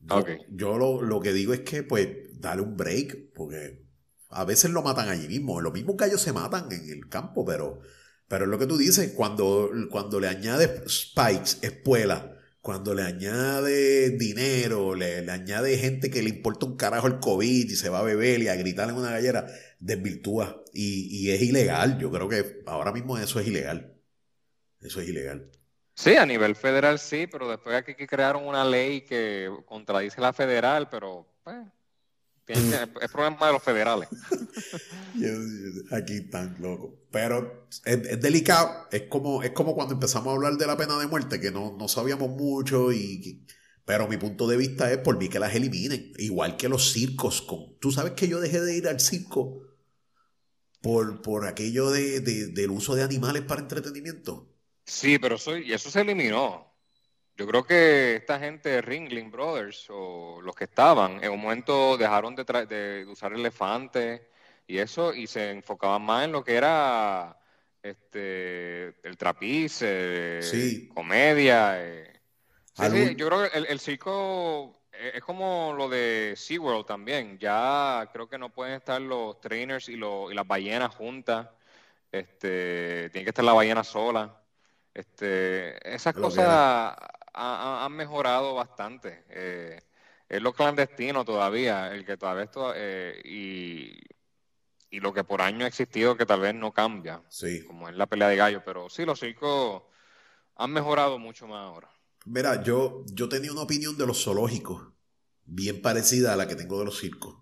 Yo, 0.00 0.24
yo 0.50 0.78
lo, 0.78 1.02
lo 1.02 1.20
que 1.20 1.32
digo 1.32 1.52
es 1.52 1.60
que, 1.60 1.82
pues, 1.82 2.08
dale 2.34 2.62
un 2.62 2.76
break. 2.76 3.32
Porque 3.34 3.84
a 4.30 4.44
veces 4.44 4.70
lo 4.70 4.82
matan 4.82 5.08
allí 5.08 5.26
mismo. 5.26 5.60
Los 5.60 5.72
mismos 5.72 5.96
gallos 5.96 6.20
se 6.20 6.32
matan 6.32 6.70
en 6.70 6.88
el 6.90 7.08
campo, 7.08 7.44
pero 7.44 7.80
pero 8.28 8.44
es 8.44 8.50
lo 8.50 8.58
que 8.58 8.66
tú 8.66 8.76
dices, 8.76 9.12
cuando, 9.16 9.70
cuando 9.90 10.20
le 10.20 10.28
añades 10.28 10.82
spikes, 10.88 11.58
espuela, 11.62 12.38
cuando 12.60 12.94
le 12.94 13.02
añade 13.02 14.10
dinero, 14.10 14.94
le, 14.94 15.22
le, 15.22 15.32
añade 15.32 15.78
gente 15.78 16.10
que 16.10 16.22
le 16.22 16.28
importa 16.28 16.66
un 16.66 16.76
carajo 16.76 17.06
el 17.06 17.18
COVID 17.18 17.70
y 17.70 17.76
se 17.76 17.88
va 17.88 18.00
a 18.00 18.02
beber 18.02 18.42
y 18.42 18.48
a 18.48 18.56
gritar 18.56 18.90
en 18.90 18.96
una 18.96 19.10
gallera, 19.10 19.46
desvirtúa. 19.78 20.62
Y, 20.74 21.08
y 21.10 21.30
es 21.30 21.40
ilegal. 21.40 21.98
Yo 21.98 22.10
creo 22.10 22.28
que 22.28 22.62
ahora 22.66 22.92
mismo 22.92 23.16
eso 23.16 23.40
es 23.40 23.46
ilegal. 23.46 23.94
Eso 24.80 25.00
es 25.00 25.08
ilegal. 25.08 25.50
Sí, 25.94 26.14
a 26.16 26.26
nivel 26.26 26.54
federal 26.54 26.98
sí, 26.98 27.26
pero 27.26 27.48
después 27.48 27.74
aquí 27.74 27.94
que 27.94 28.06
crearon 28.06 28.46
una 28.46 28.64
ley 28.64 29.00
que 29.00 29.50
contradice 29.66 30.20
la 30.20 30.32
federal, 30.32 30.88
pero 30.90 31.26
pues, 31.42 31.56
es 32.48 33.10
problema 33.10 33.46
de 33.46 33.52
los 33.52 33.62
federales. 33.62 34.08
Aquí 35.92 36.22
tan 36.22 36.56
loco. 36.60 36.98
Pero 37.10 37.68
es, 37.84 38.20
delicado. 38.20 38.88
Es 38.90 39.02
como, 39.02 39.42
es 39.42 39.50
como 39.50 39.74
cuando 39.74 39.94
empezamos 39.94 40.28
a 40.28 40.36
hablar 40.36 40.54
de 40.56 40.66
la 40.66 40.76
pena 40.76 40.98
de 40.98 41.06
muerte, 41.06 41.40
que 41.40 41.50
no, 41.50 41.76
no 41.78 41.88
sabíamos 41.88 42.30
mucho. 42.30 42.92
y 42.92 43.44
Pero 43.84 44.08
mi 44.08 44.16
punto 44.16 44.46
de 44.46 44.56
vista 44.56 44.90
es 44.90 44.98
por 44.98 45.18
mí 45.18 45.28
que 45.28 45.38
las 45.38 45.54
eliminen. 45.54 46.12
Igual 46.18 46.56
que 46.56 46.68
los 46.68 46.92
circos. 46.92 47.42
Con, 47.42 47.78
Tú 47.78 47.92
sabes 47.92 48.12
que 48.12 48.28
yo 48.28 48.40
dejé 48.40 48.60
de 48.60 48.76
ir 48.76 48.88
al 48.88 49.00
circo 49.00 49.62
por, 50.80 51.22
por 51.22 51.46
aquello 51.46 51.90
de, 51.90 52.20
del 52.20 52.70
uso 52.70 52.94
de 52.94 53.02
animales 53.02 53.42
para 53.42 53.62
entretenimiento. 53.62 54.54
Sí, 54.84 55.18
pero 55.18 55.36
eso, 55.36 55.56
y 55.56 55.72
eso 55.72 55.90
se 55.90 56.00
eliminó. 56.00 56.67
Yo 57.38 57.46
creo 57.46 57.64
que 57.64 58.16
esta 58.16 58.40
gente, 58.40 58.82
Ringling 58.82 59.30
Brothers, 59.30 59.86
o 59.90 60.40
los 60.42 60.56
que 60.56 60.64
estaban, 60.64 61.22
en 61.22 61.30
un 61.30 61.40
momento 61.40 61.96
dejaron 61.96 62.34
de, 62.34 62.42
de 62.42 63.06
usar 63.06 63.32
elefantes 63.32 64.22
y 64.66 64.78
eso, 64.78 65.14
y 65.14 65.28
se 65.28 65.52
enfocaban 65.52 66.02
más 66.02 66.24
en 66.24 66.32
lo 66.32 66.42
que 66.42 66.56
era 66.56 67.38
este 67.80 68.88
el 69.06 69.16
trapiz, 69.16 69.84
comedia. 70.92 71.80
Eh. 71.80 72.12
Sí, 72.74 73.14
yo 73.14 73.28
creo 73.28 73.48
que 73.48 73.56
el, 73.56 73.78
circo 73.78 74.80
es 74.90 75.22
como 75.22 75.74
lo 75.78 75.88
de 75.88 76.34
SeaWorld 76.36 76.86
también. 76.86 77.38
Ya 77.38 78.10
creo 78.12 78.28
que 78.28 78.36
no 78.36 78.52
pueden 78.52 78.74
estar 78.74 79.00
los 79.00 79.40
trainers 79.40 79.88
y, 79.88 79.92
y 79.92 80.34
las 80.34 80.46
ballenas 80.46 80.92
juntas. 80.92 81.48
Este, 82.10 83.10
tiene 83.10 83.24
que 83.24 83.30
estar 83.30 83.44
la 83.44 83.52
ballena 83.52 83.84
sola. 83.84 84.42
Este, 84.92 85.94
esas 85.94 86.14
cosas 86.14 86.96
han 87.38 87.92
mejorado 87.92 88.54
bastante. 88.54 89.24
Eh, 89.30 89.80
es 90.28 90.42
lo 90.42 90.52
clandestino 90.52 91.24
todavía, 91.24 91.92
el 91.92 92.04
que 92.04 92.16
todavía 92.16 92.44
esto, 92.44 92.72
eh, 92.74 93.20
y, 93.24 93.92
y, 94.90 95.00
lo 95.00 95.14
que 95.14 95.24
por 95.24 95.40
año 95.40 95.64
ha 95.64 95.68
existido 95.68 96.16
que 96.16 96.26
tal 96.26 96.40
vez 96.40 96.54
no 96.54 96.72
cambia, 96.72 97.22
sí. 97.28 97.64
como 97.64 97.88
es 97.88 97.96
la 97.96 98.06
pelea 98.06 98.28
de 98.28 98.36
gallo, 98.36 98.62
pero 98.64 98.90
sí, 98.90 99.04
los 99.04 99.20
circos 99.20 99.82
han 100.56 100.72
mejorado 100.72 101.18
mucho 101.18 101.46
más 101.46 101.60
ahora. 101.60 101.88
Mira, 102.26 102.62
yo, 102.62 103.04
yo 103.06 103.28
tenía 103.28 103.52
una 103.52 103.62
opinión 103.62 103.96
de 103.96 104.06
los 104.06 104.22
zoológicos 104.22 104.92
bien 105.48 105.80
parecida 105.80 106.34
a 106.34 106.36
la 106.36 106.46
que 106.46 106.56
tengo 106.56 106.78
de 106.78 106.84
los 106.84 106.98
circos. 106.98 107.36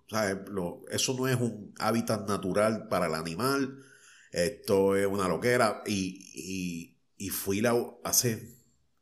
eso 0.91 1.15
no 1.15 1.29
es 1.29 1.37
un 1.37 1.75
hábitat 1.79 2.29
natural 2.29 2.87
para 2.89 3.07
el 3.07 3.15
animal, 3.15 3.83
esto 4.31 4.97
es 4.97 5.07
una 5.07 5.29
loquera 5.29 5.83
y, 5.87 6.95
y, 7.17 7.31
fui 7.31 7.61
la, 7.61 7.75
hace, 8.05 8.56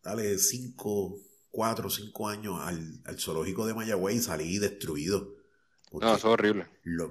dale, 0.05 0.38
cinco, 0.38 1.20
cuatro, 1.50 1.88
cinco 1.90 2.28
años 2.28 2.61
al, 2.61 3.00
al 3.05 3.18
zoológico 3.18 3.66
de 3.66 3.74
Mayagüey 3.74 4.16
y 4.16 4.20
salí 4.20 4.59
destruido. 4.59 5.34
no, 5.92 6.00
eso 6.00 6.16
es 6.16 6.24
horrible. 6.24 6.66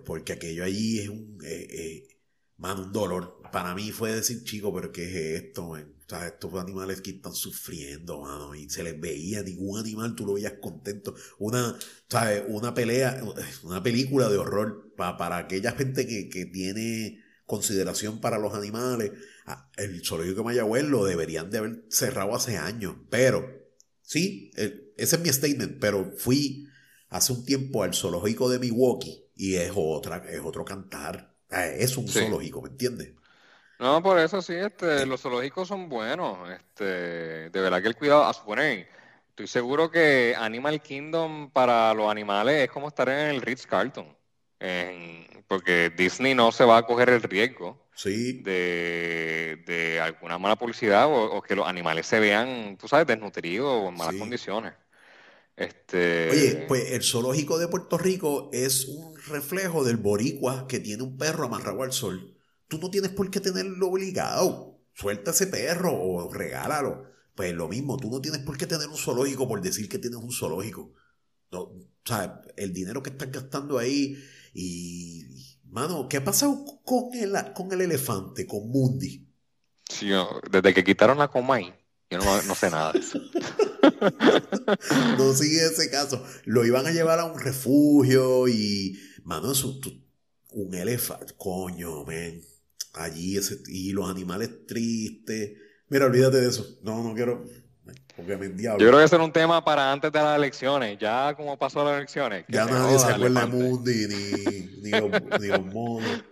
porque 0.05 0.33
aquello 0.33 0.63
allí 0.63 0.99
es 0.99 1.09
un, 1.09 1.39
eh, 1.43 1.67
eh, 1.69 2.07
un 2.57 2.91
dolor. 2.91 3.41
Para 3.51 3.73
mí 3.75 3.91
fue 3.91 4.13
decir, 4.13 4.43
chico, 4.43 4.73
pero 4.73 4.91
¿qué 4.91 5.05
es 5.05 5.43
esto? 5.43 5.75
estos 6.21 6.53
animales 6.61 7.01
que 7.01 7.11
están 7.11 7.33
sufriendo, 7.33 8.21
mano, 8.21 8.53
y 8.53 8.69
se 8.69 8.83
les 8.83 8.99
veía, 8.99 9.41
ningún 9.41 9.79
animal 9.79 10.15
tú 10.15 10.27
lo 10.27 10.33
veías 10.33 10.53
contento. 10.61 11.15
Una, 11.39 11.75
¿sabes? 12.07 12.43
Una 12.47 12.73
pelea, 12.73 13.23
una 13.63 13.81
película 13.81 14.29
de 14.29 14.37
horror 14.37 14.93
para 14.95 15.37
aquella 15.37 15.71
gente 15.71 16.05
que, 16.05 16.29
que 16.29 16.45
tiene 16.45 17.23
consideración 17.45 18.21
para 18.21 18.37
los 18.37 18.53
animales. 18.53 19.11
Ah, 19.45 19.69
el 19.75 20.03
zoológico 20.05 20.37
de 20.37 20.43
Mayagüez 20.43 20.83
lo 20.85 21.05
deberían 21.05 21.49
de 21.49 21.57
haber 21.57 21.83
cerrado 21.89 22.33
hace 22.35 22.57
años, 22.57 22.95
pero 23.09 23.45
sí, 24.01 24.51
ese 24.55 25.15
es 25.15 25.19
mi 25.19 25.29
statement, 25.29 25.79
pero 25.79 26.11
fui 26.17 26.67
hace 27.09 27.33
un 27.33 27.45
tiempo 27.45 27.83
al 27.83 27.93
zoológico 27.93 28.49
de 28.49 28.59
Milwaukee 28.59 29.29
y 29.35 29.55
es 29.55 29.71
otra, 29.75 30.23
es 30.29 30.39
otro 30.41 30.63
cantar. 30.63 31.35
Ah, 31.49 31.67
es 31.67 31.97
un 31.97 32.07
zoológico, 32.07 32.61
¿me 32.61 32.69
entiendes? 32.69 33.13
No, 33.79 34.01
por 34.01 34.17
eso 34.17 34.41
sí, 34.41 34.53
este, 34.53 35.05
los 35.05 35.21
zoológicos 35.21 35.67
son 35.67 35.89
buenos. 35.89 36.49
Este, 36.49 37.49
de 37.49 37.61
verdad 37.61 37.81
que 37.81 37.89
el 37.89 37.95
cuidado, 37.95 38.23
a 38.23 38.33
suponer, 38.33 38.87
estoy 39.29 39.47
seguro 39.47 39.91
que 39.91 40.35
Animal 40.37 40.81
Kingdom 40.81 41.51
para 41.51 41.93
los 41.93 42.09
animales 42.09 42.63
es 42.63 42.71
como 42.71 42.87
estar 42.87 43.09
en 43.09 43.27
el 43.27 43.41
Ritz 43.41 43.67
Carlton. 43.67 44.07
Porque 45.47 45.91
Disney 45.95 46.35
no 46.35 46.51
se 46.51 46.65
va 46.65 46.77
a 46.77 46.85
coger 46.85 47.09
el 47.09 47.21
riesgo 47.21 47.79
de, 48.03 49.99
alguna 50.01 50.37
mala 50.37 50.55
publicidad 50.55 51.07
o, 51.09 51.41
que 51.41 51.55
los 51.55 51.67
animales 51.67 52.07
se 52.07 52.19
vean, 52.19 52.77
tú 52.77 52.87
sabes, 52.87 53.07
desnutridos 53.07 53.83
o 53.83 53.89
en 53.89 53.95
malas 53.95 54.15
condiciones. 54.15 54.73
Este... 55.55 56.29
Oye, 56.31 56.65
pues 56.67 56.91
el 56.91 57.03
zoológico 57.03 57.59
de 57.59 57.67
Puerto 57.67 57.97
Rico 57.97 58.49
es 58.51 58.85
un 58.85 59.15
reflejo 59.27 59.83
del 59.83 59.97
boricua 59.97 60.67
que 60.67 60.79
tiene 60.79 61.03
un 61.03 61.17
perro 61.17 61.45
amarrado 61.45 61.83
al 61.83 61.93
sol 61.93 62.33
tú 62.73 62.79
no 62.79 62.89
tienes 62.89 63.11
por 63.11 63.29
qué 63.29 63.39
tenerlo 63.39 63.87
obligado. 63.87 64.79
Suelta 64.93 65.31
ese 65.31 65.47
perro 65.47 65.93
o 65.93 66.31
regálalo. 66.33 67.05
Pues 67.35 67.53
lo 67.53 67.67
mismo, 67.67 67.97
tú 67.97 68.09
no 68.09 68.21
tienes 68.21 68.41
por 68.41 68.57
qué 68.57 68.67
tener 68.67 68.87
un 68.87 68.97
zoológico 68.97 69.47
por 69.47 69.61
decir 69.61 69.89
que 69.89 69.99
tienes 69.99 70.19
un 70.19 70.31
zoológico. 70.31 70.93
No, 71.51 71.61
o 71.61 71.87
sea, 72.03 72.41
el 72.57 72.73
dinero 72.73 73.03
que 73.03 73.11
estás 73.11 73.31
gastando 73.31 73.77
ahí 73.77 74.17
y... 74.53 75.25
Mano, 75.65 76.07
¿qué 76.07 76.17
ha 76.17 76.23
pasado 76.23 76.65
con 76.85 77.15
el, 77.15 77.33
con 77.55 77.71
el 77.71 77.81
elefante, 77.81 78.45
con 78.45 78.69
Mundi? 78.69 79.27
Sí, 79.89 80.09
desde 80.51 80.71
que 80.71 80.83
quitaron 80.83 81.17
la 81.17 81.29
Comay, 81.29 81.73
yo 82.11 82.19
no, 82.19 82.53
sé 82.53 82.69
nada 82.69 82.93
de 82.93 82.99
eso. 82.99 83.19
no 85.17 85.33
sigue 85.33 85.65
ese 85.65 85.89
caso. 85.89 86.23
Lo 86.45 86.63
iban 86.63 86.85
a 86.85 86.91
llevar 86.91 87.19
a 87.19 87.25
un 87.25 87.39
refugio 87.39 88.47
y... 88.47 88.99
Mano, 89.23 89.51
eso, 89.51 89.79
un 90.51 90.75
elefante, 90.75 91.33
coño, 91.37 92.05
men 92.05 92.43
allí 92.93 93.37
ese, 93.37 93.59
y 93.67 93.91
los 93.91 94.09
animales 94.09 94.67
tristes. 94.67 95.53
Mira, 95.89 96.05
olvídate 96.05 96.41
de 96.41 96.49
eso. 96.49 96.77
No, 96.83 97.03
no 97.03 97.13
quiero. 97.13 97.45
Porque 98.15 98.37
me 98.37 98.49
diablo. 98.49 98.79
Yo 98.79 98.87
creo 98.87 98.99
que 98.99 99.05
ese 99.05 99.15
era 99.15 99.23
un 99.23 99.31
tema 99.31 99.63
para 99.63 99.91
antes 99.91 100.11
de 100.11 100.19
las 100.19 100.37
elecciones. 100.37 100.97
Ya 100.99 101.33
como 101.35 101.57
pasó 101.57 101.83
las 101.83 101.97
elecciones. 101.97 102.45
Ya 102.47 102.65
nadie 102.65 102.99
se 102.99 103.07
acuerda 103.07 103.41
de 103.41 103.47
Mundi 103.47 104.07
ni, 104.07 104.81
ni, 104.81 104.91
los, 104.91 105.11
ni 105.41 105.47
los 105.47 105.65
monos. 105.65 106.23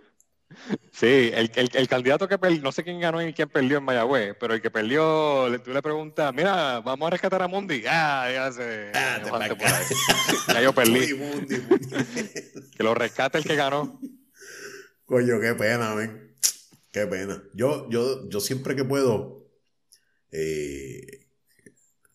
Sí, 0.92 1.30
el, 1.34 1.50
el, 1.54 1.70
el, 1.72 1.88
candidato 1.88 2.28
que 2.28 2.38
perdió, 2.38 2.60
no 2.62 2.72
sé 2.72 2.84
quién 2.84 3.00
ganó 3.00 3.26
y 3.26 3.32
quién 3.32 3.48
perdió 3.48 3.78
en 3.78 3.84
Mayagüez, 3.84 4.36
pero 4.38 4.54
el 4.54 4.60
que 4.60 4.70
perdió, 4.70 5.48
tú 5.64 5.72
le 5.72 5.80
preguntas, 5.80 6.32
mira, 6.34 6.80
vamos 6.80 7.06
a 7.06 7.10
rescatar 7.10 7.42
a 7.42 7.48
Mundi. 7.48 7.84
Ah, 7.88 8.28
ya 8.30 8.52
se. 8.52 8.92
Ah, 8.94 9.20
por 9.28 9.42
ahí. 9.42 9.50
ya 10.48 10.62
yo 10.62 10.72
perdí. 10.74 11.14
Mundi, 11.14 11.58
Mundi. 11.58 11.86
que 12.76 12.82
lo 12.82 12.94
rescate 12.94 13.38
el 13.38 13.44
que 13.44 13.56
ganó. 13.56 13.98
Coño, 15.04 15.40
qué 15.40 15.54
pena, 15.54 15.94
ven. 15.94 16.36
Qué 16.92 17.06
pena. 17.06 17.42
Yo, 17.54 17.88
yo, 17.90 18.28
yo 18.28 18.40
siempre 18.40 18.76
que 18.76 18.84
puedo 18.84 19.48
eh, 20.30 21.21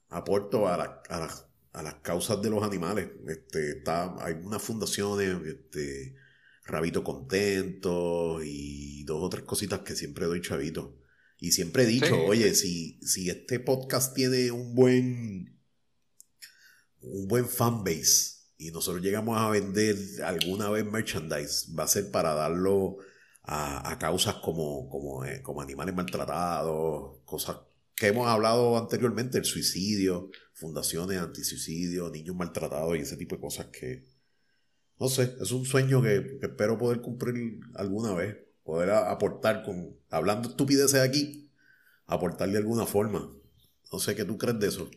aporto 0.10 0.68
a, 0.68 1.02
a, 1.10 1.84
las 1.84 1.94
causas 1.96 2.42
de 2.42 2.50
los 2.50 2.64
animales. 2.64 3.10
Este, 3.28 3.78
está, 3.78 4.16
hay 4.24 4.34
unas 4.34 4.62
fundaciones, 4.62 5.38
este, 5.46 6.16
Rabito 6.66 7.04
Contento 7.04 8.42
y 8.44 9.04
dos 9.04 9.24
o 9.24 9.30
tres 9.30 9.44
cositas 9.44 9.82
que 9.82 9.96
siempre 9.96 10.26
doy 10.26 10.42
chavito. 10.42 10.98
Y 11.40 11.52
siempre 11.52 11.84
he 11.84 11.88
dicho, 11.88 12.16
oye, 12.26 12.54
si, 12.56 13.00
si 13.02 13.30
este 13.30 13.60
podcast 13.60 14.16
tiene 14.16 14.52
un 14.52 14.74
buen, 14.74 15.62
un 17.02 17.28
buen 17.28 17.48
fanbase 17.48 18.38
y 18.58 18.72
nosotros 18.72 19.04
llegamos 19.04 19.38
a 19.38 19.50
vender 19.50 19.96
alguna 20.26 20.70
vez 20.72 20.84
merchandise, 20.84 21.72
va 21.78 21.84
a 21.84 21.88
ser 21.88 22.10
para 22.10 22.34
darlo 22.34 22.98
a, 23.44 23.98
causas 24.00 24.36
como, 24.36 24.90
como, 24.90 25.24
eh, 25.26 25.42
como 25.42 25.62
animales 25.62 25.96
maltratados, 25.96 27.20
cosas 27.24 27.58
que 27.98 28.08
hemos 28.08 28.28
hablado 28.28 28.78
anteriormente, 28.78 29.40
el 29.40 29.46
suicidio, 29.46 30.30
fundaciones 30.54 31.20
antisuicidio, 31.20 32.10
niños 32.10 32.36
maltratados 32.36 32.96
y 32.96 33.02
ese 33.02 33.18
tipo 33.18 33.36
de 33.36 33.42
cosas 33.42 33.66
que, 33.68 34.06
no 35.00 35.10
sé, 35.10 35.36
es 35.42 35.52
un 35.52 35.66
sueño 35.66 36.02
que, 36.04 36.38
espero 36.44 36.78
poder 36.78 37.02
cumplir 37.02 37.60
alguna 37.74 38.14
vez, 38.14 38.38
poder 38.64 38.92
aportar 38.92 39.64
con, 39.64 39.98
hablando 40.12 40.50
estupideces 40.50 41.02
aquí, 41.02 41.52
aportar 42.06 42.50
de 42.50 42.60
alguna 42.60 42.86
forma. 42.86 43.34
No 43.92 44.00
sé 44.00 44.16
qué 44.16 44.26
tú 44.26 44.38
crees 44.38 44.60
de 44.60 44.68
eso. 44.68 44.92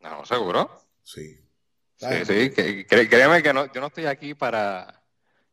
No, 0.00 0.24
seguro. 0.24 0.68
Sí. 1.04 1.38
Sí, 1.96 2.24
sí, 2.24 2.50
créeme 2.84 3.42
que 3.42 3.52
no, 3.52 3.72
yo 3.72 3.80
no 3.80 3.86
estoy 3.86 4.06
aquí 4.06 4.34
para, 4.34 4.97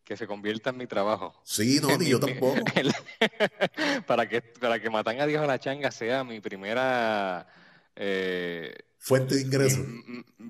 que 0.06 0.16
se 0.16 0.28
convierta 0.28 0.70
en 0.70 0.78
mi 0.78 0.86
trabajo. 0.86 1.34
Sí, 1.44 1.80
no, 1.82 1.98
ni 1.98 2.10
yo 2.10 2.20
tampoco. 2.20 2.62
para, 4.08 4.30
que, 4.30 4.42
para 4.42 4.80
que 4.80 4.90
Matanga 4.90 5.24
a 5.24 5.28
Dios 5.28 5.44
a 5.44 5.48
la 5.48 5.60
Changa 5.60 5.92
sea 5.92 6.24
mi 6.24 6.40
primera... 6.40 7.48
Eh, 7.96 8.74
fuente 9.00 9.36
de 9.36 9.42
ingreso. 9.42 9.84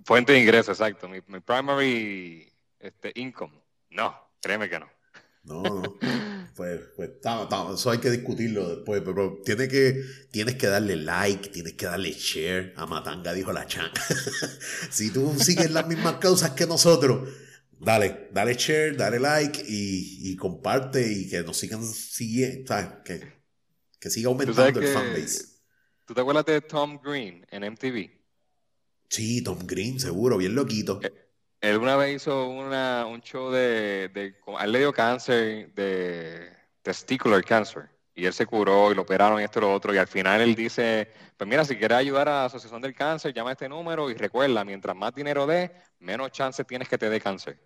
fuente 0.04 0.34
de 0.34 0.42
ingreso, 0.42 0.72
exacto. 0.72 1.08
Mi, 1.08 1.22
primary 1.22 2.52
este, 2.80 3.14
income. 3.16 3.54
No, 3.92 4.14
créeme 4.42 4.70
que 4.70 4.80
no. 4.80 4.90
No, 5.44 5.64
no. 5.64 5.98
Pues, 6.56 6.82
pues 6.96 7.12
eso 7.74 7.92
hay 7.92 8.00
que 8.00 8.10
discutirlo 8.10 8.76
después, 8.76 9.02
pero 9.06 9.42
tiene 9.44 9.68
que, 9.68 10.04
tienes 10.32 10.56
que 10.56 10.68
darle 10.68 10.96
like, 10.96 11.50
tienes 11.50 11.74
que 11.74 11.86
darle 11.86 12.12
share 12.14 12.74
a 12.78 12.86
Matanga, 12.86 13.34
dijo 13.34 13.54
la 13.54 13.68
changa. 13.68 14.02
si 14.90 15.12
tú 15.12 15.36
sigues 15.38 15.70
las 15.72 15.86
mismas 15.86 16.16
causas 16.16 16.52
que 16.52 16.66
nosotros, 16.66 17.30
Dale, 17.86 18.30
dale 18.32 18.56
share, 18.56 18.98
dale 18.98 19.20
like 19.20 19.64
y, 19.68 20.36
comparte 20.38 21.08
y 21.08 21.30
que 21.30 21.44
nos 21.44 21.56
sigan 21.56 21.84
siguiendo, 21.84 22.74
que, 23.04 23.44
que 24.00 24.10
siga 24.10 24.30
aumentando 24.30 24.80
el 24.80 24.88
fanbase. 24.88 25.62
¿Tú 26.04 26.16
te 26.16 26.22
acuerdas 26.22 26.46
de 26.46 26.62
Tom 26.62 27.00
Green 27.00 27.46
en 27.52 27.64
MTV? 27.64 28.10
Sí, 29.08 29.44
Tom 29.44 29.60
Green, 29.68 30.00
seguro, 30.00 30.38
bien 30.38 30.56
loquito. 30.56 31.00
Eh, 31.04 31.14
él 31.62 31.78
una 31.78 31.96
vez 31.96 32.16
hizo 32.16 32.50
una, 32.50 33.06
un 33.06 33.22
show 33.22 33.52
de, 33.52 34.10
de, 34.12 34.36
él 34.64 34.72
le 34.72 34.80
dio 34.80 34.92
cáncer 34.92 35.72
de 35.76 36.50
testicular 36.82 37.44
cancer 37.44 37.88
y 38.16 38.26
él 38.26 38.34
se 38.34 38.48
curó 38.48 38.92
y 38.92 38.96
lo 38.96 39.04
operaron 39.04 39.40
y 39.40 39.44
esto 39.44 39.60
y 39.60 39.62
lo 39.62 39.72
otro 39.72 39.94
y 39.94 40.00
al 40.00 40.08
final 40.08 40.42
él 40.42 40.56
dice, 40.56 41.12
pues 41.38 41.48
mira, 41.48 41.64
si 41.64 41.76
quieres 41.76 42.00
ayudar 42.00 42.30
a 42.30 42.32
la 42.32 42.46
Asociación 42.46 42.82
del 42.82 42.96
Cáncer, 42.96 43.32
llama 43.32 43.52
a 43.52 43.54
este 43.54 43.70
número 43.70 44.10
y 44.10 44.16
recuerda, 44.16 44.66
mientras 44.66 44.96
más 44.96 45.14
dinero 45.14 45.46
dé, 45.46 45.72
menos 46.00 46.32
chance 46.32 46.64
tienes 46.64 46.90
que 46.90 46.98
te 46.98 47.12
dé 47.12 47.22
cáncer. 47.22 47.60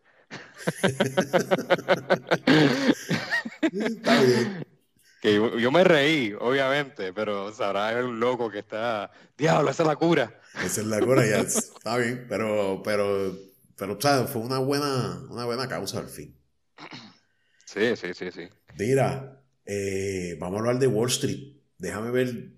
Está 3.71 4.21
bien. 4.21 4.65
que 5.21 5.36
yo, 5.36 5.71
me 5.71 5.84
reí, 5.84 6.34
obviamente, 6.39 7.11
pero 7.13 7.51
sabrá 7.53 8.03
un 8.03 8.19
loco 8.19 8.49
que 8.49 8.59
está, 8.59 9.11
diablo, 9.38 9.69
esa 9.69 9.84
es 9.84 9.88
la 9.88 9.95
cura. 9.95 10.39
Esa 10.63 10.82
es 10.82 10.88
la 10.88 10.99
cura, 10.99 11.25
ya 11.25 11.39
está 11.39 11.97
bien, 11.97 12.25
pero, 12.30 12.82
pero, 12.84 13.38
pero, 13.75 13.93
o 13.97 14.27
fue 14.27 14.41
una 14.41 14.59
buena, 14.59 15.21
una 15.30 15.45
buena 15.45 15.67
causa 15.67 15.99
al 15.99 16.07
fin. 16.07 16.36
Sí, 17.65 17.95
sí, 17.95 18.13
sí, 18.13 18.32
sí. 18.32 18.47
Mira, 18.77 19.43
eh, 19.65 20.38
vamos 20.39 20.57
a 20.57 20.59
hablar 20.59 20.80
de 20.80 20.88
Wall 20.88 21.09
Street. 21.09 21.57
Déjame 21.77 22.11
ver, 22.11 22.53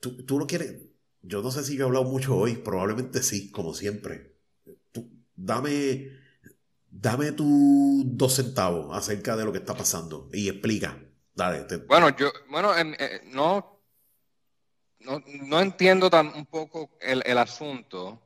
¿tú, 0.00 0.24
tú 0.24 0.38
lo 0.38 0.46
quieres? 0.46 0.74
Yo 1.22 1.42
no 1.42 1.50
sé 1.50 1.64
si 1.64 1.78
he 1.78 1.82
hablado 1.82 2.04
mucho 2.04 2.36
hoy, 2.36 2.56
probablemente 2.56 3.22
sí, 3.22 3.50
como 3.50 3.74
siempre. 3.74 4.32
Tú, 4.92 5.10
dame, 5.34 6.10
dame 7.00 7.32
tus 7.32 8.04
dos 8.16 8.34
centavos 8.34 8.96
acerca 8.96 9.36
de 9.36 9.44
lo 9.44 9.52
que 9.52 9.58
está 9.58 9.74
pasando 9.74 10.28
y 10.32 10.48
explica. 10.48 10.98
Dale. 11.34 11.66
Bueno, 11.86 12.16
yo, 12.16 12.32
bueno, 12.48 12.72
eh, 12.76 13.20
no, 13.26 13.82
no, 15.00 15.60
entiendo 15.60 16.08
tan 16.08 16.28
un 16.28 16.46
poco 16.46 16.96
el, 17.00 17.36
asunto. 17.36 18.22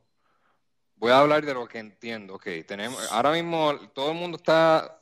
Voy 0.95 1.11
a 1.11 1.19
hablar 1.19 1.45
de 1.45 1.53
lo 1.53 1.67
que 1.67 1.79
entiendo. 1.79 2.35
Ok, 2.35 2.47
tenemos, 2.65 3.11
ahora 3.11 3.33
mismo 3.33 3.77
todo 3.93 4.11
el 4.11 4.17
mundo 4.17 4.37
está 4.37 5.01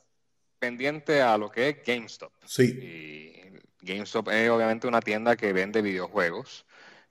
pendiente 0.58 1.22
a 1.22 1.38
lo 1.38 1.50
que 1.50 1.68
es 1.68 1.76
GameStop. 1.86 2.32
Sí. 2.44 2.64
Y 2.64 3.86
GameStop 3.86 4.28
es 4.30 4.50
obviamente 4.50 4.88
una 4.88 5.00
tienda 5.00 5.36
que 5.36 5.52
vende 5.52 5.80
videojuegos 5.80 6.66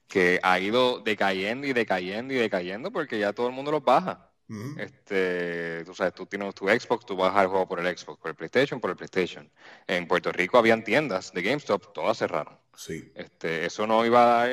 que 0.06 0.38
ha 0.42 0.58
ido 0.58 1.00
decayendo 1.00 1.66
y 1.66 1.72
decayendo 1.72 2.34
y 2.34 2.36
decayendo 2.36 2.90
porque 2.90 3.18
ya 3.18 3.32
todo 3.32 3.46
el 3.46 3.54
mundo 3.54 3.70
los 3.70 3.82
baja 3.82 4.29
este, 4.78 5.84
tú 5.84 5.94
sabes, 5.94 6.12
tú 6.14 6.26
tienes 6.26 6.54
tu 6.54 6.66
Xbox, 6.68 7.06
tú 7.06 7.16
vas 7.16 7.36
a 7.36 7.46
juego 7.46 7.68
por 7.68 7.78
el 7.78 7.96
Xbox, 7.96 8.18
por 8.18 8.30
el 8.30 8.34
PlayStation, 8.34 8.80
por 8.80 8.90
el 8.90 8.96
PlayStation. 8.96 9.48
En 9.86 10.08
Puerto 10.08 10.32
Rico 10.32 10.58
habían 10.58 10.82
tiendas 10.82 11.32
de 11.32 11.42
GameStop, 11.42 11.92
todas 11.92 12.18
cerraron. 12.18 12.58
Sí. 12.74 13.12
Este, 13.14 13.66
eso 13.66 13.86
no 13.86 14.04
iba 14.04 14.22
a 14.22 14.48
dar, 14.48 14.50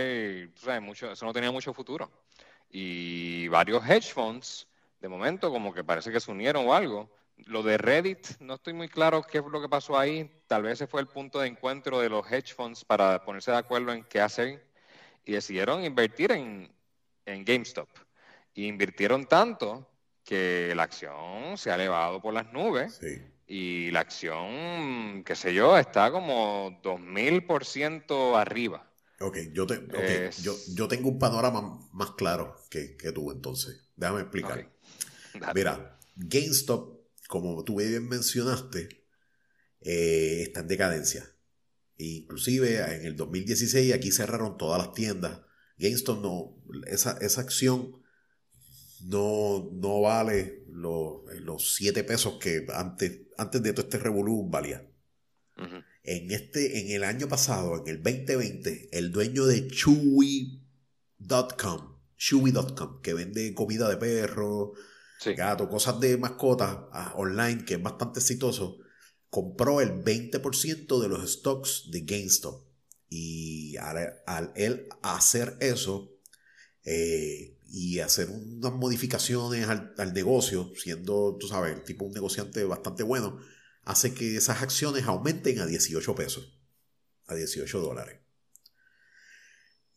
tú 0.53 0.61
sabes, 0.61 0.81
mucho, 0.81 1.11
eso 1.11 1.25
no 1.25 1.33
tenía 1.33 1.51
mucho 1.51 1.73
futuro. 1.73 2.11
Y 2.69 3.47
varios 3.47 3.83
hedge 3.89 4.13
funds, 4.13 4.67
de 5.01 5.09
momento, 5.09 5.49
como 5.49 5.73
que 5.73 5.83
parece 5.83 6.11
que 6.11 6.19
se 6.19 6.31
unieron 6.31 6.67
o 6.67 6.73
algo. 6.73 7.09
Lo 7.45 7.63
de 7.63 7.77
Reddit, 7.77 8.39
no 8.39 8.55
estoy 8.55 8.73
muy 8.73 8.89
claro 8.89 9.23
qué 9.23 9.39
es 9.39 9.45
lo 9.45 9.61
que 9.61 9.69
pasó 9.69 9.97
ahí. 9.97 10.29
Tal 10.47 10.63
vez 10.63 10.73
ese 10.73 10.87
fue 10.87 11.01
el 11.01 11.07
punto 11.07 11.39
de 11.39 11.47
encuentro 11.47 11.99
de 11.99 12.09
los 12.09 12.29
hedge 12.31 12.53
funds 12.53 12.83
para 12.83 13.23
ponerse 13.23 13.51
de 13.51 13.57
acuerdo 13.57 13.93
en 13.93 14.03
qué 14.03 14.21
hacer. 14.21 14.65
Y 15.23 15.33
decidieron 15.33 15.83
invertir 15.83 16.31
en, 16.31 16.71
en 17.25 17.45
GameStop 17.45 17.89
invirtieron 18.65 19.25
tanto 19.25 19.87
que 20.23 20.73
la 20.75 20.83
acción 20.83 21.57
se 21.57 21.71
ha 21.71 21.75
elevado 21.75 22.21
por 22.21 22.33
las 22.33 22.51
nubes. 22.51 22.99
Y 23.49 23.91
la 23.91 24.01
acción, 24.01 25.23
qué 25.23 25.35
sé 25.35 25.53
yo, 25.53 25.77
está 25.77 26.11
como 26.11 26.81
2000% 26.81 28.37
arriba. 28.37 28.91
Ok, 29.19 29.37
yo, 29.53 29.65
te, 29.65 29.81
yo, 30.73 30.87
tengo 30.87 31.09
un 31.09 31.17
panorama 31.17 31.79
más 31.93 32.11
claro 32.11 32.55
que, 32.69 32.97
tú 33.13 33.31
entonces. 33.31 33.87
Déjame 33.95 34.21
explicar. 34.21 34.69
Mira, 35.55 35.97
GameStop, 36.15 36.99
como 37.27 37.63
tú 37.63 37.77
bien 37.77 38.07
mencionaste, 38.07 39.05
eh, 39.81 40.43
está 40.43 40.59
en 40.59 40.67
decadencia. 40.67 41.25
Inclusive 41.97 42.95
en 42.95 43.05
el 43.05 43.15
2016 43.15 43.93
aquí 43.93 44.11
cerraron 44.11 44.57
todas 44.57 44.77
las 44.77 44.93
tiendas. 44.93 45.39
GameStop 45.77 46.21
no, 46.21 46.55
esa, 46.87 47.17
esa 47.21 47.41
acción 47.41 48.03
no, 49.01 49.69
no 49.73 50.01
vale 50.01 50.63
los, 50.69 51.21
los 51.41 51.75
7 51.75 52.03
pesos 52.03 52.37
que 52.39 52.65
antes, 52.73 53.21
antes 53.37 53.63
de 53.63 53.73
todo 53.73 53.85
este 53.85 53.99
revolú 53.99 54.49
valía. 54.49 54.87
En, 56.03 56.31
este, 56.31 56.79
en 56.79 56.91
el 56.91 57.03
año 57.03 57.27
pasado, 57.27 57.83
en 57.83 57.87
el 57.87 58.03
2020, 58.03 58.89
el 58.91 59.11
dueño 59.11 59.45
de 59.45 59.67
Chewy.com, 59.67 60.57
Chewy.com, 62.15 63.01
que 63.01 63.13
vende 63.13 63.53
comida 63.55 63.89
de 63.89 63.97
perro, 63.97 64.73
gato, 65.35 65.67
cosas 65.67 65.99
de 65.99 66.17
mascotas 66.17 66.77
ah, 66.91 67.13
online, 67.17 67.65
que 67.65 67.73
es 67.73 67.81
bastante 67.81 68.19
exitoso, 68.19 68.77
compró 69.29 69.81
el 69.81 70.03
20% 70.03 71.01
de 71.01 71.07
los 71.09 71.29
stocks 71.31 71.89
de 71.91 72.01
GameStop. 72.01 72.65
Y 73.09 73.77
al, 73.77 74.21
al 74.25 74.51
él 74.55 74.87
hacer 75.01 75.57
eso, 75.59 76.13
eh, 76.83 77.56
y 77.69 77.99
hacer 77.99 78.29
unas 78.29 78.73
modificaciones 78.73 79.67
al, 79.67 80.13
negocio, 80.13 80.71
siendo, 80.75 81.37
tú 81.39 81.47
sabes, 81.47 81.83
tipo 81.83 82.05
un 82.05 82.13
negociante 82.13 82.63
bastante 82.63 83.03
bueno, 83.03 83.39
hace 83.83 84.13
que 84.13 84.37
esas 84.37 84.61
acciones 84.61 85.05
aumenten 85.05 85.59
a 85.59 85.65
18 85.65 86.15
pesos, 86.15 86.59
a 87.25 87.35
18 87.35 87.79
dólares. 87.79 88.19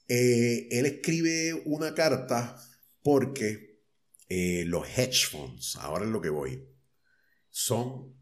Eh, 0.08 0.68
él 0.72 0.86
escribe 0.86 1.62
una 1.66 1.94
carta 1.94 2.56
porque 3.02 3.80
eh, 4.28 4.64
los 4.66 4.86
hedge 4.88 5.26
funds, 5.30 5.76
ahora 5.76 6.04
es 6.04 6.10
lo 6.10 6.20
que 6.20 6.30
voy, 6.30 6.68
son, 7.50 8.16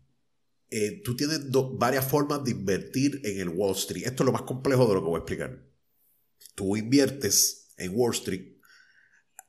eh, 0.71 1.03
tú 1.03 1.17
tienes 1.17 1.41
varias 1.79 2.07
formas 2.07 2.45
de 2.45 2.51
invertir 2.51 3.21
en 3.25 3.41
el 3.41 3.49
Wall 3.49 3.75
Street. 3.75 4.07
Esto 4.07 4.23
es 4.23 4.27
lo 4.27 4.33
más 4.33 4.43
complejo 4.43 4.87
de 4.87 4.95
lo 4.95 5.01
que 5.01 5.07
voy 5.07 5.17
a 5.17 5.21
explicar. 5.21 5.65
Tú 6.55 6.77
inviertes 6.77 7.73
en 7.79 7.93
Wall 7.95 8.13
Street 8.13 8.58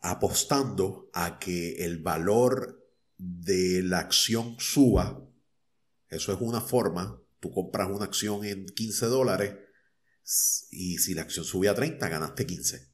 apostando 0.01 1.09
a 1.13 1.39
que 1.39 1.85
el 1.85 2.01
valor 2.01 2.79
de 3.17 3.83
la 3.83 3.99
acción 3.99 4.55
suba. 4.59 5.27
Eso 6.07 6.33
es 6.33 6.39
una 6.41 6.61
forma. 6.61 7.21
Tú 7.39 7.51
compras 7.51 7.89
una 7.89 8.05
acción 8.05 8.43
en 8.45 8.65
15 8.65 9.05
dólares 9.07 9.55
y 10.71 10.97
si 10.97 11.13
la 11.13 11.23
acción 11.23 11.45
sube 11.45 11.69
a 11.69 11.75
30, 11.75 12.07
ganaste 12.07 12.45
15. 12.45 12.89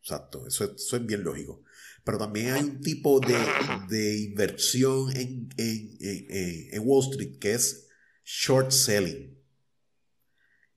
Exacto, 0.00 0.46
eso, 0.46 0.74
es 0.76 1.06
bien 1.06 1.24
lógico. 1.24 1.64
Pero 2.04 2.18
también 2.18 2.52
hay 2.52 2.62
un 2.62 2.80
tipo 2.80 3.20
de, 3.20 4.18
inversión 4.18 5.10
en, 5.16 5.48
Wall 6.80 7.10
Street 7.10 7.38
que 7.40 7.54
es 7.54 7.88
short 8.24 8.70
selling. 8.70 9.36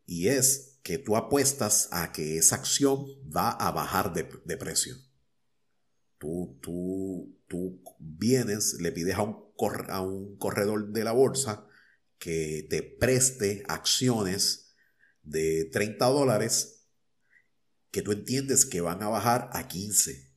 Y 0.07 0.27
es 0.27 0.79
que 0.81 0.97
tú 0.97 1.15
apuestas 1.15 1.89
a 1.91 2.11
que 2.11 2.37
esa 2.37 2.55
acción 2.55 3.05
va 3.29 3.51
a 3.51 3.71
bajar 3.71 4.11
de 4.13 4.57
precio. 4.57 4.95
Tú, 6.19 6.59
tú, 6.61 7.35
tú 7.47 7.81
vienes, 7.97 8.75
le 8.79 8.91
pides 8.91 9.15
a 9.15 9.23
un, 9.23 9.37
a 9.87 10.01
un 10.01 10.37
corredor 10.37 10.89
de 10.89 11.03
la 11.03 11.11
bolsa 11.11 11.65
que 12.19 12.67
te 12.69 12.83
preste 12.83 13.63
acciones 13.67 14.75
de 15.23 15.65
30 15.71 16.05
dólares 16.05 16.79
que 17.91 18.01
tú 18.01 18.11
entiendes 18.11 18.65
que 18.65 18.81
van 18.81 19.01
a 19.01 19.09
bajar 19.09 19.49
a 19.53 19.67
15. 19.67 20.29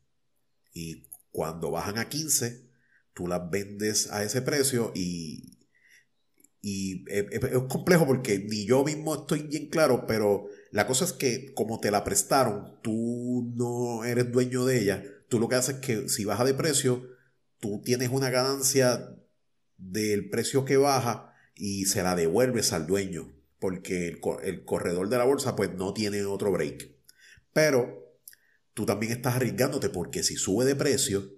Y 0.73 1.09
cuando 1.31 1.71
bajan 1.71 1.99
a 1.99 2.09
15, 2.09 2.71
tú 3.15 3.27
las 3.27 3.51
vendes 3.51 4.11
a 4.11 4.23
ese 4.23 4.43
precio 4.43 4.93
y, 4.95 5.59
y 6.61 7.05
es, 7.09 7.27
es, 7.31 7.63
complejo 7.69 8.07
porque 8.07 8.39
ni 8.39 8.65
yo 8.65 8.85
mismo 8.85 9.15
estoy 9.15 9.43
bien 9.43 9.69
claro, 9.69 10.07
pero 10.07 10.47
la 10.71 10.87
cosa 10.87 11.05
es 11.05 11.13
que 11.13 11.53
como 11.55 11.81
te 11.81 11.91
la 11.91 12.05
prestaron, 12.05 12.79
tú 12.83 13.53
no 13.55 14.05
eres 14.05 14.31
dueño 14.33 14.65
de 14.65 14.81
ella, 14.81 15.05
tú 15.33 15.41
lo 15.41 15.49
que 15.49 15.55
haces 15.55 15.77
es 15.77 15.81
que 15.81 16.09
si 16.11 16.27
baja 16.27 16.45
de 16.45 16.53
precio, 16.53 17.09
tú 17.59 17.81
tienes 17.83 18.11
una 18.11 18.29
ganancia 18.29 19.17
del 19.79 20.29
precio 20.29 20.67
que 20.67 20.77
baja 20.77 21.33
y 21.55 21.87
se 21.87 22.03
la 22.03 22.15
devuelves 22.15 22.75
al 22.75 22.87
dueño, 22.87 23.33
porque 23.59 24.09
el, 24.09 24.65
corredor 24.67 25.09
de 25.09 25.17
la 25.17 25.25
bolsa 25.25 25.57
pues 25.57 25.73
no 25.75 25.95
tiene 25.95 26.23
otro 26.27 26.53
break. 26.53 26.95
Pero 27.55 28.15
tú 28.75 28.85
también 28.85 29.13
estás 29.13 29.37
arriesgándote 29.37 29.89
porque 29.89 30.23
si 30.23 30.37
sube 30.37 30.67
de 30.67 30.77
precio, 30.77 31.33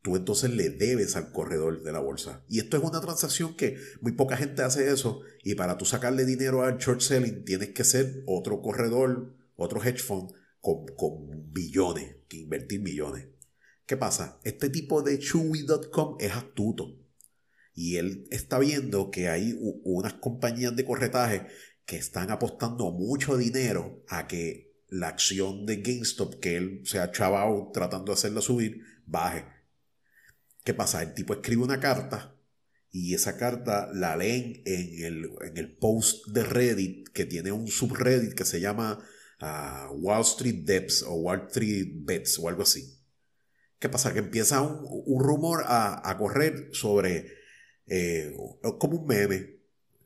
tú 0.00 0.16
entonces 0.16 0.48
le 0.48 0.70
debes 0.70 1.14
al 1.14 1.30
corredor 1.30 1.82
de 1.82 1.92
la 1.92 2.00
bolsa. 2.00 2.46
Y 2.48 2.60
esto 2.60 2.78
es 2.78 2.82
una 2.82 3.02
transacción 3.02 3.56
que 3.56 3.76
muy 4.00 4.12
poca 4.12 4.38
gente 4.38 4.62
hace 4.62 4.90
eso 4.90 5.20
y 5.42 5.54
para 5.54 5.76
tú 5.76 5.84
sacarle 5.84 6.24
dinero 6.24 6.62
al 6.62 6.78
short 6.78 7.02
selling 7.02 7.44
tienes 7.44 7.74
que 7.74 7.84
ser 7.84 8.22
otro 8.24 8.62
corredor, 8.62 9.34
otro 9.54 9.84
hedge 9.84 10.00
fund 10.00 10.32
con, 10.62 10.86
con 10.96 11.52
billones, 11.52 12.16
que 12.26 12.38
invertir 12.38 12.80
millones. 12.80 13.33
¿Qué 13.86 13.96
pasa? 13.96 14.40
Este 14.44 14.70
tipo 14.70 15.02
de 15.02 15.18
Chewy.com 15.18 16.16
es 16.18 16.32
astuto. 16.32 16.98
Y 17.74 17.96
él 17.96 18.26
está 18.30 18.58
viendo 18.58 19.10
que 19.10 19.28
hay 19.28 19.58
unas 19.58 20.14
compañías 20.14 20.74
de 20.74 20.84
corretaje 20.84 21.46
que 21.84 21.96
están 21.96 22.30
apostando 22.30 22.90
mucho 22.92 23.36
dinero 23.36 24.02
a 24.08 24.26
que 24.26 24.74
la 24.88 25.08
acción 25.08 25.66
de 25.66 25.78
GameStop, 25.78 26.40
que 26.40 26.56
él 26.56 26.80
se 26.84 26.98
ha 26.98 27.10
chavado 27.10 27.70
tratando 27.74 28.06
de 28.06 28.12
hacerla 28.12 28.40
subir, 28.40 28.80
baje. 29.06 29.44
¿Qué 30.62 30.72
pasa? 30.72 31.02
El 31.02 31.14
tipo 31.14 31.34
escribe 31.34 31.62
una 31.62 31.80
carta 31.80 32.38
y 32.90 33.12
esa 33.12 33.36
carta 33.36 33.90
la 33.92 34.16
leen 34.16 34.62
en 34.64 35.04
el, 35.04 35.30
en 35.42 35.58
el 35.58 35.76
post 35.76 36.28
de 36.28 36.44
Reddit 36.44 37.08
que 37.08 37.26
tiene 37.26 37.50
un 37.52 37.66
subreddit 37.66 38.34
que 38.34 38.44
se 38.44 38.60
llama 38.60 39.04
ah, 39.40 39.90
Wall 39.92 40.22
Street 40.22 40.64
Debts 40.64 41.02
o 41.02 41.14
Wall 41.16 41.48
Street 41.48 41.88
Bets 41.96 42.38
o 42.38 42.48
algo 42.48 42.62
así. 42.62 43.03
¿Qué 43.84 43.90
pasa? 43.90 44.14
Que 44.14 44.20
empieza 44.20 44.62
un, 44.62 45.22
rumor 45.22 45.62
a, 45.66 46.16
correr 46.16 46.70
sobre, 46.72 47.34
eh, 47.86 48.34
como 48.78 49.00
un 49.00 49.06
meme, 49.06 49.58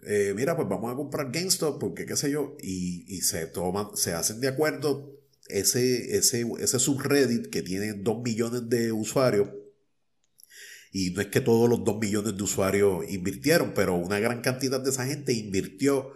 eh, 0.03 0.33
mira, 0.35 0.57
pues 0.57 0.69
vamos 0.69 0.93
a 0.93 0.97
comprar 0.97 1.31
GameStop 1.31 1.79
porque 1.79 2.05
qué 2.05 2.17
sé 2.17 2.29
yo, 2.29 2.57
y, 2.61 3.21
se 3.21 3.47
toman, 3.47 3.95
se 3.95 4.15
hacen 4.15 4.41
de 4.41 4.49
acuerdo 4.49 5.17
ese, 5.47 6.17
ese, 6.17 6.45
ese 6.59 6.81
subreddit 6.81 7.51
que 7.51 7.63
tiene 7.63 7.93
2 7.93 8.21
millones 8.25 8.69
de 8.69 8.91
usuarios, 8.91 9.49
y 10.91 11.11
no 11.11 11.21
es 11.21 11.29
que 11.29 11.41
todos 11.41 11.71
los 11.71 11.85
2 11.85 12.01
millones 12.01 12.37
de 12.37 12.43
usuarios 12.43 13.09
invirtieron, 13.09 13.75
pero 13.75 13.95
una 13.95 14.19
gran 14.19 14.41
cantidad 14.41 14.81
de 14.81 14.91
esa 14.91 15.07
gente 15.07 15.35
invirtió 15.35 16.11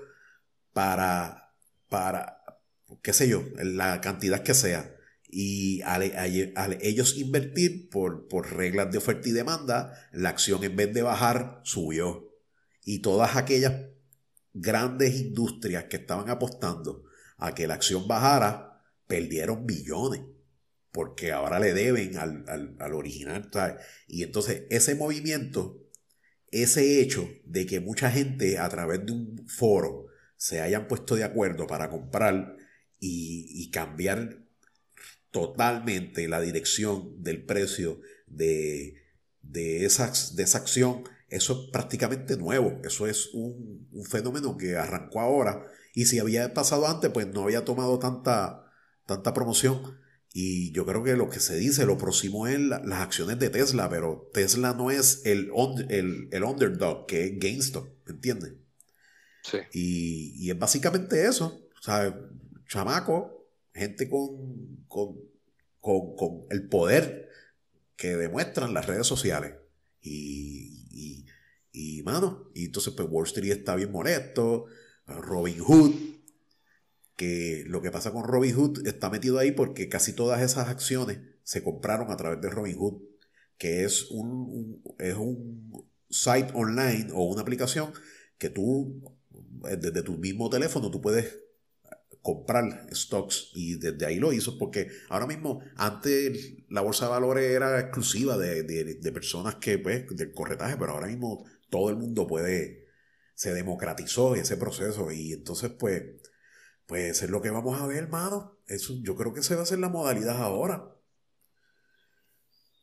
para, 0.72 1.54
para 1.88 2.42
qué 3.02 3.12
sé 3.12 3.28
yo, 3.28 3.44
la 3.62 4.00
cantidad 4.00 4.42
que 4.42 4.54
sea. 4.54 4.96
Y 5.34 5.80
al, 5.82 6.78
ellos 6.82 7.16
invertir 7.16 7.88
por, 7.88 8.28
por 8.28 8.54
reglas 8.54 8.92
de 8.92 8.98
oferta 8.98 9.28
y 9.28 9.32
demanda, 9.32 10.08
la 10.12 10.28
acción 10.28 10.62
en 10.62 10.76
vez 10.76 10.92
de 10.92 11.00
bajar 11.00 11.62
subió. 11.64 12.28
Y 12.84 12.98
todas 12.98 13.36
aquellas 13.36 13.86
grandes 14.52 15.18
industrias 15.18 15.84
que 15.84 15.96
estaban 15.96 16.28
apostando 16.28 17.04
a 17.38 17.54
que 17.54 17.66
la 17.66 17.74
acción 17.74 18.06
bajara, 18.06 18.72
perdieron 19.06 19.66
billones, 19.66 20.22
porque 20.90 21.32
ahora 21.32 21.58
le 21.58 21.74
deben 21.74 22.16
al, 22.16 22.76
original. 22.94 23.50
Y 24.06 24.22
entonces 24.22 24.64
ese 24.70 24.94
movimiento, 24.94 25.82
ese 26.50 27.00
hecho 27.00 27.28
de 27.44 27.66
que 27.66 27.80
mucha 27.80 28.10
gente 28.10 28.58
a 28.58 28.68
través 28.68 29.04
de 29.04 29.12
un 29.12 29.48
foro 29.48 30.06
se 30.36 30.60
hayan 30.60 30.88
puesto 30.88 31.14
de 31.14 31.24
acuerdo 31.24 31.66
para 31.66 31.90
comprar 31.90 32.56
y, 32.98 33.70
cambiar 33.70 34.38
totalmente 35.32 36.28
la 36.28 36.40
dirección 36.40 37.20
del 37.20 37.44
precio 37.44 38.00
de, 38.28 39.02
de, 39.42 39.84
esa, 39.84 40.12
de 40.34 40.44
esa 40.44 40.58
acción 40.58 41.02
eso 41.32 41.54
es 41.54 41.70
prácticamente 41.70 42.36
nuevo, 42.36 42.78
eso 42.84 43.06
es 43.06 43.30
un, 43.32 43.88
fenómeno 44.04 44.58
que 44.58 44.76
arrancó 44.76 45.20
ahora 45.20 45.66
y 45.94 46.04
si 46.04 46.18
había 46.18 46.52
pasado 46.52 46.86
antes, 46.86 47.10
pues 47.10 47.26
no 47.26 47.44
había 47.44 47.64
tomado 47.64 47.98
tanta, 47.98 48.70
tanta 49.06 49.32
promoción. 49.32 49.98
Y 50.34 50.72
yo 50.72 50.84
creo 50.84 51.02
que 51.02 51.16
lo 51.16 51.30
que 51.30 51.40
se 51.40 51.56
dice, 51.56 51.86
lo 51.86 51.96
próximo 51.96 52.46
es 52.46 52.58
las 52.58 53.00
acciones 53.00 53.38
de 53.38 53.48
Tesla, 53.48 53.88
pero 53.88 54.28
Tesla 54.34 54.74
no 54.74 54.90
es 54.90 55.22
el, 55.24 55.50
el, 55.88 56.44
underdog 56.44 57.06
que 57.06 57.24
es 57.24 57.38
GameStop, 57.38 57.88
¿me 58.06 58.12
entiendes? 58.12 58.52
Sí. 59.42 59.58
Y, 59.72 60.50
es 60.50 60.58
básicamente 60.58 61.26
eso. 61.26 61.62
O 61.78 61.82
sea, 61.82 62.14
chamaco, 62.66 63.41
gente 63.74 64.08
con, 64.08 64.84
con, 64.88 65.16
con, 65.80 66.16
con 66.16 66.46
el 66.50 66.68
poder 66.68 67.28
que 67.96 68.16
demuestran 68.16 68.74
las 68.74 68.86
redes 68.86 69.06
sociales. 69.06 69.54
Y, 70.00 71.24
y, 71.72 72.02
mano, 72.02 72.50
y 72.54 72.66
entonces 72.66 72.92
pues 72.94 73.08
Wall 73.10 73.26
Street 73.26 73.52
está 73.52 73.76
bien 73.76 73.92
molesto. 73.92 74.66
Robin 75.06 75.58
Hood, 75.60 75.92
que 77.16 77.64
lo 77.66 77.82
que 77.82 77.90
pasa 77.90 78.12
con 78.12 78.24
Robin 78.24 78.54
Hood 78.54 78.86
está 78.86 79.10
metido 79.10 79.38
ahí 79.38 79.52
porque 79.52 79.88
casi 79.88 80.12
todas 80.12 80.42
esas 80.42 80.68
acciones 80.68 81.18
se 81.44 81.62
compraron 81.62 82.10
a 82.10 82.16
través 82.16 82.40
de 82.40 82.50
Robin 82.50 82.76
Hood, 82.76 83.02
que 83.58 83.84
es 83.84 84.10
un, 84.10 84.82
es 84.98 85.14
un 85.14 85.86
site 86.10 86.50
online 86.54 87.10
o 87.12 87.24
una 87.24 87.42
aplicación 87.42 87.92
que 88.38 88.50
tú, 88.50 89.02
eh, 89.68 89.76
desde 89.76 90.02
tu 90.02 90.18
mismo 90.18 90.50
teléfono, 90.50 90.90
tú 90.90 91.00
puedes 91.00 91.41
comprar 92.22 92.86
stocks 92.94 93.50
y 93.54 93.74
desde 93.74 94.06
ahí 94.06 94.16
lo 94.16 94.32
hizo 94.32 94.56
porque 94.56 94.88
ahora 95.08 95.26
mismo 95.26 95.60
antes 95.76 96.54
la 96.68 96.80
bolsa 96.80 97.06
de 97.06 97.10
valores 97.10 97.50
era 97.50 97.80
exclusiva 97.80 98.38
de, 98.38 98.62
de 98.62 99.12
personas 99.12 99.56
que 99.56 99.78
pues 99.78 100.06
del 100.16 100.32
corretaje 100.32 100.76
pero 100.78 100.92
ahora 100.92 101.08
mismo 101.08 101.44
todo 101.72 101.88
el 101.88 101.96
mundo 101.96 102.26
puede, 102.26 102.86
se 103.34 103.54
democratizó 103.54 104.36
ese 104.36 104.58
proceso 104.58 105.10
y 105.10 105.32
entonces 105.32 105.70
pues, 105.70 106.02
pues 106.86 107.22
es 107.22 107.30
lo 107.30 107.40
que 107.40 107.48
vamos 107.48 107.80
a 107.80 107.86
ver, 107.86 108.04
hermano. 108.04 108.58
Eso, 108.66 108.94
yo 109.02 109.16
creo 109.16 109.32
que 109.32 109.42
se 109.42 109.54
va 109.54 109.60
a 109.60 109.62
hacer 109.64 109.78
la 109.78 109.88
modalidad 109.88 110.36
ahora. 110.36 110.94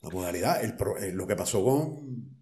La 0.01 0.09
modalidad, 0.09 0.63
el, 0.63 0.75
eh, 1.03 1.11
lo 1.13 1.27
que 1.27 1.35
pasó 1.35 1.63
con, 1.63 2.35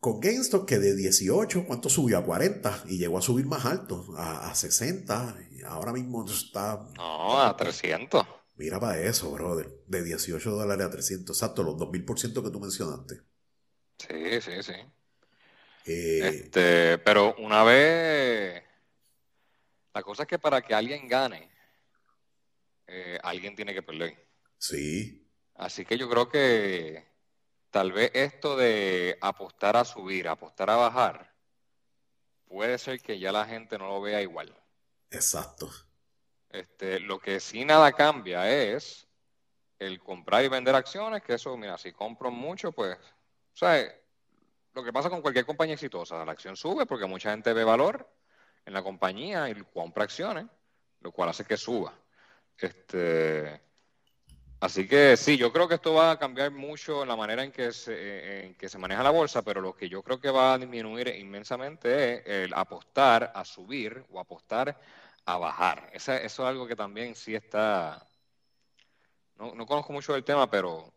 con 0.00 0.18
GameStop, 0.18 0.66
que 0.66 0.80
de 0.80 0.96
18, 0.96 1.66
¿cuánto 1.66 1.88
subió? 1.88 2.18
A 2.18 2.24
40 2.24 2.84
y 2.88 2.98
llegó 2.98 3.18
a 3.18 3.22
subir 3.22 3.46
más 3.46 3.64
alto, 3.64 4.12
a, 4.16 4.50
a 4.50 4.54
60. 4.56 5.36
Ahora 5.68 5.92
mismo 5.92 6.24
está... 6.24 6.84
No, 6.96 7.40
a 7.40 7.56
300. 7.56 8.26
Mira 8.56 8.80
para 8.80 9.00
eso, 9.00 9.30
brother. 9.30 9.70
De 9.86 10.02
18 10.02 10.50
dólares 10.50 10.86
a 10.86 10.90
300. 10.90 11.36
Exacto, 11.36 11.62
los 11.62 11.76
2000% 11.76 12.42
que 12.42 12.50
tú 12.50 12.60
mencionaste. 12.60 13.22
Sí, 13.98 14.40
sí, 14.40 14.62
sí. 14.62 14.74
Eh, 15.86 16.20
este, 16.28 16.98
pero 16.98 17.34
una 17.38 17.62
vez, 17.62 18.62
la 19.94 20.02
cosa 20.02 20.22
es 20.22 20.28
que 20.28 20.38
para 20.38 20.62
que 20.62 20.74
alguien 20.74 21.06
gane, 21.06 21.50
eh, 22.86 23.18
alguien 23.22 23.54
tiene 23.54 23.72
que 23.72 23.82
perder. 23.82 24.26
Sí. 24.58 25.30
Así 25.54 25.84
que 25.84 25.96
yo 25.96 26.08
creo 26.08 26.28
que 26.28 27.06
tal 27.70 27.92
vez 27.92 28.10
esto 28.14 28.56
de 28.56 29.16
apostar 29.20 29.76
a 29.76 29.84
subir, 29.84 30.28
apostar 30.28 30.70
a 30.70 30.76
bajar, 30.76 31.34
puede 32.46 32.78
ser 32.78 33.00
que 33.00 33.18
ya 33.18 33.32
la 33.32 33.46
gente 33.46 33.78
no 33.78 33.88
lo 33.88 34.00
vea 34.00 34.22
igual. 34.22 34.54
Exacto. 35.10 35.70
Este, 36.50 37.00
lo 37.00 37.18
que 37.18 37.40
sí 37.40 37.64
nada 37.64 37.92
cambia 37.92 38.50
es 38.50 39.06
el 39.78 39.98
comprar 39.98 40.44
y 40.44 40.48
vender 40.48 40.74
acciones, 40.74 41.22
que 41.22 41.34
eso, 41.34 41.56
mira, 41.56 41.76
si 41.76 41.92
compro 41.92 42.30
mucho, 42.30 42.72
pues, 42.72 42.96
o 42.96 43.56
sea, 43.56 43.94
lo 44.72 44.84
que 44.84 44.92
pasa 44.92 45.10
con 45.10 45.22
cualquier 45.22 45.46
compañía 45.46 45.74
exitosa, 45.74 46.24
la 46.24 46.32
acción 46.32 46.56
sube 46.56 46.86
porque 46.86 47.06
mucha 47.06 47.30
gente 47.30 47.52
ve 47.52 47.64
valor 47.64 48.08
en 48.64 48.72
la 48.72 48.82
compañía 48.82 49.48
y 49.48 49.54
compra 49.72 50.04
acciones, 50.04 50.46
lo 51.00 51.12
cual 51.12 51.28
hace 51.30 51.44
que 51.44 51.56
suba. 51.56 51.94
Este, 52.58 53.60
así 54.60 54.86
que 54.88 55.16
sí, 55.16 55.36
yo 55.36 55.52
creo 55.52 55.68
que 55.68 55.74
esto 55.76 55.94
va 55.94 56.12
a 56.12 56.18
cambiar 56.18 56.50
mucho 56.50 57.02
en 57.02 57.08
la 57.08 57.16
manera 57.16 57.44
en 57.44 57.52
que 57.52 57.72
se, 57.72 58.46
en 58.46 58.54
que 58.54 58.68
se 58.68 58.78
maneja 58.78 59.02
la 59.02 59.10
bolsa, 59.10 59.42
pero 59.42 59.60
lo 59.60 59.74
que 59.74 59.88
yo 59.88 60.02
creo 60.02 60.20
que 60.20 60.30
va 60.30 60.54
a 60.54 60.58
disminuir 60.58 61.08
inmensamente 61.08 62.14
es 62.18 62.26
el 62.26 62.54
apostar 62.54 63.32
a 63.34 63.44
subir 63.44 64.04
o 64.10 64.20
apostar 64.20 64.78
a 65.24 65.38
bajar. 65.38 65.90
eso 65.92 66.14
es 66.14 66.40
algo 66.40 66.66
que 66.66 66.76
también 66.76 67.14
sí 67.14 67.34
está... 67.34 68.06
No, 69.36 69.54
no 69.54 69.66
conozco 69.66 69.92
mucho 69.92 70.14
del 70.14 70.24
tema, 70.24 70.50
pero 70.50 70.92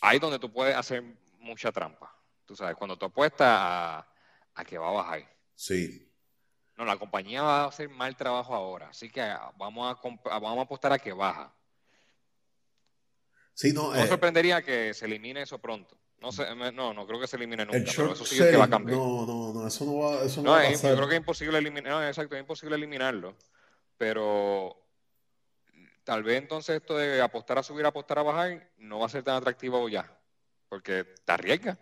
ahí 0.00 0.18
donde 0.18 0.38
tú 0.38 0.52
puedes 0.52 0.76
hacer 0.76 1.02
mucha 1.38 1.72
trampa. 1.72 2.12
Tú 2.44 2.54
sabes, 2.54 2.76
cuando 2.76 2.96
tú 2.96 3.06
apuestas 3.06 3.48
a, 3.48 4.64
que 4.66 4.78
va 4.78 4.88
a 4.88 4.92
bajar. 4.92 5.28
Sí. 5.54 6.10
No, 6.76 6.84
la 6.84 6.96
compañía 6.96 7.42
va 7.42 7.62
a 7.62 7.66
hacer 7.66 7.88
mal 7.88 8.16
trabajo 8.16 8.54
ahora, 8.54 8.88
así 8.88 9.10
que 9.10 9.20
vamos 9.56 9.96
a, 9.96 10.38
vamos 10.38 10.58
a 10.58 10.62
apostar 10.62 10.92
a 10.92 10.98
que 10.98 11.12
baja. 11.12 11.52
Sí, 13.56 13.72
no, 13.72 13.94
no 13.94 13.96
eh, 13.96 14.06
sorprendería 14.06 14.60
que 14.60 14.92
se 14.92 15.06
elimine 15.06 15.40
eso 15.40 15.58
pronto. 15.58 15.96
No, 16.20 16.30
sé, 16.30 16.44
no, 16.54 16.92
no 16.92 17.06
creo 17.06 17.18
que 17.18 17.26
se 17.26 17.36
elimine 17.36 17.64
nunca, 17.64 17.90
pero 17.96 18.12
eso 18.12 18.26
sí 18.26 18.38
es 18.38 18.50
que 18.50 18.56
va 18.56 18.64
a 18.64 18.70
cambiar. 18.70 18.98
No, 18.98 19.24
no, 19.24 19.52
no, 19.54 19.66
eso 19.66 19.86
no 19.86 19.96
va, 19.96 20.22
eso 20.24 20.42
no, 20.42 20.50
va 20.50 20.60
a 20.60 20.68
pasar. 20.68 20.90
Yo 20.90 20.96
creo 20.96 21.08
que 21.08 21.14
es 21.14 21.20
imposible 21.20 21.56
eliminarlo, 21.56 22.00
no, 22.00 22.06
exacto, 22.06 22.34
es 22.36 22.40
imposible 22.40 22.76
eliminarlo, 22.76 23.34
pero 23.96 24.76
tal 26.04 26.22
vez 26.22 26.36
entonces 26.36 26.76
esto 26.76 26.98
de 26.98 27.22
apostar 27.22 27.56
a 27.56 27.62
subir, 27.62 27.86
apostar 27.86 28.18
a 28.18 28.24
bajar, 28.24 28.70
no 28.76 28.98
va 28.98 29.06
a 29.06 29.08
ser 29.08 29.22
tan 29.22 29.36
atractivo 29.36 29.88
ya. 29.88 30.06
Porque 30.68 31.04
te 31.24 31.32
arriesga. 31.32 31.78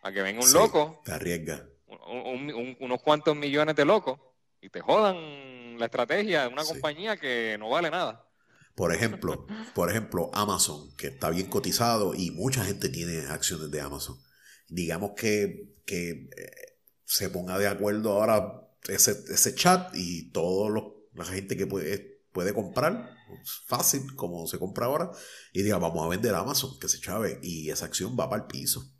A 0.00 0.12
que 0.12 0.22
venga 0.22 0.42
un 0.42 0.52
loco. 0.54 1.02
Te 1.04 1.12
arriesga. 1.12 1.66
unos 1.86 3.02
cuantos 3.02 3.36
millones 3.36 3.76
de 3.76 3.84
locos 3.84 4.18
y 4.62 4.70
te 4.70 4.80
jodan 4.80 5.78
la 5.78 5.84
estrategia 5.84 6.42
de 6.42 6.48
una 6.48 6.64
compañía 6.64 7.18
que 7.18 7.56
no 7.58 7.68
vale 7.68 7.90
nada. 7.90 8.29
Por 8.74 8.94
ejemplo, 8.94 9.46
por 9.74 9.90
ejemplo, 9.90 10.30
Amazon, 10.32 10.94
que 10.96 11.08
está 11.08 11.30
bien 11.30 11.46
cotizado 11.46 12.14
y 12.14 12.30
mucha 12.30 12.64
gente 12.64 12.88
tiene 12.88 13.18
acciones 13.26 13.70
de 13.70 13.80
Amazon. 13.80 14.18
Digamos 14.68 15.12
que, 15.16 15.74
que 15.84 16.10
eh, 16.10 16.78
se 17.04 17.28
ponga 17.28 17.58
de 17.58 17.66
acuerdo 17.66 18.12
ahora 18.12 18.68
ese, 18.88 19.12
ese 19.28 19.54
chat 19.54 19.94
y 19.94 20.30
toda 20.30 20.82
la 21.14 21.24
gente 21.24 21.56
que 21.56 21.66
puede, 21.66 22.22
puede 22.32 22.54
comprar 22.54 23.10
fácil 23.66 24.14
como 24.14 24.46
se 24.46 24.58
compra 24.58 24.86
ahora 24.86 25.10
y 25.52 25.62
diga, 25.62 25.78
vamos 25.78 26.04
a 26.04 26.08
vender 26.08 26.34
Amazon, 26.34 26.78
que 26.78 26.88
se 26.88 27.00
chave, 27.00 27.38
y 27.42 27.70
esa 27.70 27.86
acción 27.86 28.16
va 28.18 28.28
para 28.28 28.42
el 28.42 28.48
piso. 28.48 28.92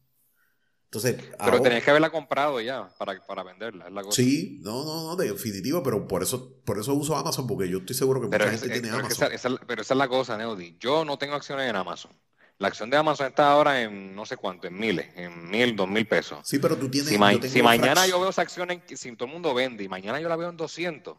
Entonces, 0.92 1.22
pero 1.38 1.62
tenías 1.62 1.84
que 1.84 1.90
haberla 1.90 2.10
comprado 2.10 2.60
ya 2.60 2.88
para, 2.98 3.24
para 3.24 3.44
venderla, 3.44 3.86
es 3.86 3.92
la 3.92 4.02
cosa. 4.02 4.16
Sí, 4.16 4.58
no, 4.62 4.84
no, 4.84 5.04
no, 5.04 5.14
definitivo, 5.16 5.84
pero 5.84 6.08
por 6.08 6.20
eso, 6.20 6.60
por 6.64 6.80
eso 6.80 6.94
uso 6.94 7.14
Amazon, 7.14 7.46
porque 7.46 7.68
yo 7.68 7.78
estoy 7.78 7.94
seguro 7.94 8.20
que 8.20 8.26
mucha 8.26 8.50
gente 8.50 8.70
tiene 8.70 8.90
Amazon. 8.90 9.28
pero 9.68 9.82
esa 9.82 9.94
es 9.94 9.98
la 9.98 10.08
cosa, 10.08 10.36
Neody. 10.36 10.78
Yo 10.80 11.04
no 11.04 11.16
tengo 11.16 11.36
acciones 11.36 11.70
en 11.70 11.76
Amazon. 11.76 12.10
La 12.58 12.66
acción 12.66 12.90
de 12.90 12.96
Amazon 12.96 13.28
está 13.28 13.52
ahora 13.52 13.82
en 13.82 14.16
no 14.16 14.26
sé 14.26 14.36
cuánto, 14.36 14.66
en 14.66 14.76
miles, 14.76 15.06
en 15.14 15.48
mil, 15.48 15.76
dos 15.76 15.88
mil 15.88 16.08
pesos. 16.08 16.40
Sí, 16.42 16.58
pero 16.58 16.76
tú 16.76 16.90
tienes. 16.90 17.08
Si, 17.08 17.48
si 17.48 17.62
mañana 17.62 18.08
yo 18.08 18.18
veo 18.18 18.30
esa 18.30 18.42
acción, 18.42 18.72
en, 18.72 18.82
si 18.92 19.14
todo 19.14 19.26
el 19.26 19.32
mundo 19.32 19.54
vende 19.54 19.84
y 19.84 19.88
mañana 19.88 20.20
yo 20.20 20.28
la 20.28 20.34
veo 20.34 20.50
en 20.50 20.56
200, 20.56 21.16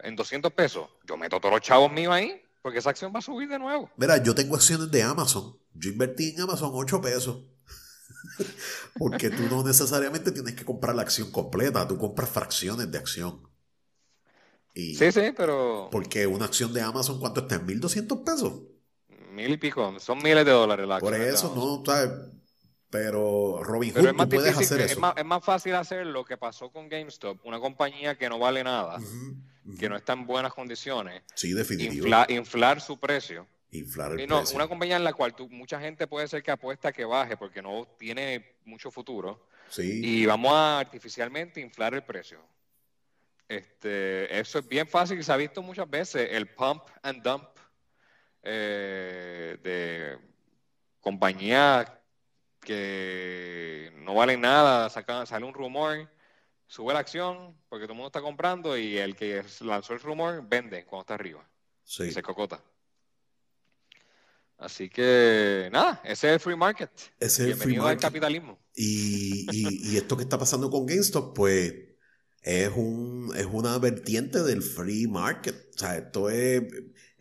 en 0.00 0.16
200 0.16 0.52
pesos, 0.52 0.86
yo 1.04 1.16
meto 1.16 1.40
todos 1.40 1.54
los 1.54 1.62
chavos 1.62 1.90
míos 1.90 2.12
ahí 2.12 2.42
porque 2.60 2.80
esa 2.80 2.90
acción 2.90 3.10
va 3.14 3.20
a 3.20 3.22
subir 3.22 3.48
de 3.48 3.58
nuevo. 3.58 3.90
Mira, 3.96 4.22
yo 4.22 4.34
tengo 4.34 4.54
acciones 4.54 4.90
de 4.90 5.02
Amazon. 5.02 5.56
Yo 5.72 5.88
invertí 5.88 6.34
en 6.34 6.42
Amazon 6.42 6.72
8 6.74 7.00
pesos. 7.00 7.38
Porque 8.98 9.30
tú 9.30 9.42
no 9.50 9.62
necesariamente 9.62 10.32
tienes 10.32 10.54
que 10.54 10.64
comprar 10.64 10.94
la 10.94 11.02
acción 11.02 11.30
completa, 11.30 11.86
tú 11.86 11.98
compras 11.98 12.28
fracciones 12.30 12.90
de 12.90 12.98
acción. 12.98 13.48
sí, 14.74 15.12
sí, 15.12 15.32
pero... 15.36 15.88
Porque 15.90 16.26
una 16.26 16.46
acción 16.46 16.72
de 16.72 16.80
Amazon, 16.80 17.18
¿cuánto 17.18 17.40
está? 17.40 17.56
¿En 17.56 17.66
1.200 17.66 18.24
pesos? 18.24 18.52
Mil 19.32 19.52
y 19.52 19.56
pico, 19.56 19.98
son 20.00 20.18
miles 20.18 20.44
de 20.44 20.50
dólares 20.50 20.86
la 20.86 20.98
Por 20.98 21.14
eso, 21.14 21.52
no, 21.54 21.84
¿sabes? 21.84 22.10
Pero 22.90 23.62
Robin 23.62 23.92
Hood, 23.92 24.16
tú 24.16 24.28
puedes 24.30 24.56
hacer 24.56 24.80
eso. 24.80 24.92
Es 24.94 24.98
más, 24.98 25.14
es 25.16 25.24
más, 25.24 25.44
fácil 25.44 25.74
hacer 25.74 26.06
lo 26.06 26.24
que 26.24 26.38
pasó 26.38 26.70
con 26.70 26.88
GameStop, 26.88 27.44
una 27.44 27.60
compañía 27.60 28.16
que 28.16 28.30
no 28.30 28.38
vale 28.38 28.64
nada, 28.64 28.98
que 29.78 29.90
no 29.90 29.96
está 29.96 30.14
en 30.14 30.26
buenas 30.26 30.54
condiciones. 30.54 31.22
Sí, 31.34 31.52
definitivo. 31.52 32.06
inflar 32.28 32.80
su 32.80 32.98
precio 32.98 33.46
Inflar 33.70 34.18
el 34.18 34.26
no, 34.26 34.42
Una 34.54 34.66
compañía 34.66 34.96
en 34.96 35.04
la 35.04 35.12
cual 35.12 35.34
mucha 35.50 35.78
gente 35.78 36.06
puede 36.06 36.26
ser 36.26 36.42
que 36.42 36.50
apuesta 36.50 36.92
que 36.92 37.04
baje 37.04 37.36
porque 37.36 37.60
no 37.60 37.86
tiene 37.98 38.56
mucho 38.64 38.90
futuro. 38.90 39.46
Sí. 39.68 40.00
Y 40.02 40.26
vamos 40.26 40.52
a 40.54 40.78
artificialmente 40.78 41.60
inflar 41.60 41.92
el 41.92 42.02
precio. 42.02 42.40
Este, 43.46 44.38
eso 44.38 44.58
es 44.58 44.68
bien 44.68 44.86
fácil 44.86 45.18
y 45.18 45.22
se 45.22 45.32
ha 45.32 45.36
visto 45.36 45.62
muchas 45.62 45.88
veces 45.88 46.28
el 46.32 46.48
pump 46.48 46.82
and 47.02 47.22
dump 47.22 47.48
eh, 48.42 49.58
de 49.62 50.18
compañías 51.00 51.90
que 52.60 53.92
no 53.96 54.14
valen 54.14 54.40
nada, 54.42 54.90
saca, 54.90 55.24
sale 55.24 55.46
un 55.46 55.54
rumor, 55.54 56.10
sube 56.66 56.92
la 56.92 57.00
acción 57.00 57.56
porque 57.68 57.84
todo 57.84 57.92
el 57.92 57.96
mundo 57.96 58.08
está 58.08 58.20
comprando 58.20 58.76
y 58.76 58.98
el 58.98 59.16
que 59.16 59.42
lanzó 59.60 59.94
el 59.94 60.00
rumor 60.00 60.46
vende 60.46 60.84
cuando 60.84 61.02
está 61.02 61.14
arriba. 61.14 61.46
Sí. 61.84 62.04
Y 62.04 62.12
se 62.12 62.22
cocota. 62.22 62.62
Así 64.58 64.90
que 64.90 65.68
nada, 65.72 66.02
ese 66.04 66.28
es 66.28 66.34
el 66.34 66.40
free 66.40 66.56
market. 66.56 66.90
Ese 67.20 67.44
es 67.44 67.48
el 67.50 67.54
free 67.54 67.76
market. 67.76 68.04
al 68.04 68.10
capitalismo. 68.10 68.58
Y, 68.74 69.46
y, 69.52 69.92
y, 69.92 69.96
esto 69.96 70.16
que 70.16 70.24
está 70.24 70.36
pasando 70.36 70.68
con 70.68 70.84
GameStop, 70.84 71.34
pues 71.34 71.74
es, 72.42 72.70
un, 72.74 73.32
es 73.36 73.46
una 73.46 73.78
vertiente 73.78 74.42
del 74.42 74.62
free 74.62 75.06
market. 75.06 75.54
O 75.76 75.78
sea, 75.78 75.96
esto 75.98 76.28
es 76.28 76.64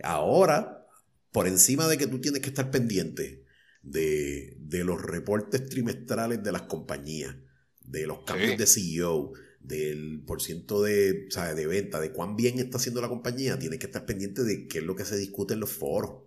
ahora, 0.02 0.88
por 1.32 1.48
encima 1.48 1.88
de 1.88 2.00
que 2.00 2.08
tú 2.08 2.20
tienes 2.20 2.42
que 2.42 2.50
estar 2.50 2.72
pendiente 2.72 3.46
de, 3.84 4.56
de 4.58 4.84
los 4.84 5.00
reportes 5.00 5.70
trimestrales 5.70 6.42
de 6.42 6.52
las 6.52 6.64
compañías, 6.64 7.36
de 7.82 8.08
los 8.08 8.24
cambios 8.24 8.58
de 8.58 8.66
CEO, 8.66 9.34
del 9.60 10.24
porciento 10.26 10.82
de, 10.82 11.28
o 11.28 11.32
sea, 11.32 11.54
de 11.54 11.68
venta, 11.68 12.00
de 12.00 12.12
cuán 12.12 12.36
bien 12.36 12.58
está 12.58 12.78
haciendo 12.78 13.00
la 13.00 13.10
compañía, 13.10 13.60
tienes 13.60 13.78
que 13.78 13.86
estar 13.86 14.08
pendiente 14.08 14.44
de 14.44 14.68
qué 14.68 14.80
es 14.80 14.84
lo 14.84 14.96
que 14.96 15.06
se 15.06 15.18
discute 15.18 15.54
en 15.54 15.60
los 15.60 15.70
foros 15.70 16.27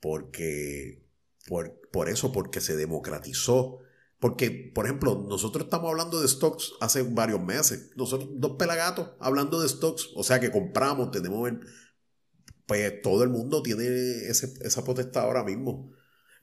porque, 0.00 1.04
por, 1.48 1.80
por 1.90 2.08
eso, 2.08 2.32
porque 2.32 2.60
se 2.60 2.76
democratizó. 2.76 3.78
Porque, 4.18 4.72
por 4.74 4.86
ejemplo, 4.86 5.26
nosotros 5.28 5.64
estamos 5.64 5.90
hablando 5.90 6.20
de 6.20 6.28
stocks 6.28 6.72
hace 6.80 7.02
varios 7.02 7.42
meses. 7.42 7.90
Nosotros, 7.96 8.30
dos 8.34 8.56
pelagatos, 8.58 9.10
hablando 9.20 9.60
de 9.60 9.68
stocks. 9.68 10.10
O 10.14 10.22
sea, 10.22 10.40
que 10.40 10.50
compramos, 10.50 11.10
tenemos 11.10 11.50
Pues 12.66 13.02
todo 13.02 13.22
el 13.22 13.30
mundo 13.30 13.62
tiene 13.62 13.86
esa 14.28 14.84
potestad 14.84 15.24
ahora 15.24 15.44
mismo. 15.44 15.92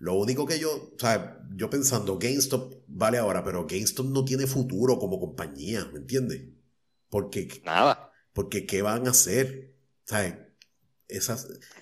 Lo 0.03 0.15
único 0.15 0.45
que 0.45 0.59
yo, 0.59 0.91
o 0.93 0.99
sea, 0.99 1.39
yo 1.55 1.69
pensando, 1.69 2.17
GameStop 2.17 2.83
vale 2.87 3.17
ahora, 3.17 3.43
pero 3.43 3.65
GameStop 3.65 4.07
no 4.07 4.25
tiene 4.25 4.47
futuro 4.47 4.99
como 4.99 5.17
compañía, 5.17 5.89
¿me 5.93 5.99
entiendes? 5.99 6.49
Porque... 7.09 7.61
Nada. 7.63 8.11
Porque, 8.33 8.65
¿qué 8.65 8.81
van 8.81 9.07
a 9.07 9.11
hacer? 9.11 9.75
¿Sabes? 10.03 10.35
Esa, 11.13 11.37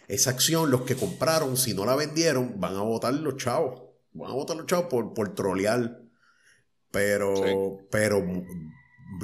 esa 0.08 0.30
acción, 0.30 0.70
los 0.70 0.82
que 0.82 0.96
compraron, 0.96 1.58
si 1.58 1.74
no 1.74 1.86
la 1.86 1.96
vendieron, 1.96 2.60
van 2.60 2.76
a 2.76 2.82
votar 2.82 3.14
los 3.14 3.38
chavos. 3.38 3.82
Van 4.14 4.32
a 4.32 4.34
votar 4.34 4.58
los 4.58 4.66
chavos 4.66 4.88
por, 4.88 5.14
por 5.14 5.34
trolear. 5.34 6.02
Pero, 6.92 7.80
pero 7.90 8.22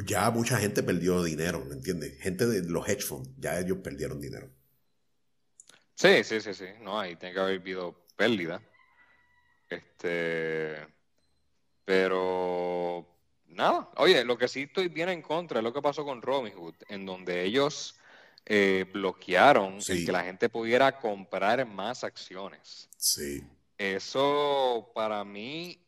ya 0.06 0.32
mucha 0.32 0.58
gente 0.58 0.84
perdió 0.84 1.22
dinero, 1.24 1.66
¿me 1.66 1.74
entiendes? 1.74 2.20
Gente 2.22 2.46
de 2.46 2.64
los 2.64 2.88
hedge 2.88 3.02
funds, 3.02 3.30
ya 3.38 3.60
ellos 3.60 3.80
perdieron 3.84 4.22
dinero. 4.22 4.50
Sí, 5.96 6.24
sí, 6.24 6.40
sí, 6.40 6.54
sí. 6.54 6.66
No, 6.82 7.00
ahí 7.00 7.16
tiene 7.16 7.34
que 7.34 7.40
haber 7.42 7.60
habido 7.60 8.06
pérdida. 8.16 8.62
Este. 9.70 10.76
Pero. 11.84 13.06
Nada. 13.48 13.90
Oye, 13.98 14.24
lo 14.24 14.38
que 14.38 14.48
sí 14.48 14.64
estoy 14.64 14.90
bien 14.90 15.10
en 15.10 15.22
contra 15.22 15.60
es 15.60 15.64
lo 15.64 15.74
que 15.74 15.82
pasó 15.82 16.06
con 16.06 16.22
Robinhood, 16.22 16.76
en 16.90 17.06
donde 17.06 17.44
ellos 17.44 18.00
eh, 18.50 18.86
bloquearon 18.94 19.80
el 19.90 20.06
que 20.06 20.12
la 20.14 20.24
gente 20.24 20.48
pudiera 20.48 20.98
comprar 20.98 21.66
más 21.66 22.06
acciones. 22.06 22.88
Sí. 22.96 23.44
Eso 23.78 24.90
para 24.96 25.26
mí 25.26 25.86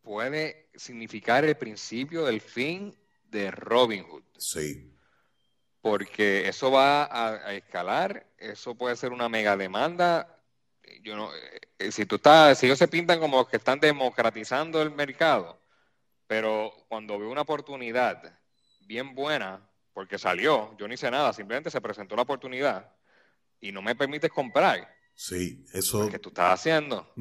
puede 0.00 0.70
significar 0.76 1.44
el 1.44 1.56
principio 1.56 2.24
del 2.24 2.40
fin 2.40 2.96
de 3.24 3.50
Robinhood. 3.50 4.22
Sí. 4.38 4.88
Porque 5.80 6.46
eso 6.46 6.70
va 6.70 7.08
a, 7.10 7.52
escalar, 7.54 8.24
eso 8.38 8.76
puede 8.76 8.94
ser 8.94 9.10
una 9.10 9.28
mega 9.28 9.56
demanda. 9.56 10.40
Yo 11.02 11.16
no, 11.16 11.28
eh, 11.80 11.90
si 11.90 12.06
tú 12.06 12.16
estás, 12.16 12.56
si 12.56 12.66
ellos 12.66 12.78
se 12.78 12.86
pintan 12.86 13.18
como 13.18 13.48
que 13.48 13.56
están 13.56 13.80
democratizando 13.80 14.80
el 14.80 14.92
mercado, 14.92 15.60
pero 16.28 16.72
cuando 16.86 17.18
veo 17.18 17.30
una 17.30 17.40
oportunidad 17.40 18.38
bien 18.86 19.16
buena 19.16 19.67
porque 19.98 20.16
salió, 20.16 20.76
yo 20.78 20.86
no 20.86 20.94
hice 20.94 21.10
nada, 21.10 21.32
simplemente 21.32 21.72
se 21.72 21.80
presentó 21.80 22.14
la 22.14 22.22
oportunidad 22.22 22.88
y 23.60 23.72
no 23.72 23.82
me 23.82 23.96
permites 23.96 24.30
comprar. 24.30 24.88
Sí, 25.16 25.66
eso. 25.72 26.08
¿Qué 26.08 26.20
tú 26.20 26.28
estás 26.28 26.52
haciendo? 26.60 27.12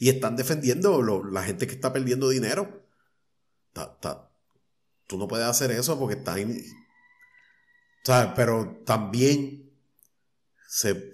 Y 0.00 0.08
están 0.08 0.34
defendiendo 0.34 1.02
la 1.30 1.42
gente 1.42 1.66
que 1.66 1.74
está 1.74 1.92
perdiendo 1.92 2.30
dinero. 2.30 2.82
Tú 5.06 5.18
no 5.18 5.28
puedes 5.28 5.46
hacer 5.46 5.70
eso 5.70 5.98
porque 5.98 6.16
está 6.16 6.38
en. 6.38 6.64
Pero 8.34 8.80
también 8.86 9.70
se, 10.66 11.10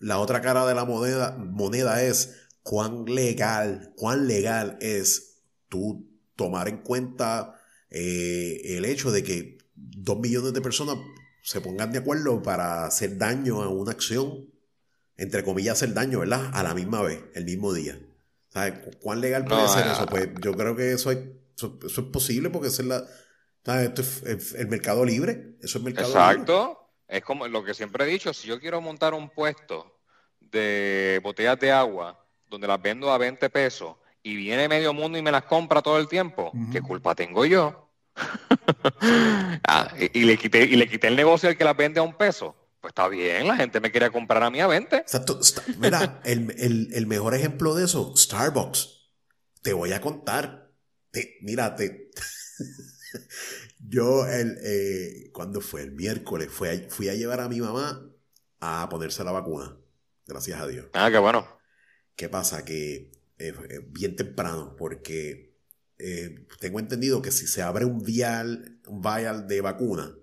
la 0.00 0.18
otra 0.18 0.42
cara 0.42 0.66
de 0.66 0.74
la 0.74 0.84
moneda, 0.84 1.34
moneda 1.38 2.02
es 2.02 2.50
cuán 2.62 3.06
legal, 3.06 3.94
cuán 3.96 4.28
legal 4.28 4.76
es 4.82 5.38
tú 5.70 6.06
tomar 6.34 6.68
en 6.68 6.82
cuenta 6.82 7.58
eh, 7.88 8.76
el 8.76 8.84
hecho 8.84 9.10
de 9.10 9.22
que 9.22 9.55
dos 9.76 10.18
millones 10.18 10.52
de 10.52 10.60
personas 10.60 10.96
se 11.42 11.60
pongan 11.60 11.92
de 11.92 11.98
acuerdo 11.98 12.42
para 12.42 12.86
hacer 12.86 13.18
daño 13.18 13.62
a 13.62 13.68
una 13.68 13.92
acción, 13.92 14.50
entre 15.16 15.44
comillas, 15.44 15.74
hacer 15.74 15.94
daño, 15.94 16.20
¿verdad? 16.20 16.50
A 16.52 16.62
la 16.62 16.74
misma 16.74 17.02
vez, 17.02 17.22
el 17.34 17.44
mismo 17.44 17.72
día. 17.72 17.98
¿Sabes? 18.48 18.74
¿Cuán 19.00 19.20
legal 19.20 19.44
puede 19.44 19.68
ser 19.68 19.86
eso? 19.86 20.06
Pues 20.06 20.30
yo 20.40 20.54
creo 20.54 20.74
que 20.74 20.92
eso, 20.92 21.10
eso, 21.12 21.78
es 21.84 22.04
posible 22.12 22.50
porque 22.50 22.68
es 22.68 22.80
la, 22.80 23.04
Esto 23.82 24.02
es 24.02 24.54
el 24.54 24.68
mercado 24.68 25.04
libre. 25.04 25.56
Eso 25.62 25.78
es 25.78 25.84
mercado 25.84 26.08
Exacto. 26.08 26.90
Es 27.06 27.22
como 27.22 27.46
lo 27.46 27.62
que 27.62 27.74
siempre 27.74 28.04
he 28.04 28.08
dicho, 28.08 28.32
si 28.34 28.48
yo 28.48 28.58
quiero 28.58 28.80
montar 28.80 29.14
un 29.14 29.30
puesto 29.30 30.00
de 30.40 31.20
botellas 31.22 31.58
de 31.60 31.70
agua 31.70 32.26
donde 32.48 32.66
las 32.66 32.80
vendo 32.82 33.10
a 33.10 33.18
20 33.18 33.48
pesos 33.50 33.96
y 34.22 34.34
viene 34.34 34.68
medio 34.68 34.92
mundo 34.92 35.16
y 35.16 35.22
me 35.22 35.30
las 35.30 35.44
compra 35.44 35.82
todo 35.82 35.98
el 35.98 36.08
tiempo, 36.08 36.52
¿qué 36.72 36.80
culpa 36.80 37.14
tengo 37.14 37.44
yo? 37.44 37.85
Ah, 39.68 39.92
y, 39.98 40.24
le 40.24 40.38
quité, 40.38 40.64
y 40.64 40.76
le 40.76 40.88
quité 40.88 41.08
el 41.08 41.16
negocio 41.16 41.48
al 41.48 41.56
que 41.56 41.64
la 41.64 41.74
vende 41.74 42.00
a 42.00 42.02
un 42.02 42.16
peso. 42.16 42.54
Pues 42.80 42.92
está 42.92 43.08
bien, 43.08 43.48
la 43.48 43.56
gente 43.56 43.80
me 43.80 43.90
quiere 43.90 44.10
comprar 44.10 44.42
a 44.42 44.50
mí 44.50 44.60
a 44.60 44.66
20. 44.66 44.96
Exacto. 44.96 45.40
Mira, 45.78 46.20
el, 46.24 47.06
mejor 47.06 47.34
ejemplo 47.34 47.74
de 47.74 47.84
eso, 47.84 48.14
Starbucks. 48.16 49.10
Te 49.62 49.72
voy 49.72 49.92
a 49.92 50.00
contar. 50.00 50.70
Te, 51.10 51.38
mírate. 51.42 52.10
Yo, 53.88 54.26
el, 54.26 54.58
eh, 54.62 55.30
cuando 55.32 55.60
fue? 55.60 55.82
El 55.82 55.92
miércoles, 55.92 56.48
fui 56.50 56.68
fui 56.88 57.08
a 57.08 57.14
llevar 57.14 57.40
a 57.40 57.48
mi 57.48 57.60
mamá 57.60 58.08
a 58.60 58.88
ponerse 58.88 59.24
la 59.24 59.32
vacuna. 59.32 59.76
Gracias 60.26 60.60
a 60.60 60.66
Dios. 60.66 60.86
Ah, 60.92 61.10
qué 61.10 61.18
bueno. 61.18 61.46
¿Qué 62.14 62.28
pasa? 62.28 62.64
Que 62.64 63.12
eh, 63.38 63.54
bien 63.88 64.16
temprano, 64.16 64.74
porque 64.76 65.45
eh, 65.98 66.46
tengo 66.60 66.78
entendido 66.78 67.22
que 67.22 67.32
si 67.32 67.46
se 67.46 67.62
abre 67.62 67.84
un 67.84 68.02
vial, 68.02 68.80
un 68.86 69.00
vial 69.00 69.46
de 69.46 69.60
vacuna 69.60 70.14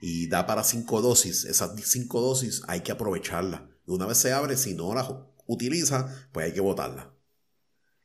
y 0.00 0.28
da 0.28 0.46
para 0.46 0.64
cinco 0.64 1.02
dosis, 1.02 1.44
esas 1.44 1.72
cinco 1.84 2.20
dosis 2.20 2.62
hay 2.68 2.80
que 2.80 2.92
aprovecharla. 2.92 3.70
Una 3.86 4.06
vez 4.06 4.18
se 4.18 4.32
abre, 4.32 4.56
si 4.56 4.74
no 4.74 4.94
la 4.94 5.26
utiliza, 5.46 6.28
pues 6.32 6.46
hay 6.46 6.52
que 6.52 6.60
botarla. 6.60 7.14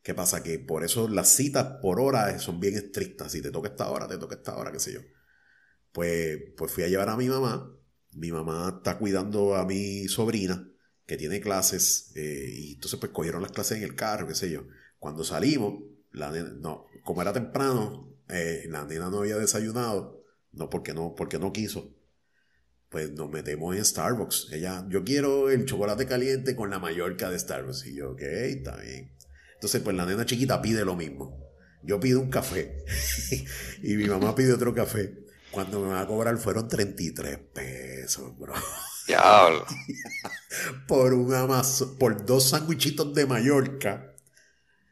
¿Qué 0.02 0.14
pasa? 0.14 0.44
Que 0.44 0.60
por 0.60 0.84
eso 0.84 1.08
las 1.08 1.30
citas 1.30 1.80
por 1.82 2.00
hora 2.00 2.38
son 2.40 2.60
bien 2.60 2.76
estrictas. 2.76 3.32
Si 3.32 3.42
te 3.42 3.52
toca 3.52 3.70
esta 3.70 3.90
hora, 3.90 4.08
te 4.08 4.18
toca 4.18 4.36
esta 4.36 4.56
hora, 4.56 4.72
qué 4.72 4.80
sé 4.80 4.94
yo. 4.94 5.00
Pues, 5.92 6.38
pues 6.58 6.72
fui 6.72 6.84
a 6.84 6.88
llevar 6.88 7.10
a 7.10 7.18
mi 7.18 7.28
mamá. 7.28 7.72
Mi 8.14 8.32
mamá 8.32 8.76
está 8.78 8.98
cuidando 8.98 9.56
a 9.56 9.66
mi 9.66 10.08
sobrina, 10.08 10.70
que 11.06 11.18
tiene 11.18 11.42
clases, 11.42 12.12
eh, 12.16 12.50
y 12.54 12.74
entonces 12.74 13.00
pues 13.00 13.12
cogieron 13.12 13.42
las 13.42 13.52
clases 13.52 13.78
en 13.78 13.84
el 13.84 13.96
carro, 13.96 14.28
qué 14.28 14.36
sé 14.36 14.52
yo. 14.52 14.68
Cuando 15.00 15.24
salimos, 15.24 15.84
la 16.12 16.32
no, 16.32 16.88
como 17.06 17.22
era 17.22 17.32
temprano, 17.32 18.18
eh, 18.28 18.66
la 18.68 18.84
nena 18.84 19.10
no 19.10 19.20
había 19.20 19.38
desayunado, 19.38 20.26
no 20.52 20.70
porque 20.70 20.94
no, 20.94 21.14
porque 21.16 21.38
no 21.38 21.54
quiso. 21.54 21.96
Pues 22.90 23.12
nos 23.12 23.30
metemos 23.30 23.76
en 23.76 23.86
Starbucks. 23.86 24.50
Ella, 24.52 24.86
yo 24.90 25.04
quiero 25.04 25.50
el 25.50 25.66
chocolate 25.66 26.08
caliente 26.08 26.56
con 26.56 26.72
la 26.72 26.80
Mallorca 26.80 27.30
de 27.30 27.38
Starbucks. 27.38 27.86
Y 27.86 27.96
yo, 27.96 28.12
ok, 28.12 28.22
está 28.22 28.76
bien. 28.78 29.16
Entonces, 29.54 29.82
pues 29.82 29.96
la 29.96 30.06
nena 30.06 30.26
chiquita 30.26 30.62
pide 30.62 30.84
lo 30.84 30.96
mismo. 30.96 31.40
Yo 31.84 32.00
pido 32.00 32.20
un 32.20 32.32
café 32.32 32.84
y 33.84 33.96
mi 33.96 34.06
mamá 34.06 34.34
pide 34.34 34.54
otro 34.54 34.74
café. 34.74 35.14
Cuando 35.52 35.82
me 35.82 35.90
va 35.90 36.02
a 36.02 36.08
cobrar 36.08 36.38
fueron 36.38 36.68
33 36.68 37.38
pesos, 37.54 38.36
bro. 38.38 38.54
Diablo. 39.08 39.64
por 40.88 41.14
una 41.14 41.62
por 42.00 42.26
dos 42.26 42.50
sándwichitos 42.50 43.14
de 43.14 43.28
Mallorca, 43.28 44.15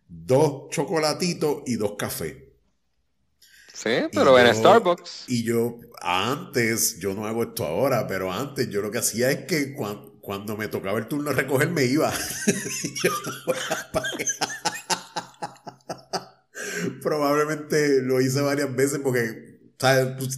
dos 0.08 0.70
chocolatitos 0.70 1.64
y 1.66 1.76
dos 1.76 1.96
cafés. 1.98 2.36
Sí, 3.74 3.90
pero 4.14 4.38
en 4.40 4.56
Starbucks. 4.56 5.26
Y 5.28 5.44
yo, 5.44 5.80
antes, 6.02 7.00
yo 7.00 7.14
no 7.14 7.26
hago 7.26 7.44
esto 7.44 7.66
ahora, 7.66 8.08
pero 8.08 8.32
antes 8.32 8.70
yo 8.70 8.82
lo 8.82 8.92
que 8.92 9.00
hacía 9.00 9.32
es 9.32 9.46
que 9.46 9.74
cuando, 9.74 10.56
me 10.56 10.68
tocaba 10.68 11.00
el 11.00 11.08
turno 11.08 11.32
de 11.32 11.38
recoger 11.38 11.70
me 11.70 11.86
iba. 11.86 12.14
Probablemente 17.02 18.02
lo 18.02 18.22
hice 18.22 18.42
varias 18.42 18.74
veces 18.76 19.00
porque 19.04 19.60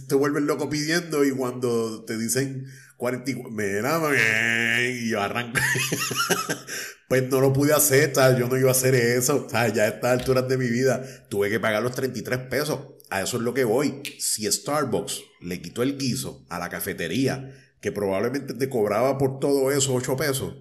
te 0.08 0.14
vuelves 0.14 0.42
loco 0.42 0.68
pidiendo 0.68 1.24
y 1.24 1.30
cuando 1.30 2.04
te 2.04 2.18
dicen 2.18 2.66
44, 2.96 3.50
me 3.50 4.90
y 4.90 5.10
yo 5.10 5.20
arranco. 5.20 5.60
pues 7.08 7.28
no 7.28 7.40
lo 7.40 7.52
pude 7.52 7.72
hacer, 7.72 8.12
yo 8.38 8.48
no 8.48 8.56
iba 8.56 8.68
a 8.68 8.72
hacer 8.72 8.94
eso. 8.94 9.46
Ya 9.50 9.82
a 9.82 9.88
estas 9.88 10.12
alturas 10.12 10.48
de 10.48 10.56
mi 10.56 10.68
vida 10.68 11.04
tuve 11.28 11.50
que 11.50 11.60
pagar 11.60 11.82
los 11.82 11.94
33 11.94 12.40
pesos. 12.48 12.80
A 13.10 13.22
eso 13.22 13.36
es 13.36 13.42
lo 13.42 13.54
que 13.54 13.64
voy. 13.64 14.02
Si 14.18 14.50
Starbucks 14.50 15.22
le 15.40 15.60
quitó 15.60 15.82
el 15.82 15.96
guiso 15.98 16.44
a 16.48 16.58
la 16.58 16.68
cafetería, 16.68 17.54
que 17.80 17.92
probablemente 17.92 18.54
te 18.54 18.68
cobraba 18.68 19.18
por 19.18 19.38
todo 19.38 19.70
eso 19.70 19.94
8 19.94 20.16
pesos, 20.16 20.54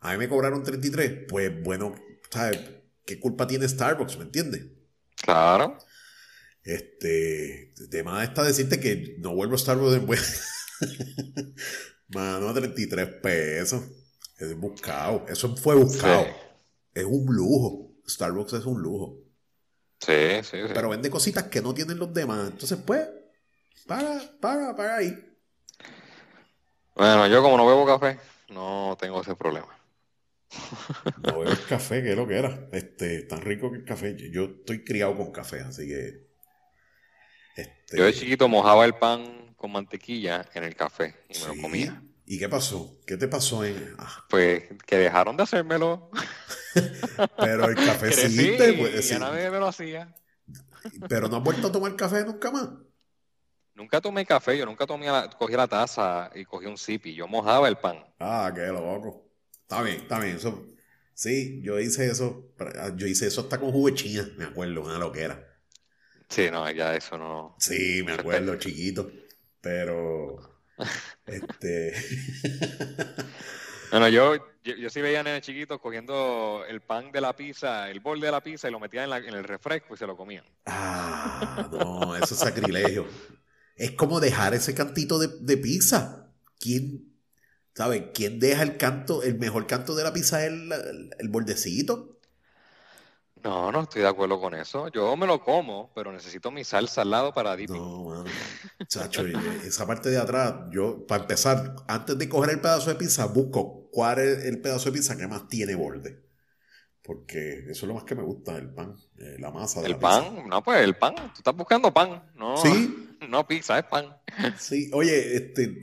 a 0.00 0.12
mí 0.12 0.18
me 0.18 0.28
cobraron 0.28 0.62
33, 0.62 1.26
pues 1.28 1.62
bueno, 1.62 1.94
¿sabes? 2.30 2.60
¿Qué 3.04 3.18
culpa 3.18 3.46
tiene 3.46 3.68
Starbucks? 3.68 4.16
¿Me 4.18 4.24
entiendes? 4.24 4.66
Claro. 5.16 5.78
Este, 6.62 7.72
el 7.78 7.88
tema 7.90 8.24
está 8.24 8.42
decirte 8.42 8.80
que 8.80 9.16
no 9.18 9.34
vuelvo 9.34 9.56
a 9.56 9.58
Starbucks 9.58 9.92
después. 9.92 10.42
Mano, 12.08 12.52
33 12.52 13.08
pesos. 13.22 13.82
Es 14.38 14.56
buscado. 14.58 15.26
Eso 15.28 15.56
fue 15.56 15.74
buscado. 15.74 16.26
Es 16.92 17.04
un 17.04 17.26
lujo. 17.34 17.92
Starbucks 18.08 18.54
es 18.54 18.66
un 18.66 18.80
lujo. 18.80 19.18
Sí, 20.00 20.42
sí, 20.42 20.58
sí. 20.66 20.72
Pero 20.74 20.90
vende 20.90 21.10
cositas 21.10 21.44
que 21.44 21.62
no 21.62 21.72
tienen 21.72 21.98
los 21.98 22.12
demás. 22.12 22.50
Entonces, 22.50 22.78
pues, 22.84 23.08
paga, 23.86 24.20
paga, 24.40 24.76
paga 24.76 24.96
ahí. 24.96 25.36
Bueno, 26.94 27.26
yo 27.26 27.42
como 27.42 27.56
no 27.56 27.66
bebo 27.66 27.86
café, 27.86 28.18
no 28.50 28.96
tengo 29.00 29.22
ese 29.22 29.34
problema. 29.34 29.68
No 31.22 31.40
bebo 31.40 31.52
café, 31.68 32.02
que 32.02 32.10
es 32.10 32.16
lo 32.16 32.26
que 32.26 32.36
era. 32.36 32.68
Este, 32.72 33.22
tan 33.22 33.40
rico 33.40 33.70
que 33.70 33.78
el 33.78 33.84
café. 33.84 34.16
Yo 34.30 34.44
estoy 34.44 34.84
criado 34.84 35.16
con 35.16 35.32
café, 35.32 35.60
así 35.60 35.88
que. 35.88 36.28
Este... 37.56 37.96
Yo 37.96 38.04
de 38.04 38.12
chiquito 38.12 38.48
mojaba 38.48 38.84
el 38.84 38.94
pan 38.94 39.43
con 39.64 39.72
mantequilla 39.72 40.44
en 40.52 40.62
el 40.64 40.76
café 40.76 41.14
y 41.26 41.38
me 41.40 41.56
lo 41.56 41.62
comía. 41.62 42.02
¿Y 42.26 42.38
qué 42.38 42.50
pasó? 42.50 43.00
¿Qué 43.06 43.16
te 43.16 43.28
pasó 43.28 43.64
en.? 43.64 43.94
Ah. 43.96 44.22
Pues 44.28 44.64
que 44.84 44.98
dejaron 44.98 45.38
de 45.38 45.42
hacérmelo. 45.42 46.10
Pero 47.38 47.70
el 47.70 47.74
café 47.74 48.12
sí, 48.12 48.56
pues, 48.58 49.08
ya 49.08 49.18
nadie 49.18 49.50
me 49.50 49.58
lo 49.58 49.68
hacía. 49.68 50.14
Pero 51.08 51.28
no 51.28 51.38
has 51.38 51.42
vuelto 51.42 51.68
a 51.68 51.72
tomar 51.72 51.96
café 51.96 52.26
nunca 52.26 52.50
más. 52.50 52.68
Nunca 53.74 54.02
tomé 54.02 54.26
café, 54.26 54.58
yo 54.58 54.66
nunca 54.66 54.86
tomé 54.86 55.06
la, 55.06 55.30
cogí 55.30 55.54
la 55.54 55.66
taza 55.66 56.30
y 56.34 56.44
cogí 56.44 56.66
un 56.66 56.76
sip 56.76 57.06
y 57.06 57.14
yo 57.14 57.26
mojaba 57.26 57.66
el 57.66 57.78
pan. 57.78 58.04
Ah, 58.18 58.52
qué 58.54 58.66
loco. 58.66 59.30
Está 59.62 59.80
bien, 59.80 59.96
está 60.02 60.20
bien. 60.20 60.36
Eso, 60.36 60.66
sí, 61.14 61.62
yo 61.62 61.80
hice 61.80 62.10
eso. 62.10 62.52
Yo 62.96 63.06
hice 63.06 63.28
eso 63.28 63.40
hasta 63.40 63.58
con 63.58 63.72
juguechina, 63.72 64.28
me 64.36 64.44
acuerdo, 64.44 64.82
una 64.82 64.98
loquera. 64.98 65.42
Sí, 66.28 66.50
no, 66.50 66.70
ya 66.70 66.94
eso 66.94 67.16
no. 67.16 67.56
Sí, 67.58 68.02
me 68.04 68.12
acuerdo, 68.12 68.56
chiquito. 68.56 69.10
Pero. 69.64 70.38
este. 71.26 71.94
bueno, 73.90 74.08
yo, 74.08 74.36
yo, 74.62 74.90
sí 74.90 75.00
veía 75.00 75.20
a 75.20 75.40
chiquitos 75.40 75.80
cogiendo 75.80 76.62
el 76.68 76.82
pan 76.82 77.10
de 77.10 77.20
la 77.20 77.34
pizza, 77.34 77.90
el 77.90 78.00
bol 78.00 78.20
de 78.20 78.30
la 78.30 78.42
pizza 78.42 78.68
y 78.68 78.70
lo 78.70 78.78
metían 78.78 79.10
en, 79.10 79.24
en 79.24 79.34
el 79.34 79.44
refresco 79.44 79.94
y 79.94 79.96
se 79.96 80.06
lo 80.06 80.16
comían. 80.16 80.44
Ah, 80.66 81.68
no, 81.72 82.14
eso 82.14 82.34
es 82.34 82.40
sacrilegio. 82.40 83.06
es 83.76 83.92
como 83.92 84.20
dejar 84.20 84.54
ese 84.54 84.74
cantito 84.74 85.18
de, 85.18 85.28
de 85.40 85.56
pizza. 85.56 86.30
¿Quién, 86.60 87.12
sabe, 87.74 88.12
quién 88.12 88.38
deja 88.38 88.62
el 88.62 88.76
canto, 88.76 89.22
el 89.22 89.38
mejor 89.38 89.66
canto 89.66 89.96
de 89.96 90.04
la 90.04 90.12
pizza 90.12 90.44
es 90.44 90.52
el, 90.52 91.10
el 91.18 91.28
bordecito? 91.30 92.13
No, 93.44 93.70
no 93.70 93.82
estoy 93.82 94.00
de 94.00 94.08
acuerdo 94.08 94.40
con 94.40 94.54
eso. 94.54 94.88
Yo 94.88 95.14
me 95.16 95.26
lo 95.26 95.44
como, 95.44 95.92
pero 95.94 96.10
necesito 96.10 96.50
mi 96.50 96.64
salsa 96.64 97.02
al 97.02 97.10
lado 97.10 97.34
para 97.34 97.54
dipping. 97.54 97.76
No, 97.76 98.04
mano. 98.04 98.24
Chacho, 98.88 99.26
esa 99.26 99.86
parte 99.86 100.08
de 100.08 100.18
atrás, 100.18 100.54
yo, 100.70 101.06
para 101.06 101.22
empezar, 101.22 101.76
antes 101.86 102.16
de 102.16 102.26
coger 102.26 102.50
el 102.50 102.60
pedazo 102.60 102.88
de 102.88 102.96
pizza, 102.96 103.26
busco 103.26 103.90
cuál 103.92 104.18
es 104.20 104.44
el 104.46 104.62
pedazo 104.62 104.86
de 104.86 104.98
pizza 104.98 105.16
que 105.16 105.28
más 105.28 105.46
tiene 105.46 105.74
borde. 105.74 106.24
Porque 107.02 107.66
eso 107.68 107.84
es 107.84 107.88
lo 107.88 107.94
más 107.94 108.04
que 108.04 108.14
me 108.14 108.22
gusta, 108.22 108.56
el 108.56 108.72
pan, 108.72 108.96
eh, 109.18 109.36
la 109.38 109.50
masa 109.50 109.82
de 109.82 109.88
¿El 109.88 109.98
pan? 109.98 110.48
No, 110.48 110.62
pues 110.62 110.80
el 110.80 110.96
pan. 110.96 111.14
Tú 111.14 111.38
estás 111.38 111.54
buscando 111.54 111.92
pan. 111.92 112.22
No, 112.34 112.56
¿Sí? 112.56 113.00
No 113.28 113.46
pizza, 113.46 113.78
es 113.78 113.84
pan. 113.86 114.16
Sí, 114.58 114.90
oye, 114.92 115.36
este, 115.36 115.78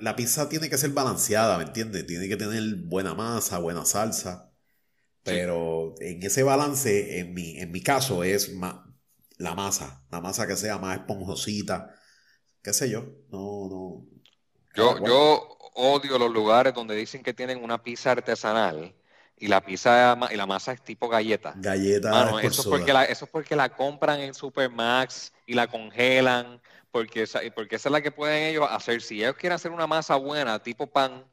la 0.00 0.16
pizza 0.16 0.48
tiene 0.48 0.70
que 0.70 0.78
ser 0.78 0.90
balanceada, 0.90 1.58
¿me 1.58 1.64
entiendes? 1.64 2.06
Tiene 2.06 2.28
que 2.28 2.36
tener 2.36 2.76
buena 2.76 3.14
masa, 3.14 3.58
buena 3.58 3.84
salsa. 3.84 4.53
Pero 5.24 5.94
en 6.00 6.22
ese 6.22 6.42
balance, 6.42 7.18
en 7.18 7.32
mi, 7.32 7.58
en 7.58 7.72
mi 7.72 7.82
caso, 7.82 8.22
es 8.24 8.52
la 9.38 9.54
masa. 9.54 10.04
La 10.10 10.20
masa 10.20 10.46
que 10.46 10.54
sea 10.54 10.78
más 10.78 10.98
esponjosita. 10.98 11.94
¿Qué 12.62 12.72
sé 12.72 12.90
yo? 12.90 13.04
No, 13.30 13.68
no. 13.68 14.06
Yo, 14.76 15.04
yo 15.04 15.58
odio 15.74 16.18
los 16.18 16.30
lugares 16.30 16.74
donde 16.74 16.94
dicen 16.94 17.22
que 17.22 17.32
tienen 17.32 17.62
una 17.62 17.82
pizza 17.82 18.12
artesanal 18.12 18.94
y 19.36 19.48
la 19.48 19.60
pizza 19.64 20.16
y 20.30 20.36
la 20.36 20.46
masa 20.46 20.72
es 20.72 20.82
tipo 20.82 21.08
galleta. 21.08 21.54
Galleta. 21.56 22.40
eso, 22.42 22.62
es 22.62 22.66
porque 22.68 22.92
la, 22.92 23.04
eso 23.04 23.24
es 23.24 23.30
porque 23.30 23.56
la 23.56 23.68
compran 23.68 24.20
en 24.20 24.34
Supermax 24.34 25.32
y 25.46 25.54
la 25.54 25.66
congelan. 25.66 26.60
Porque 26.90 27.26
porque 27.54 27.76
esa 27.76 27.88
es 27.88 27.92
la 27.92 28.00
que 28.00 28.12
pueden 28.12 28.44
ellos 28.44 28.68
hacer. 28.70 29.02
Si 29.02 29.20
ellos 29.20 29.34
quieren 29.34 29.56
hacer 29.56 29.72
una 29.72 29.86
masa 29.86 30.14
buena, 30.14 30.62
tipo 30.62 30.86
pan, 30.86 31.24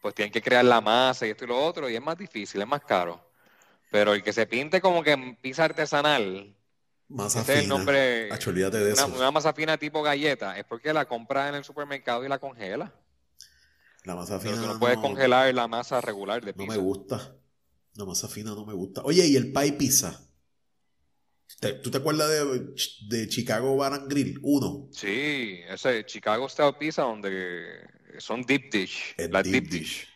pues 0.00 0.14
tienen 0.14 0.32
que 0.32 0.40
crear 0.40 0.64
la 0.64 0.80
masa 0.80 1.26
y 1.26 1.30
esto 1.30 1.44
y 1.44 1.48
lo 1.48 1.60
otro, 1.60 1.90
y 1.90 1.96
es 1.96 2.02
más 2.02 2.16
difícil, 2.16 2.60
es 2.60 2.68
más 2.68 2.82
caro. 2.84 3.27
Pero 3.90 4.14
el 4.14 4.22
que 4.22 4.32
se 4.32 4.46
pinte 4.46 4.80
como 4.80 5.02
que 5.02 5.12
en 5.12 5.36
pizza 5.36 5.64
artesanal, 5.64 6.54
masa 7.08 7.42
fina. 7.42 7.54
es 7.54 7.62
el 7.62 7.68
nombre. 7.68 8.28
de 8.28 8.92
una, 8.92 9.06
una, 9.06 9.30
masa 9.30 9.52
fina 9.52 9.78
tipo 9.78 10.02
galleta, 10.02 10.58
es 10.58 10.64
porque 10.64 10.92
la 10.92 11.06
compra 11.06 11.48
en 11.48 11.54
el 11.54 11.64
supermercado 11.64 12.24
y 12.24 12.28
la 12.28 12.38
congela. 12.38 12.92
La 14.04 14.14
masa 14.14 14.38
fina. 14.38 14.52
Pero 14.52 14.66
tú 14.66 14.72
no 14.74 14.78
puedes 14.78 14.98
congelar 14.98 15.52
la 15.54 15.68
masa 15.68 16.00
regular 16.00 16.44
de 16.44 16.52
pizza. 16.52 16.74
No 16.74 16.80
me 16.80 16.86
gusta. 16.86 17.34
La 17.94 18.04
masa 18.04 18.28
fina 18.28 18.50
no 18.50 18.64
me 18.64 18.74
gusta. 18.74 19.02
Oye, 19.02 19.26
¿y 19.26 19.36
el 19.36 19.52
pie 19.52 19.72
pizza? 19.72 20.20
¿Tú 21.82 21.90
te 21.90 21.98
acuerdas 21.98 22.28
de, 22.30 22.74
de 23.08 23.28
Chicago 23.28 23.76
Bar 23.76 23.94
and 23.94 24.08
Grill? 24.08 24.38
Uno. 24.42 24.88
Sí, 24.92 25.58
ese 25.68 26.06
Chicago 26.06 26.48
Style 26.48 26.74
Pizza 26.78 27.02
donde 27.02 27.80
son 28.18 28.42
deep 28.42 28.70
dish. 28.70 29.14
la 29.16 29.42
deep, 29.42 29.68
dish. 29.68 30.06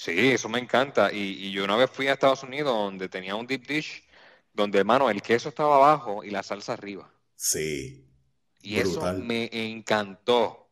Sí, 0.00 0.30
eso 0.30 0.48
me 0.48 0.58
encanta. 0.58 1.12
Y, 1.12 1.52
yo 1.52 1.62
una 1.62 1.76
vez 1.76 1.90
fui 1.90 2.08
a 2.08 2.14
Estados 2.14 2.42
Unidos 2.42 2.72
donde 2.72 3.10
tenía 3.10 3.34
un 3.34 3.46
deep 3.46 3.66
dish, 3.66 4.02
donde, 4.54 4.78
hermano, 4.78 5.10
el 5.10 5.20
queso 5.20 5.50
estaba 5.50 5.76
abajo 5.76 6.24
y 6.24 6.30
la 6.30 6.42
salsa 6.42 6.72
arriba. 6.72 7.12
Sí. 7.36 8.02
Y 8.62 8.76
eso 8.78 9.12
me 9.12 9.50
encantó. 9.52 10.70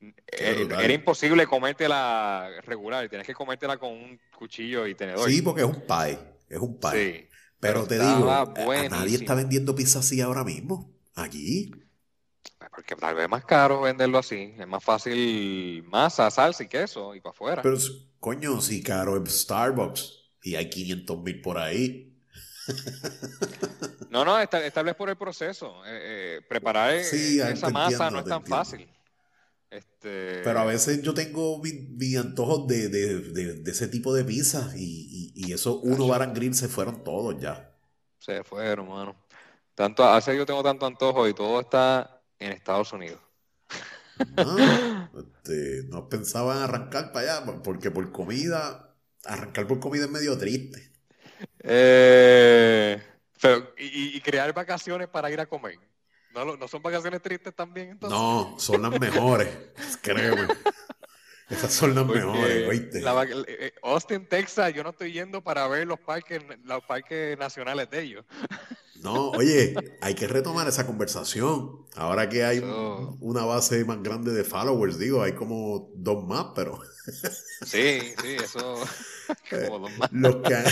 Eh, 0.00 0.66
era, 0.66 0.92
imposible 0.94 1.46
comértela 1.46 2.48
regular, 2.62 3.06
tienes 3.10 3.26
que 3.26 3.34
comértela 3.34 3.76
con 3.76 3.90
un 3.90 4.18
cuchillo 4.34 4.86
y 4.86 4.94
tenedor. 4.94 5.28
Sí, 5.28 5.42
porque 5.42 5.60
es 5.60 5.66
un 5.66 5.82
pie, 5.82 6.18
es 6.48 6.58
un 6.58 6.80
pie. 6.80 6.90
Sí, 6.90 7.28
pero, 7.60 7.86
te 7.86 7.98
digo, 7.98 8.54
nadie 8.90 9.16
está 9.16 9.34
vendiendo 9.34 9.74
pizza 9.74 9.98
así 9.98 10.22
ahora 10.22 10.42
mismo, 10.42 10.90
aquí. 11.14 11.70
Porque 12.74 12.96
tal 12.96 13.14
vez 13.14 13.24
es 13.24 13.30
más 13.30 13.44
caro 13.44 13.82
venderlo 13.82 14.18
así, 14.18 14.54
es 14.58 14.66
más 14.66 14.82
fácil 14.82 15.84
masa, 15.84 16.30
salsa 16.30 16.64
y 16.64 16.68
queso 16.68 17.14
y 17.14 17.20
para 17.20 17.30
afuera. 17.30 17.62
Pero 17.62 17.78
Coño, 18.24 18.58
si 18.62 18.82
caro 18.82 19.22
es 19.22 19.42
Starbucks 19.42 20.30
y 20.42 20.54
hay 20.54 20.70
500 20.70 21.22
mil 21.22 21.42
por 21.42 21.58
ahí. 21.58 22.18
no, 24.08 24.24
no, 24.24 24.48
tal 24.48 24.84
vez 24.84 24.94
por 24.94 25.10
el 25.10 25.16
proceso. 25.16 25.84
Eh, 25.84 26.38
eh, 26.38 26.40
preparar 26.48 26.94
esa 26.94 27.68
masa 27.68 28.10
no 28.10 28.20
es 28.20 28.24
tan 28.24 28.42
fácil. 28.46 28.88
Este... 29.68 30.40
Pero 30.42 30.58
a 30.58 30.64
veces 30.64 31.02
yo 31.02 31.12
tengo 31.12 31.60
mi, 31.60 32.16
antojos 32.16 32.66
de, 32.66 33.62
ese 33.66 33.88
tipo 33.88 34.14
de 34.14 34.24
pizza 34.24 34.70
y, 34.74 35.32
y, 35.34 35.52
eso 35.52 35.80
uno 35.80 36.06
bar 36.06 36.32
grill 36.32 36.54
se 36.54 36.68
fueron 36.68 37.04
todos 37.04 37.38
ya. 37.38 37.76
Se 38.20 38.42
fueron, 38.42 38.88
mano. 38.88 39.16
Tanto, 39.74 40.02
hace 40.02 40.34
yo 40.34 40.46
tengo 40.46 40.62
tanto 40.62 40.86
antojo 40.86 41.28
y 41.28 41.34
todo 41.34 41.60
está 41.60 42.13
en 42.44 42.52
Estados 42.52 42.92
Unidos. 42.92 43.20
Ah, 44.36 45.08
este, 45.18 45.82
no, 45.88 46.08
pensaban 46.08 46.58
arrancar 46.58 47.12
para 47.12 47.40
allá, 47.40 47.62
porque 47.62 47.90
por 47.90 48.12
comida, 48.12 48.94
arrancar 49.24 49.66
por 49.66 49.80
comida 49.80 50.04
es 50.04 50.10
medio 50.10 50.38
triste. 50.38 50.92
Eh, 51.60 53.02
y, 53.78 54.20
crear 54.20 54.52
vacaciones 54.52 55.08
para 55.08 55.30
ir 55.30 55.40
a 55.40 55.46
comer. 55.46 55.78
¿No, 56.32 56.56
¿No 56.56 56.68
son 56.68 56.82
vacaciones 56.82 57.22
tristes 57.22 57.54
también 57.54 57.90
entonces? 57.90 58.18
No, 58.18 58.56
son 58.58 58.82
las 58.82 58.98
mejores, 58.98 59.48
créeme. 60.02 60.48
Esas 61.48 61.72
son 61.72 61.94
las 61.94 62.06
mejores, 62.06 62.68
oíste. 62.68 63.02
Eh, 63.46 63.74
Austin, 63.82 64.26
Texas, 64.26 64.72
yo 64.72 64.82
no 64.82 64.90
estoy 64.90 65.12
yendo 65.12 65.42
para 65.42 65.68
ver 65.68 65.86
los 65.86 66.00
parques, 66.00 66.42
los 66.64 66.82
parques 66.84 67.38
nacionales 67.38 67.90
de 67.90 68.00
ellos. 68.00 68.24
No, 69.04 69.32
oye, 69.32 69.74
hay 70.00 70.14
que 70.14 70.26
retomar 70.26 70.66
esa 70.66 70.86
conversación. 70.86 71.84
Ahora 71.94 72.30
que 72.30 72.42
hay 72.42 72.60
una 73.20 73.44
base 73.44 73.84
más 73.84 74.02
grande 74.02 74.32
de 74.32 74.44
followers, 74.44 74.98
digo, 74.98 75.22
hay 75.22 75.32
como 75.32 75.92
dos 75.94 76.26
más, 76.26 76.46
pero. 76.54 76.80
Sí, 77.66 78.00
sí, 78.22 78.36
eso. 78.42 78.82
Como 79.50 79.80
dos 79.80 79.98
más. 79.98 80.10
Los 80.10 80.36
que, 80.36 80.54
han, 80.54 80.64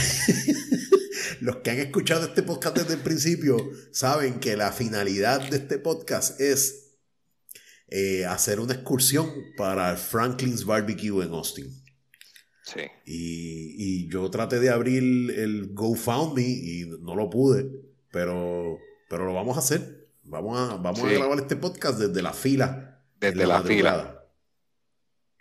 los 1.40 1.56
que 1.56 1.70
han 1.70 1.78
escuchado 1.80 2.24
este 2.24 2.42
podcast 2.42 2.78
desde 2.78 2.94
el 2.94 3.00
principio 3.00 3.56
saben 3.92 4.40
que 4.40 4.56
la 4.56 4.72
finalidad 4.72 5.48
de 5.50 5.58
este 5.58 5.78
podcast 5.78 6.40
es 6.40 6.96
eh, 7.88 8.24
hacer 8.24 8.60
una 8.60 8.72
excursión 8.72 9.30
para 9.58 9.96
Franklin's 9.96 10.64
Barbecue 10.64 11.22
en 11.22 11.32
Austin. 11.32 11.82
Sí. 12.64 12.80
Y, 13.04 14.08
yo 14.08 14.30
traté 14.30 14.58
de 14.58 14.70
abrir 14.70 15.02
el 15.38 15.74
GoFundMe 15.74 16.42
y 16.42 16.86
no 17.00 17.14
lo 17.14 17.28
pude, 17.28 17.91
pero, 18.12 18.78
pero 19.08 19.24
lo 19.24 19.34
vamos 19.34 19.56
a 19.56 19.60
hacer. 19.60 20.08
Vamos 20.22 20.56
a, 20.56 20.76
vamos 20.76 21.02
a 21.02 21.10
grabar 21.10 21.40
este 21.40 21.56
podcast 21.56 21.98
desde 21.98 22.22
la 22.22 22.32
fila. 22.32 23.02
Desde 23.18 23.44
la, 23.44 23.60
fila. 23.62 24.24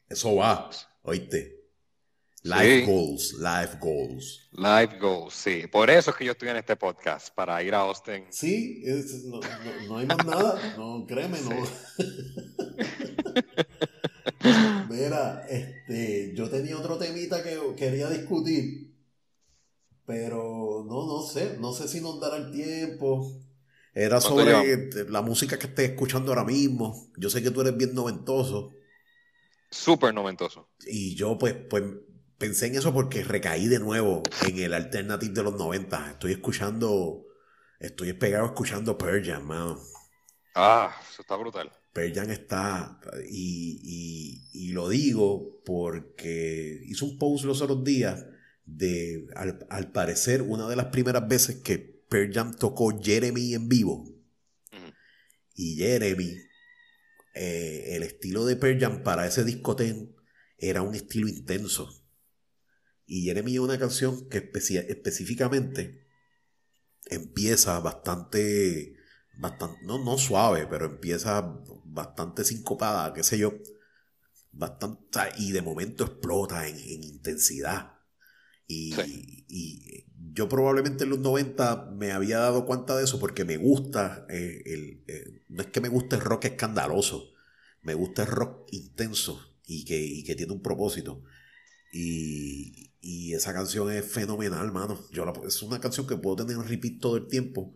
Eso 0.09 0.35
va, 0.35 0.71
oíste. 1.03 1.61
Life 2.43 2.87
goals, 2.87 3.33
life 3.33 3.77
goals. 3.79 4.49
Life 4.53 4.97
goals, 4.99 5.35
sí. 5.35 5.65
Por 5.71 5.91
eso 5.91 6.09
es 6.09 6.17
que 6.17 6.25
yo 6.25 6.31
estoy 6.31 6.49
en 6.49 6.57
este 6.57 6.75
podcast, 6.75 7.31
para 7.35 7.61
ir 7.61 7.75
a 7.75 7.81
Austin. 7.81 8.25
Sí, 8.31 8.83
no, 9.87 9.97
hay 9.97 10.07
más 10.07 10.25
nada, 10.25 10.73
no, 10.75 11.05
créeme, 11.07 11.37
no. 11.41 11.51
Mira, 14.89 15.45
este, 15.47 16.33
yo 16.33 16.49
tenía 16.49 16.79
otro 16.79 16.97
temita 16.97 17.43
que 17.43 17.59
quería 17.77 18.09
discutir, 18.09 18.90
pero 20.11 20.83
no, 20.85 21.05
no 21.05 21.21
sé, 21.21 21.57
no 21.57 21.71
sé 21.71 21.87
si 21.87 22.01
nos 22.01 22.19
dará 22.19 22.35
el 22.35 22.51
tiempo. 22.51 23.31
Era 23.93 24.19
sobre 24.19 24.89
la 25.09 25.21
música 25.21 25.57
que 25.57 25.67
estés 25.67 25.91
escuchando 25.91 26.31
ahora 26.31 26.43
mismo. 26.43 27.09
Yo 27.17 27.29
sé 27.29 27.41
que 27.41 27.49
tú 27.49 27.61
eres 27.61 27.77
bien 27.77 27.93
noventoso. 27.93 28.71
Súper 29.69 30.13
noventoso. 30.13 30.67
Y 30.85 31.15
yo, 31.15 31.37
pues, 31.37 31.55
pues 31.69 31.83
pensé 32.37 32.67
en 32.67 32.75
eso 32.75 32.93
porque 32.93 33.23
recaí 33.23 33.67
de 33.67 33.79
nuevo 33.79 34.21
en 34.45 34.59
el 34.59 34.73
alternative 34.73 35.33
de 35.33 35.43
los 35.43 35.55
90. 35.55 36.11
Estoy 36.11 36.33
escuchando, 36.33 37.25
estoy 37.79 38.11
pegado 38.11 38.47
escuchando 38.47 38.97
Pearl 38.97 39.25
Jam, 39.25 39.43
mano. 39.43 39.79
Ah, 40.55 40.93
eso 41.09 41.21
está 41.21 41.37
brutal. 41.37 41.71
Pearl 41.93 42.13
Jam 42.13 42.31
está, 42.31 42.99
y, 43.29 44.41
y, 44.53 44.71
lo 44.71 44.89
digo 44.89 45.61
porque 45.65 46.81
hice 46.85 47.03
un 47.05 47.17
post 47.17 47.45
los 47.45 47.61
otros 47.61 47.83
días 47.83 48.25
de, 48.77 49.27
al, 49.35 49.91
parecer, 49.91 50.41
una 50.41 50.67
de 50.67 50.75
las 50.75 50.87
primeras 50.87 51.27
veces 51.27 51.57
que 51.57 51.77
Pearl 51.77 52.33
Jam 52.33 52.53
tocó 52.53 52.97
Jeremy 53.01 53.53
en 53.53 53.69
vivo. 53.69 54.07
Y 55.55 55.75
Jeremy, 55.75 56.37
eh, 57.35 57.95
el 57.95 58.03
estilo 58.03 58.45
de 58.45 58.55
Pearl 58.55 58.79
Jam 58.79 59.03
para 59.03 59.27
ese 59.27 59.43
discotén 59.43 60.15
era 60.57 60.81
un 60.81 60.95
estilo 60.95 61.27
intenso 61.27 62.01
y 63.13 63.23
Jeremy 63.23 63.55
es 63.55 63.59
una 63.59 63.77
canción 63.77 64.29
que 64.29 64.37
específicamente 64.37 66.07
empieza 67.07 67.77
bastante, 67.81 68.95
bastante 69.37 69.83
no, 69.83 70.01
no 70.01 70.17
suave, 70.17 70.65
pero 70.65 70.85
empieza 70.85 71.41
bastante 71.83 72.45
sincopada, 72.45 73.13
qué 73.13 73.21
sé 73.21 73.37
yo, 73.37 73.51
bastante, 74.53 75.19
y 75.39 75.51
de 75.51 75.61
momento 75.61 76.05
explota 76.05 76.65
en, 76.69 76.77
intensidad. 77.03 77.99
Y, 78.71 79.45
y, 79.47 80.05
yo 80.33 80.47
probablemente 80.47 81.03
en 81.03 81.09
los 81.09 81.19
90 81.19 81.91
me 81.97 82.13
había 82.13 82.39
dado 82.39 82.65
cuenta 82.65 82.95
de 82.95 83.03
eso 83.03 83.19
porque 83.19 83.43
me 83.43 83.57
gusta, 83.57 84.25
eh, 84.29 84.61
el, 84.65 85.03
eh, 85.07 85.41
no 85.49 85.61
es 85.61 85.67
que 85.67 85.81
me 85.81 85.89
guste 85.89 86.15
el 86.15 86.21
rock 86.21 86.45
escandaloso, 86.45 87.33
me 87.81 87.95
gusta 87.95 88.21
el 88.21 88.29
rock 88.29 88.67
intenso 88.71 89.57
y 89.65 89.83
que, 89.83 90.01
y 90.01 90.23
que 90.23 90.35
tiene 90.35 90.53
un 90.53 90.61
propósito. 90.61 91.21
Y, 91.91 92.91
y 93.01 93.33
esa 93.33 93.53
canción 93.53 93.91
es 93.91 94.05
fenomenal, 94.05 94.71
mano. 94.71 95.03
Yo 95.11 95.25
es 95.45 95.61
una 95.63 95.81
canción 95.81 96.07
que 96.07 96.15
puedo 96.15 96.37
tener 96.37 96.55
en 96.55 96.67
repeat 96.67 96.99
todo 96.99 97.17
el 97.17 97.27
tiempo. 97.27 97.75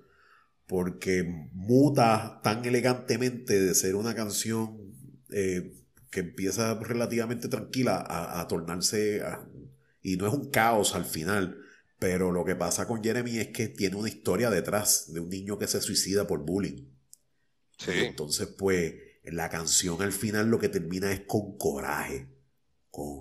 Porque 0.67 1.23
muta 1.51 2.39
tan 2.43 2.65
elegantemente 2.65 3.59
de 3.59 3.75
ser 3.75 3.95
una 3.95 4.15
canción 4.15 4.77
eh, 5.31 5.73
que 6.09 6.21
empieza 6.21 6.75
relativamente 6.75 7.49
tranquila 7.49 8.03
a, 8.07 8.47
tornarse. 8.47 9.21
Y 10.05 10.17
no 10.17 10.27
es 10.27 10.33
un 10.33 10.49
caos 10.49 10.95
al 10.95 11.05
final. 11.05 11.61
Pero 11.99 12.31
lo 12.31 12.45
que 12.45 12.55
pasa 12.55 12.87
con 12.87 13.03
Jeremy 13.03 13.37
es 13.37 13.47
que 13.49 13.67
tiene 13.67 13.95
una 13.95 14.09
historia 14.09 14.49
detrás 14.49 15.11
de 15.13 15.19
un 15.19 15.29
niño 15.29 15.57
que 15.57 15.67
se 15.67 15.81
suicida 15.81 16.27
por 16.27 16.45
bullying. 16.45 16.89
Sí. 17.77 17.91
entonces, 17.91 18.47
pues, 18.57 18.93
la 19.23 19.49
canción 19.49 20.01
al 20.01 20.13
final 20.13 20.47
lo 20.47 20.59
que 20.59 20.69
termina 20.69 21.11
es 21.11 21.21
con 21.21 21.57
coraje 21.57 22.35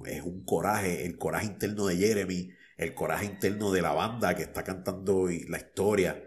es 0.06 0.22
un 0.22 0.44
coraje, 0.44 1.04
el 1.04 1.16
coraje 1.16 1.46
interno 1.46 1.86
de 1.86 1.96
Jeremy, 1.96 2.50
el 2.76 2.94
coraje 2.94 3.26
interno 3.26 3.72
de 3.72 3.82
la 3.82 3.92
banda 3.92 4.34
que 4.36 4.42
está 4.42 4.64
cantando 4.64 5.28
la 5.48 5.58
historia. 5.58 6.22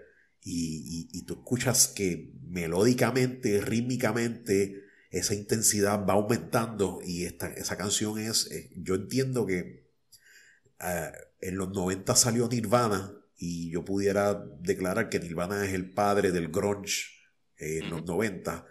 Y, 0.49 1.23
tú 1.25 1.33
escuchas 1.33 1.89
que 1.89 2.31
melódicamente, 2.47 3.59
rítmicamente, 3.61 4.83
esa 5.11 5.33
intensidad 5.33 6.05
va 6.05 6.13
aumentando 6.13 6.99
y 7.03 7.25
esta, 7.25 7.47
esa 7.47 7.77
canción 7.77 8.17
es, 8.17 8.49
eh, 8.51 8.69
yo 8.77 8.95
entiendo 8.95 9.45
que 9.45 9.76
eh, 10.79 11.11
en 11.41 11.57
los 11.57 11.69
90 11.69 12.15
salió 12.15 12.47
Nirvana 12.47 13.13
y 13.37 13.71
yo 13.71 13.85
pudiera 13.85 14.33
declarar 14.59 15.09
que 15.09 15.19
Nirvana 15.19 15.65
es 15.65 15.73
el 15.73 15.91
padre 15.91 16.31
del 16.31 16.49
grunge 16.49 17.11
en 17.57 17.89
los 17.89 18.05
90, 18.05 18.65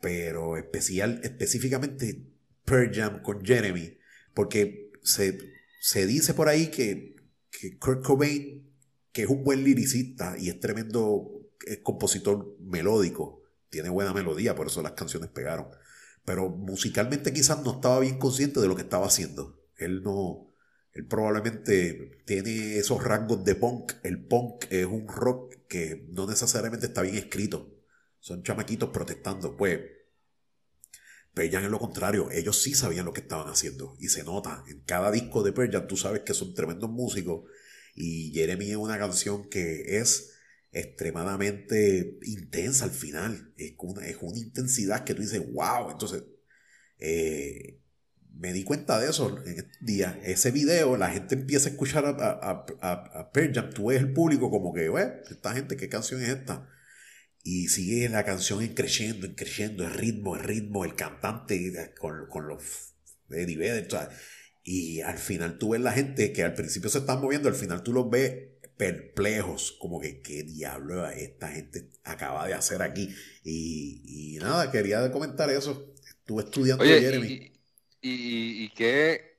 pero 0.00 0.56
especial, 0.56 1.20
específicamente 1.22 2.26
Pearl 2.64 2.90
Jam 2.94 3.22
con 3.22 3.44
Jeremy 3.44 4.00
porque 4.34 4.92
se, 5.02 6.06
dice 6.06 6.34
por 6.34 6.48
ahí 6.48 6.68
que, 6.68 7.16
que 7.50 7.78
Kurt 7.78 8.04
Cobain, 8.04 8.70
que 9.12 9.22
es 9.22 9.28
un 9.28 9.44
buen 9.44 9.64
liricista 9.64 10.36
y 10.38 10.48
es 10.48 10.60
tremendo 10.60 11.30
compositor 11.82 12.56
melódico, 12.60 13.42
tiene 13.68 13.88
buena 13.88 14.12
melodía, 14.12 14.54
por 14.54 14.68
eso 14.68 14.82
las 14.82 14.92
canciones 14.92 15.30
pegaron. 15.30 15.66
Pero 16.24 16.48
musicalmente 16.48 17.32
quizás 17.32 17.62
no 17.62 17.72
estaba 17.72 18.00
bien 18.00 18.18
consciente 18.18 18.60
de 18.60 18.68
lo 18.68 18.76
que 18.76 18.82
estaba 18.82 19.06
haciendo. 19.06 19.58
Él 19.76 20.02
no, 20.02 20.49
él 20.92 21.06
probablemente 21.06 22.22
tiene 22.26 22.76
esos 22.76 23.02
rasgos 23.02 23.44
de 23.44 23.54
punk. 23.54 23.92
El 24.02 24.24
punk 24.26 24.64
es 24.70 24.86
un 24.86 25.06
rock 25.06 25.54
que 25.68 26.06
no 26.10 26.26
necesariamente 26.26 26.86
está 26.86 27.02
bien 27.02 27.16
escrito. 27.16 27.76
Son 28.18 28.42
chamaquitos 28.42 28.90
protestando. 28.90 29.56
Pues 29.56 29.80
Pearl 31.32 31.50
Jam 31.50 31.64
es 31.64 31.70
lo 31.70 31.78
contrario, 31.78 32.30
ellos 32.32 32.60
sí 32.60 32.74
sabían 32.74 33.06
lo 33.06 33.12
que 33.12 33.20
estaban 33.20 33.48
haciendo 33.48 33.96
y 34.00 34.08
se 34.08 34.24
nota. 34.24 34.64
En 34.68 34.80
cada 34.80 35.10
disco 35.12 35.42
de 35.42 35.52
Pearl 35.52 35.70
Jam 35.70 35.86
tú 35.86 35.96
sabes 35.96 36.22
que 36.22 36.34
son 36.34 36.54
tremendos 36.54 36.90
músicos 36.90 37.48
y 37.94 38.32
Jeremy 38.32 38.70
es 38.70 38.76
una 38.76 38.98
canción 38.98 39.48
que 39.48 39.98
es 39.98 40.32
extremadamente 40.72 42.18
intensa 42.22 42.84
al 42.84 42.90
final. 42.90 43.52
Es 43.56 43.74
una, 43.78 44.06
es 44.06 44.16
una 44.20 44.38
intensidad 44.38 45.04
que 45.04 45.14
tú 45.14 45.22
dices, 45.22 45.42
wow. 45.52 45.90
Entonces, 45.92 46.24
eh, 46.98 47.79
me 48.34 48.52
di 48.52 48.64
cuenta 48.64 48.98
de 48.98 49.10
eso 49.10 49.38
en 49.44 49.58
este 49.58 49.78
día. 49.80 50.20
Ese 50.24 50.50
video, 50.50 50.96
la 50.96 51.10
gente 51.10 51.34
empieza 51.34 51.68
a 51.68 51.72
escuchar 51.72 52.04
a, 52.06 52.10
a, 52.10 52.66
a, 52.80 52.92
a 53.20 53.32
Pearl 53.32 53.52
Jam. 53.54 53.70
Tú 53.70 53.86
ves 53.86 54.00
el 54.00 54.12
público 54.12 54.50
como 54.50 54.72
que, 54.72 54.90
esta 55.30 55.52
gente, 55.52 55.76
¿qué 55.76 55.88
canción 55.88 56.22
es 56.22 56.28
esta? 56.28 56.68
y 57.42 57.68
sigue 57.68 58.08
la 58.08 58.24
canción 58.24 58.62
en 58.62 58.74
creciendo, 58.74 59.26
en 59.26 59.34
creciendo, 59.34 59.84
el 59.84 59.94
ritmo, 59.94 60.36
el 60.36 60.44
ritmo, 60.44 60.84
el 60.84 60.94
cantante 60.94 61.94
con, 61.98 62.26
con 62.28 62.48
los 62.48 62.94
Eddie 63.30 63.56
Vedder, 63.56 63.88
y 64.62 65.00
al 65.00 65.18
final 65.18 65.58
tú 65.58 65.70
ves 65.70 65.80
la 65.80 65.92
gente 65.92 66.32
que 66.32 66.42
al 66.42 66.54
principio 66.54 66.90
se 66.90 66.98
están 66.98 67.20
moviendo, 67.20 67.48
al 67.48 67.54
final 67.54 67.82
tú 67.82 67.92
los 67.92 68.10
ves 68.10 68.50
perplejos, 68.76 69.76
como 69.78 70.00
que 70.00 70.20
qué 70.20 70.42
diablo 70.42 71.08
esta 71.08 71.48
gente 71.48 71.90
acaba 72.04 72.46
de 72.46 72.54
hacer 72.54 72.82
aquí. 72.82 73.14
Y, 73.44 74.38
nada, 74.40 74.70
quería 74.70 75.10
comentar 75.10 75.50
eso. 75.50 75.94
Estuve 76.06 76.44
estudiando 76.44 76.84
Jeremy. 76.84 77.28
Y, 77.28 77.59
y, 78.02 78.68
qué, 78.70 79.38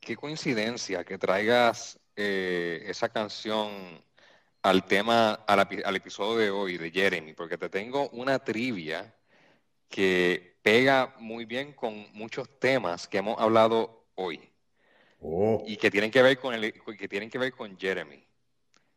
qué 0.00 0.16
coincidencia 0.16 1.04
que 1.04 1.18
traigas 1.18 1.98
eh, 2.16 2.84
esa 2.86 3.08
canción 3.08 4.02
al 4.62 4.86
tema, 4.86 5.34
al, 5.46 5.96
episodio 5.96 6.38
de 6.38 6.50
hoy 6.50 6.78
de 6.78 6.90
Jeremy, 6.90 7.34
porque 7.34 7.58
te 7.58 7.68
tengo 7.68 8.08
una 8.10 8.38
trivia 8.38 9.14
que 9.88 10.56
pega 10.62 11.14
muy 11.18 11.44
bien 11.44 11.72
con 11.74 12.06
muchos 12.12 12.58
temas 12.58 13.06
que 13.06 13.18
hemos 13.18 13.38
hablado 13.38 14.06
hoy. 14.14 14.40
Oh. 15.20 15.62
Y 15.66 15.76
que 15.76 15.90
tienen 15.90 16.10
que 16.10 16.22
ver 16.22 16.38
con 16.38 16.54
el, 16.54 16.72
que 16.72 17.08
tienen 17.08 17.28
que 17.28 17.38
ver 17.38 17.52
con 17.52 17.78
Jeremy. 17.78 18.26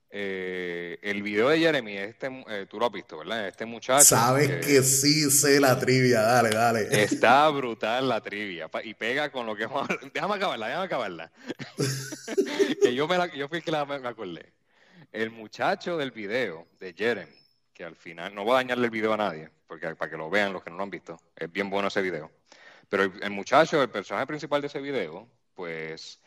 Eh, 0.10 0.98
el 1.02 1.22
video 1.22 1.50
de 1.50 1.60
Jeremy, 1.60 1.98
este, 1.98 2.28
eh, 2.48 2.66
tú 2.70 2.80
lo 2.80 2.86
has 2.86 2.92
visto, 2.92 3.18
¿verdad? 3.18 3.48
Este 3.48 3.66
muchacho. 3.66 4.06
Sabes 4.06 4.66
que 4.66 4.82
sí 4.82 5.30
sé 5.30 5.60
la 5.60 5.78
trivia, 5.78 6.22
dale, 6.22 6.50
dale. 6.50 7.04
Está 7.04 7.50
brutal 7.50 8.08
la 8.08 8.22
trivia 8.22 8.70
y 8.84 8.94
pega 8.94 9.30
con 9.32 9.46
lo 9.46 9.56
que 9.56 9.68
Déjame 10.14 10.36
acabarla, 10.36 10.68
déjame 10.68 10.86
acabarla. 10.86 11.32
que 12.82 12.96
yo, 12.96 13.08
me 13.08 13.18
la, 13.18 13.34
yo 13.34 13.50
fui 13.50 13.58
el 13.58 13.64
que 13.64 13.72
la, 13.72 13.86
me 13.86 13.96
acordé. 13.96 14.54
El 15.12 15.32
muchacho 15.32 15.98
del 15.98 16.12
video 16.12 16.68
de 16.80 16.94
Jeremy, 16.94 17.36
que 17.74 17.84
al 17.84 17.96
final, 17.96 18.34
no 18.34 18.44
voy 18.44 18.54
a 18.54 18.56
dañarle 18.56 18.86
el 18.86 18.92
video 18.92 19.14
a 19.14 19.18
nadie, 19.18 19.50
porque 19.68 19.94
para 19.96 20.10
que 20.10 20.18
lo 20.18 20.30
vean 20.30 20.54
los 20.54 20.64
que 20.64 20.70
no 20.70 20.78
lo 20.78 20.84
han 20.84 20.90
visto, 20.90 21.20
es 21.36 21.52
bien 21.52 21.70
bueno 21.70 21.90
ese 21.90 22.02
video. 22.02 22.32
Pero 22.88 23.04
el 23.04 23.32
muchacho, 23.32 23.82
el 23.82 23.90
personaje 23.90 24.26
principal 24.26 24.62
de 24.62 24.68
ese 24.68 24.80
video, 24.80 25.28
pues 25.54 26.22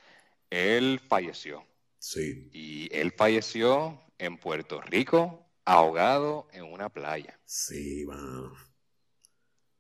él 0.51 1.01
falleció 1.09 1.65
Sí. 2.01 2.49
Y 2.53 2.89
él 2.97 3.13
falleció 3.13 4.01
en 4.19 4.39
Puerto 4.39 4.81
Rico, 4.81 5.47
ahogado 5.65 6.49
en 6.53 6.65
una 6.65 6.89
playa. 6.89 7.39
Sí, 7.45 8.05
mano. 8.07 8.53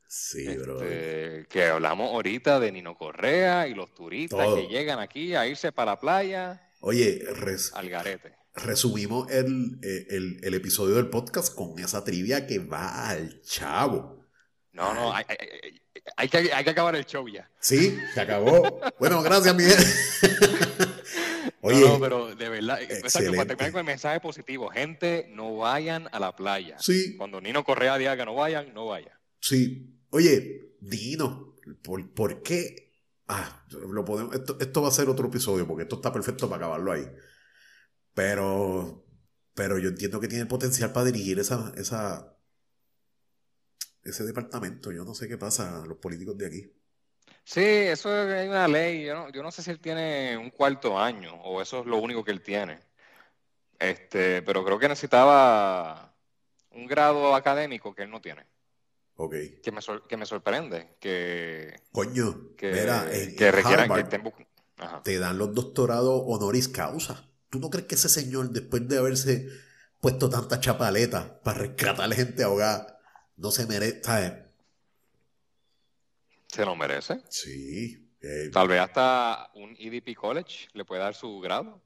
Sí, 0.06 0.46
bro. 0.56 0.82
Este, 0.82 1.46
que 1.48 1.64
hablamos 1.66 2.10
ahorita 2.10 2.60
de 2.60 2.72
Nino 2.72 2.96
Correa 2.96 3.68
y 3.68 3.74
los 3.74 3.94
turistas 3.94 4.54
que 4.54 4.66
llegan 4.68 4.98
aquí 4.98 5.34
a 5.34 5.46
irse 5.46 5.72
para 5.72 5.92
la 5.92 6.00
playa. 6.00 6.68
Oye, 6.80 7.22
al 7.74 7.88
garete. 7.88 8.36
Resumimos 8.54 9.30
el, 9.30 9.78
el, 9.82 10.54
episodio 10.54 10.96
del 10.96 11.08
podcast 11.08 11.54
con 11.54 11.78
esa 11.78 12.04
trivia 12.04 12.46
que 12.46 12.58
va 12.58 13.08
al 13.08 13.40
chavo. 13.42 14.26
No, 14.72 14.92
no, 14.92 15.14
hay, 15.14 15.24
hay, 16.16 16.28
que, 16.28 16.52
hay 16.52 16.64
que 16.64 16.70
acabar 16.70 16.96
el 16.96 17.06
show 17.06 17.26
ya. 17.28 17.48
Sí, 17.60 17.96
se 18.12 18.20
acabó. 18.20 18.80
bueno, 18.98 19.22
gracias, 19.22 19.54
Miguel. 19.54 19.78
Oye, 21.62 21.80
no, 21.80 22.00
pero 22.00 22.34
de 22.34 22.48
verdad, 22.48 22.78
para 23.12 23.46
terminar 23.46 23.72
con 23.72 23.80
el 23.80 23.86
mensaje 23.86 24.20
positivo, 24.20 24.70
gente, 24.70 25.28
no 25.34 25.56
vayan 25.56 26.08
a 26.12 26.18
la 26.18 26.34
playa. 26.34 26.78
Sí. 26.78 27.16
Cuando 27.16 27.40
Nino 27.40 27.64
Correa 27.64 27.98
diga 27.98 28.16
que 28.16 28.24
no 28.24 28.34
vayan, 28.34 28.72
no 28.72 28.86
vayan. 28.86 29.12
Sí. 29.40 30.00
Oye, 30.10 30.76
Dino, 30.80 31.54
¿por, 31.82 32.12
por 32.14 32.42
qué? 32.42 32.94
Ah, 33.28 33.64
lo 33.70 34.04
podemos, 34.04 34.34
esto, 34.34 34.56
esto 34.58 34.82
va 34.82 34.88
a 34.88 34.92
ser 34.92 35.08
otro 35.08 35.28
episodio 35.28 35.66
porque 35.66 35.82
esto 35.82 35.96
está 35.96 36.12
perfecto 36.12 36.48
para 36.48 36.64
acabarlo 36.64 36.92
ahí. 36.92 37.06
Pero, 38.14 39.06
pero 39.54 39.78
yo 39.78 39.90
entiendo 39.90 40.18
que 40.18 40.28
tiene 40.28 40.46
potencial 40.46 40.92
para 40.92 41.06
dirigir 41.06 41.38
esa, 41.38 41.72
esa, 41.76 42.36
ese 44.02 44.24
departamento. 44.24 44.90
Yo 44.92 45.04
no 45.04 45.14
sé 45.14 45.28
qué 45.28 45.36
pasa 45.36 45.82
a 45.82 45.86
los 45.86 45.98
políticos 45.98 46.36
de 46.38 46.46
aquí. 46.46 46.72
Sí, 47.44 47.60
eso 47.60 48.30
es 48.30 48.48
una 48.48 48.68
ley. 48.68 49.04
Yo 49.04 49.14
no, 49.14 49.28
yo 49.30 49.42
no 49.42 49.50
sé 49.50 49.62
si 49.62 49.70
él 49.70 49.80
tiene 49.80 50.36
un 50.36 50.50
cuarto 50.50 50.98
año 50.98 51.34
o 51.42 51.60
eso 51.60 51.80
es 51.80 51.86
lo 51.86 51.98
único 51.98 52.24
que 52.24 52.30
él 52.30 52.42
tiene. 52.42 52.78
Este, 53.78 54.42
pero 54.42 54.64
creo 54.64 54.78
que 54.78 54.88
necesitaba 54.88 56.14
un 56.72 56.86
grado 56.86 57.34
académico 57.34 57.94
que 57.94 58.02
él 58.02 58.10
no 58.10 58.20
tiene. 58.20 58.46
Ok. 59.16 59.34
Que 59.62 59.72
me, 59.72 59.80
que 60.08 60.16
me 60.16 60.26
sorprende. 60.26 60.96
Que. 61.00 61.80
Coño, 61.92 62.54
que, 62.56 62.70
que 63.36 63.52
que 63.52 64.20
te 65.02 65.18
dan 65.18 65.38
los 65.38 65.54
doctorados 65.54 66.22
honoris 66.26 66.68
causa. 66.68 67.28
¿Tú 67.50 67.58
no 67.58 67.68
crees 67.68 67.86
que 67.86 67.96
ese 67.96 68.08
señor, 68.08 68.50
después 68.50 68.86
de 68.88 68.98
haberse 68.98 69.48
puesto 70.00 70.30
tanta 70.30 70.60
chapaleta 70.60 71.40
para 71.42 71.58
rescatar 71.58 72.12
gente 72.14 72.42
ahogada, 72.44 72.98
no 73.36 73.50
se 73.50 73.66
merece? 73.66 74.49
¿Se 76.52 76.64
lo 76.64 76.74
merece? 76.74 77.20
Sí. 77.28 78.10
Eh, 78.20 78.50
Tal 78.52 78.66
vez 78.68 78.80
hasta 78.80 79.50
un 79.54 79.76
EDP 79.78 80.14
College 80.16 80.68
le 80.72 80.84
puede 80.84 81.00
dar 81.00 81.14
su 81.14 81.38
grado. 81.40 81.82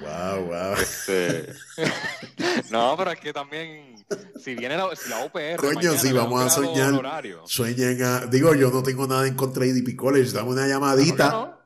Wow, 0.00 0.44
wow. 0.46 0.74
Este, 0.74 1.52
no, 2.70 2.94
pero 2.96 3.10
es 3.10 3.20
que 3.20 3.32
también, 3.32 3.94
si 4.42 4.54
viene 4.54 4.76
la, 4.76 4.94
si 4.96 5.10
la 5.10 5.24
UPR. 5.24 5.56
Coño, 5.56 5.92
si 5.98 6.12
vamos 6.12 6.42
a 6.42 6.50
soñar. 6.50 7.02
Sueñen 7.44 8.02
a. 8.02 8.26
Digo, 8.26 8.54
yo 8.54 8.70
no 8.70 8.82
tengo 8.82 9.06
nada 9.06 9.26
en 9.26 9.34
contra 9.34 9.64
de 9.64 9.70
EDP 9.70 9.96
College. 9.96 10.32
Dame 10.32 10.50
una 10.50 10.66
llamadita. 10.66 11.58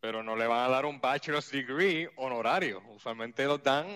Pero 0.00 0.22
no 0.22 0.34
le 0.36 0.46
van 0.46 0.66
a 0.66 0.68
dar 0.68 0.86
un 0.86 1.00
bachelor's 1.00 1.50
degree 1.50 2.10
honorario. 2.16 2.82
Usualmente 2.94 3.44
los 3.44 3.62
dan. 3.62 3.86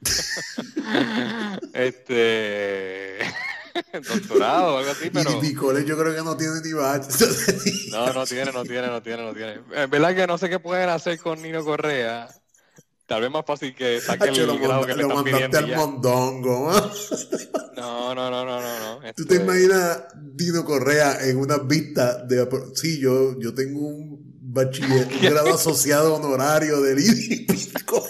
este. 1.74 3.18
doctorado 3.92 4.74
o 4.74 4.78
algo 4.78 4.90
así, 4.90 5.10
pero... 5.10 5.30
Y 5.30 5.84
yo 5.84 5.98
creo 5.98 6.14
que 6.14 6.22
no 6.22 6.36
tiene 6.36 6.60
ni 6.64 6.70
no, 7.90 8.12
no 8.12 8.26
tiene, 8.26 8.52
no 8.52 8.64
tiene, 8.64 8.86
no 8.88 9.02
tiene, 9.02 9.22
no 9.22 9.34
tiene. 9.34 9.60
En 9.72 9.90
verdad 9.90 10.14
que 10.14 10.26
no 10.26 10.38
sé 10.38 10.48
qué 10.48 10.58
pueden 10.58 10.88
hacer 10.88 11.18
con 11.18 11.40
Nino 11.42 11.64
Correa. 11.64 12.28
Tal 13.06 13.22
vez 13.22 13.30
más 13.30 13.44
fácil 13.44 13.74
que 13.74 14.00
saquen 14.00 14.34
el 14.34 14.58
grado 14.60 14.86
que 14.86 14.94
le 14.94 15.02
están 15.02 15.24
pidiendo 15.24 15.58
al 15.58 15.74
mondongo, 15.74 16.72
No, 17.76 18.14
no, 18.14 18.30
no, 18.30 18.44
no, 18.44 18.60
no. 18.60 19.00
¿Tú 19.14 19.24
te 19.24 19.34
este 19.34 19.44
imaginas 19.44 20.04
Nino 20.38 20.64
Correa 20.64 21.26
en 21.26 21.38
una 21.38 21.58
vista 21.58 22.22
de... 22.24 22.48
Sí, 22.74 23.00
yo, 23.00 23.38
yo 23.40 23.52
tengo 23.52 23.80
un 23.80 24.30
bachiller, 24.40 25.08
un 25.08 25.20
grado 25.22 25.54
asociado 25.54 26.14
honorario 26.14 26.80
del 26.82 26.98
IDIPICO. 27.00 28.06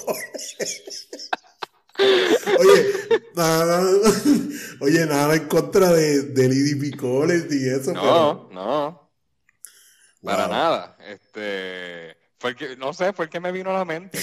Oye, 2.59 2.86
nada, 3.34 3.82
oye, 4.80 5.07
nada 5.07 5.34
en 5.34 5.48
contra 5.48 5.92
de, 5.92 6.22
del 6.22 6.96
College 6.96 7.48
y 7.51 7.68
eso. 7.68 7.92
No, 7.92 8.48
no. 8.53 9.11
Para 10.22 10.48
nada. 10.48 10.96
Este, 11.09 12.16
fue 12.38 12.51
el 12.51 12.57
que, 12.57 12.76
no 12.76 12.92
sé, 12.92 13.12
fue 13.12 13.26
el 13.26 13.30
que 13.30 13.40
me 13.40 13.53
vino 13.53 13.70
a 13.70 13.78
la 13.78 13.84
mente. 13.84 14.18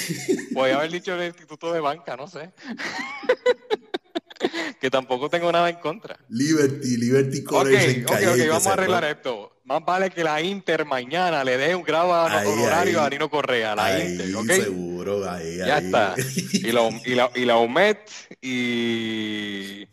Voy 0.52 0.72
a 0.72 0.78
haber 0.78 0.92
dicho 0.92 1.16
el 1.16 1.28
Instituto 1.28 1.74
de 1.74 1.80
Banca, 1.80 2.16
no 2.16 2.28
sé. 2.28 2.54
que 4.80 4.90
tampoco 4.90 5.30
tengo 5.30 5.52
nada 5.52 5.70
en 5.70 5.78
contra. 5.78 6.18
Liberty, 6.30 6.98
Liberty 6.98 7.44
College. 7.44 8.04
Ok, 8.04 8.12
ok, 8.12 8.18
ok, 8.34 8.50
vamos 8.50 8.68
a 8.68 8.74
arreglar 8.74 9.04
esto. 9.06 9.57
Más 9.68 9.84
vale 9.84 10.10
que 10.10 10.24
la 10.24 10.42
Inter 10.42 10.86
mañana 10.86 11.44
le 11.44 11.58
dé 11.58 11.76
un 11.76 11.84
grado 11.84 12.08
honorario 12.10 13.02
a 13.02 13.10
Nino 13.10 13.30
Correa, 13.30 13.76
la 13.76 14.02
Inter, 14.02 14.34
¿ok? 14.34 14.52
Seguro, 14.52 15.30
ahí, 15.30 15.58
Ya 15.58 15.80
está. 15.80 16.16
Y 16.54 16.72
la, 16.72 16.90
y 17.04 17.16
la, 17.16 17.30
y 17.36 17.44
la 17.44 17.58
UMED 17.58 17.98
y. 18.40 19.86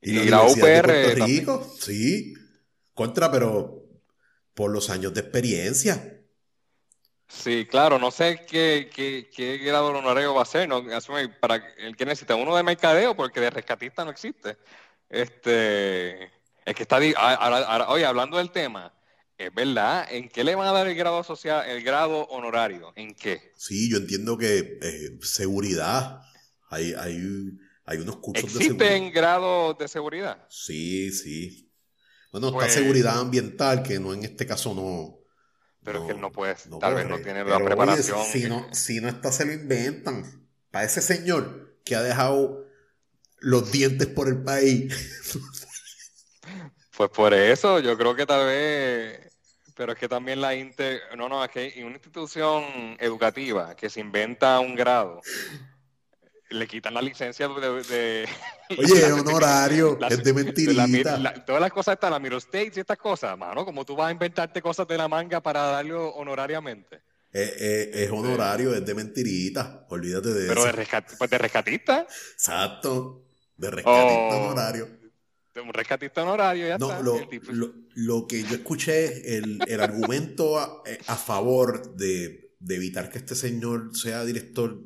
Y, 0.00 0.12
la 0.28 0.44
UPR. 0.44 1.16
Rico, 1.26 1.74
sí. 1.80 2.34
Contra, 2.94 3.32
pero 3.32 3.82
por 4.54 4.70
los 4.70 4.88
años 4.90 5.12
de 5.12 5.22
experiencia. 5.22 6.20
Sí, 7.26 7.66
claro, 7.68 7.98
no 7.98 8.12
sé 8.12 8.46
qué, 8.46 8.88
qué, 8.94 9.28
qué 9.34 9.58
grado 9.58 9.88
honorario 9.88 10.34
va 10.34 10.42
a 10.42 10.46
ser, 10.46 10.68
¿no? 10.68 10.84
para 11.40 11.56
el 11.78 11.96
que 11.96 12.04
necesita 12.04 12.36
uno 12.36 12.54
de 12.54 12.62
mercadeo, 12.62 13.16
porque 13.16 13.40
de 13.40 13.50
rescatista 13.50 14.04
no 14.04 14.12
existe. 14.12 14.56
Este, 15.08 16.30
es 16.64 16.74
que 16.74 16.82
está, 16.84 16.98
ahora, 17.16 17.88
oye, 17.88 18.06
hablando 18.06 18.38
del 18.38 18.50
tema, 18.50 18.92
es 19.36 19.52
verdad, 19.52 20.06
¿en 20.10 20.28
qué 20.28 20.44
le 20.44 20.54
van 20.54 20.68
a 20.68 20.72
dar 20.72 20.86
el 20.86 20.94
grado 20.94 21.22
social, 21.24 21.68
el 21.68 21.82
grado 21.82 22.24
honorario? 22.26 22.92
¿En 22.96 23.14
qué? 23.14 23.52
Sí, 23.56 23.90
yo 23.90 23.98
entiendo 23.98 24.38
que 24.38 24.78
eh, 24.80 25.18
seguridad, 25.22 26.22
hay, 26.70 26.94
hay, 26.94 27.58
hay 27.84 27.98
unos 27.98 28.16
cursos 28.16 28.44
de 28.44 28.60
seguridad. 28.60 28.86
¿Existen 28.86 29.12
grados 29.12 29.76
de 29.78 29.88
seguridad? 29.88 30.46
Sí, 30.48 31.10
sí. 31.10 31.70
Bueno, 32.30 32.48
está 32.48 32.60
pues 32.60 32.72
seguridad 32.72 33.18
ambiental, 33.18 33.82
que 33.82 34.00
no 34.00 34.14
en 34.14 34.24
este 34.24 34.46
caso 34.46 34.74
no. 34.74 35.18
Pero 35.82 36.00
es 36.00 36.14
que 36.14 36.18
no 36.18 36.32
puede, 36.32 36.56
tal 36.80 36.94
vez 36.94 37.06
no 37.06 37.18
tiene 37.20 37.44
la 37.44 37.58
preparación. 37.58 38.24
si, 38.24 38.44
no, 38.44 38.66
si 38.72 39.00
no 39.00 39.08
está, 39.08 39.30
se 39.30 39.44
lo 39.44 39.52
inventan. 39.52 40.48
Para 40.70 40.86
ese 40.86 41.02
señor 41.02 41.78
que 41.84 41.94
ha 41.94 42.02
dejado 42.02 42.64
los 43.38 43.70
dientes 43.70 44.06
por 44.08 44.28
el 44.28 44.42
país. 44.42 44.92
Pues 46.96 47.10
por 47.10 47.34
eso, 47.34 47.80
yo 47.80 47.96
creo 47.98 48.14
que 48.14 48.24
tal 48.24 48.46
vez, 48.46 49.32
pero 49.74 49.92
es 49.92 49.98
que 49.98 50.08
también 50.08 50.40
la 50.40 50.54
Inter, 50.54 51.00
no, 51.16 51.28
no, 51.28 51.44
es 51.44 51.50
que 51.50 51.72
en 51.76 51.86
una 51.86 51.96
institución 51.96 52.96
educativa 53.00 53.74
que 53.74 53.90
se 53.90 53.98
inventa 53.98 54.60
un 54.60 54.76
grado, 54.76 55.20
le 56.50 56.66
quitan 56.68 56.94
la 56.94 57.02
licencia 57.02 57.48
de... 57.48 58.28
Oye, 58.78 59.12
honorario, 59.12 59.98
es 60.08 60.22
de 60.22 60.32
mentirita. 60.32 61.44
todas 61.44 61.60
las 61.60 61.72
cosas 61.72 61.94
están, 61.94 62.12
la 62.12 62.20
Miro 62.20 62.36
States 62.38 62.76
y 62.76 62.80
estas 62.80 62.98
cosas, 62.98 63.36
mano, 63.36 63.64
como 63.64 63.84
tú 63.84 63.96
vas 63.96 64.08
a 64.08 64.12
inventarte 64.12 64.62
cosas 64.62 64.86
de 64.86 64.96
la 64.96 65.08
manga 65.08 65.40
para 65.40 65.62
darlo 65.62 66.10
honorariamente. 66.10 67.02
Eh, 67.32 67.56
eh, 67.58 67.90
es 68.04 68.10
honorario, 68.12 68.72
es 68.72 68.86
de 68.86 68.94
mentirita, 68.94 69.84
olvídate 69.88 70.32
de 70.32 70.44
eso. 70.44 70.54
Pero 70.54 70.64
de, 70.64 71.16
pues 71.18 71.30
de 71.30 71.38
rescatista. 71.38 72.06
Exacto, 72.34 73.24
de 73.56 73.70
rescatista 73.72 74.36
oh. 74.36 74.44
honorario 74.44 75.03
un 75.62 75.72
rescatista 75.72 76.22
honorario, 76.22 76.66
ya 76.66 76.74
está. 76.74 77.00
Lo, 77.00 77.20
lo, 77.94 78.26
que 78.26 78.42
yo 78.42 78.54
escuché, 78.54 79.36
el, 79.36 79.60
el 79.66 79.80
argumento 79.80 80.58
a, 80.58 80.82
eh, 80.86 80.98
a 81.06 81.16
favor 81.16 81.94
de, 81.96 82.50
de, 82.58 82.74
evitar 82.74 83.10
que 83.10 83.18
este 83.18 83.34
señor 83.34 83.96
sea 83.96 84.24
director 84.24 84.80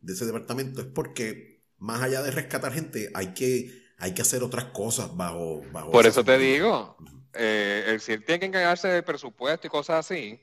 de 0.00 0.12
ese 0.12 0.26
departamento 0.26 0.80
es 0.80 0.86
porque, 0.86 1.62
más 1.78 2.02
allá 2.02 2.22
de 2.22 2.30
rescatar 2.30 2.72
gente, 2.72 3.10
hay 3.14 3.28
que, 3.34 3.82
hay 3.98 4.14
que 4.14 4.22
hacer 4.22 4.42
otras 4.42 4.66
cosas 4.66 5.16
bajo. 5.16 5.62
Por 5.90 6.06
eso 6.06 6.24
te 6.24 6.38
digo, 6.38 6.96
eh, 7.34 7.98
si 8.00 8.12
él 8.12 8.24
tiene 8.24 8.40
que 8.40 8.46
encargarse 8.46 8.88
del 8.88 9.04
presupuesto 9.04 9.66
y 9.66 9.70
cosas 9.70 10.04
así, 10.06 10.40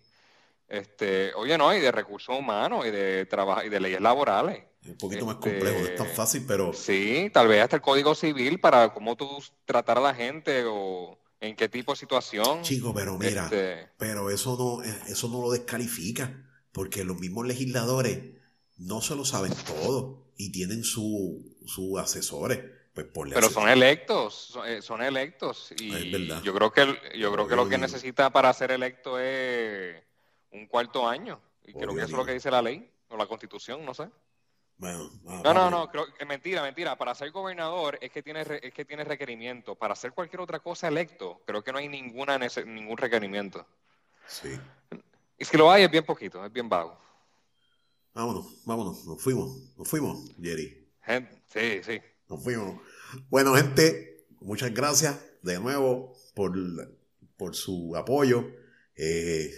Este, 0.69 1.33
oye, 1.33 1.57
no, 1.57 1.75
y 1.75 1.79
de 1.79 1.91
recursos 1.91 2.37
humanos 2.37 2.85
y 2.85 2.91
de 2.91 3.25
trabajo 3.25 3.63
y 3.63 3.69
de 3.69 3.79
leyes 3.79 3.99
laborales. 4.01 4.63
Un 4.85 4.97
poquito 4.97 5.25
más 5.25 5.35
complejo, 5.35 5.79
no 5.79 5.85
es 5.85 5.95
tan 5.95 6.05
Este, 6.05 6.15
fácil, 6.15 6.45
pero 6.47 6.73
Sí, 6.73 7.29
tal 7.33 7.47
vez 7.47 7.61
hasta 7.63 7.77
el 7.77 7.81
código 7.81 8.13
civil 8.15 8.59
para 8.59 8.93
cómo 8.93 9.15
tú 9.15 9.27
tratar 9.65 9.97
a 9.97 10.01
la 10.01 10.13
gente 10.13 10.63
o 10.67 11.17
en 11.41 11.55
qué 11.55 11.67
tipo 11.69 11.93
de 11.93 11.97
situación. 11.97 12.61
chico, 12.61 12.93
pero 12.93 13.17
mira, 13.17 13.45
Este, 13.45 13.89
pero 13.97 14.29
eso 14.29 14.55
no, 14.57 14.83
eh, 14.83 14.95
eso 15.07 15.27
no 15.27 15.41
lo 15.41 15.51
descalifica, 15.51 16.45
porque 16.71 17.03
los 17.03 17.17
mismos 17.19 17.47
legisladores 17.47 18.19
no 18.77 19.01
se 19.01 19.15
lo 19.15 19.25
saben 19.25 19.53
todo 19.65 20.27
y 20.37 20.51
tienen 20.51 20.83
su, 20.83 21.57
sus 21.65 21.99
asesores. 21.99 22.59
Pues 22.93 23.07
por 23.07 23.29
pero 23.31 23.49
son 23.49 23.69
electos, 23.69 24.33
son, 24.53 24.67
eh, 24.67 24.81
son 24.81 25.01
electos 25.01 25.71
y 25.79 25.93
Es 25.93 26.11
verdad. 26.11 26.41
yo 26.43 26.53
creo 26.53 26.71
que 26.71 26.85
yo 27.17 27.31
creo 27.31 27.47
que 27.47 27.55
lo 27.55 27.67
que 27.69 27.77
necesita 27.77 28.29
para 28.31 28.51
ser 28.53 28.71
electo 28.71 29.19
es 29.19 29.95
un 30.51 30.67
cuarto 30.67 31.07
año 31.07 31.41
y 31.63 31.73
creo 31.73 31.93
que 31.93 32.01
eso 32.01 32.11
es 32.11 32.17
lo 32.17 32.25
que 32.25 32.33
dice 32.33 32.51
la 32.51 32.61
ley 32.61 32.89
o 33.09 33.17
la 33.17 33.27
Constitución, 33.27 33.85
no 33.85 33.93
sé. 33.93 34.09
Bueno, 34.77 35.09
ah, 35.27 35.41
No, 35.43 35.53
no, 35.53 35.69
no, 35.69 35.89
creo 35.89 36.13
que 36.13 36.25
mentira, 36.25 36.61
mentira. 36.63 36.97
Para 36.97 37.13
ser 37.13 37.31
gobernador 37.31 37.97
es 38.01 38.11
que 38.11 38.23
tiene 38.23 38.41
es 38.61 38.73
que 38.73 38.85
tiene 38.85 39.03
requerimiento. 39.03 39.75
Para 39.75 39.93
hacer 39.93 40.13
cualquier 40.13 40.41
otra 40.41 40.59
cosa 40.59 40.87
electo, 40.87 41.41
creo 41.45 41.63
que 41.63 41.71
no 41.71 41.79
hay 41.79 41.89
ninguna 41.89 42.37
ningún 42.37 42.97
requerimiento. 42.97 43.67
Sí. 44.25 44.57
Y 45.37 45.45
si 45.45 45.57
lo 45.57 45.69
hay 45.69 45.83
es 45.83 45.91
bien 45.91 46.05
poquito, 46.05 46.43
es 46.45 46.51
bien 46.51 46.69
vago. 46.69 46.97
Vámonos, 48.13 48.63
vámonos, 48.65 49.05
nos 49.05 49.21
fuimos, 49.21 49.77
nos 49.77 49.87
fuimos, 49.87 50.31
Jerry. 50.41 50.87
Gente, 51.01 51.41
sí, 51.47 51.81
sí. 51.83 52.01
Nos 52.27 52.43
fuimos. 52.43 52.81
Bueno, 53.29 53.55
gente, 53.55 54.25
muchas 54.39 54.73
gracias 54.73 55.19
de 55.41 55.59
nuevo 55.59 56.13
por, 56.33 56.51
por 57.37 57.55
su 57.55 57.95
apoyo. 57.95 58.45
Eh, 58.95 59.51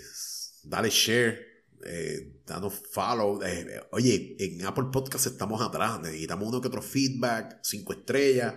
dale 0.63 0.89
share, 0.89 1.65
eh, 1.85 2.41
danos 2.45 2.73
follow. 2.91 3.41
Eh, 3.43 3.81
oye, 3.91 4.35
en 4.39 4.65
Apple 4.65 4.85
Podcast 4.91 5.27
estamos 5.27 5.61
atrás. 5.61 5.99
Necesitamos 6.01 6.47
uno 6.47 6.61
que 6.61 6.67
otro 6.67 6.81
feedback, 6.81 7.59
cinco 7.63 7.93
estrellas. 7.93 8.55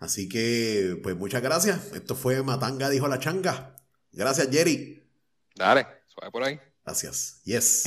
Así 0.00 0.28
que, 0.28 0.98
pues 1.02 1.16
muchas 1.16 1.42
gracias. 1.42 1.92
Esto 1.92 2.14
fue 2.14 2.42
Matanga, 2.42 2.88
dijo 2.88 3.08
la 3.08 3.18
changa. 3.18 3.76
Gracias, 4.12 4.48
Jerry. 4.50 5.02
Dale, 5.54 5.86
suave 6.06 6.30
por 6.30 6.44
ahí. 6.44 6.60
Gracias. 6.84 7.42
Yes. 7.44 7.84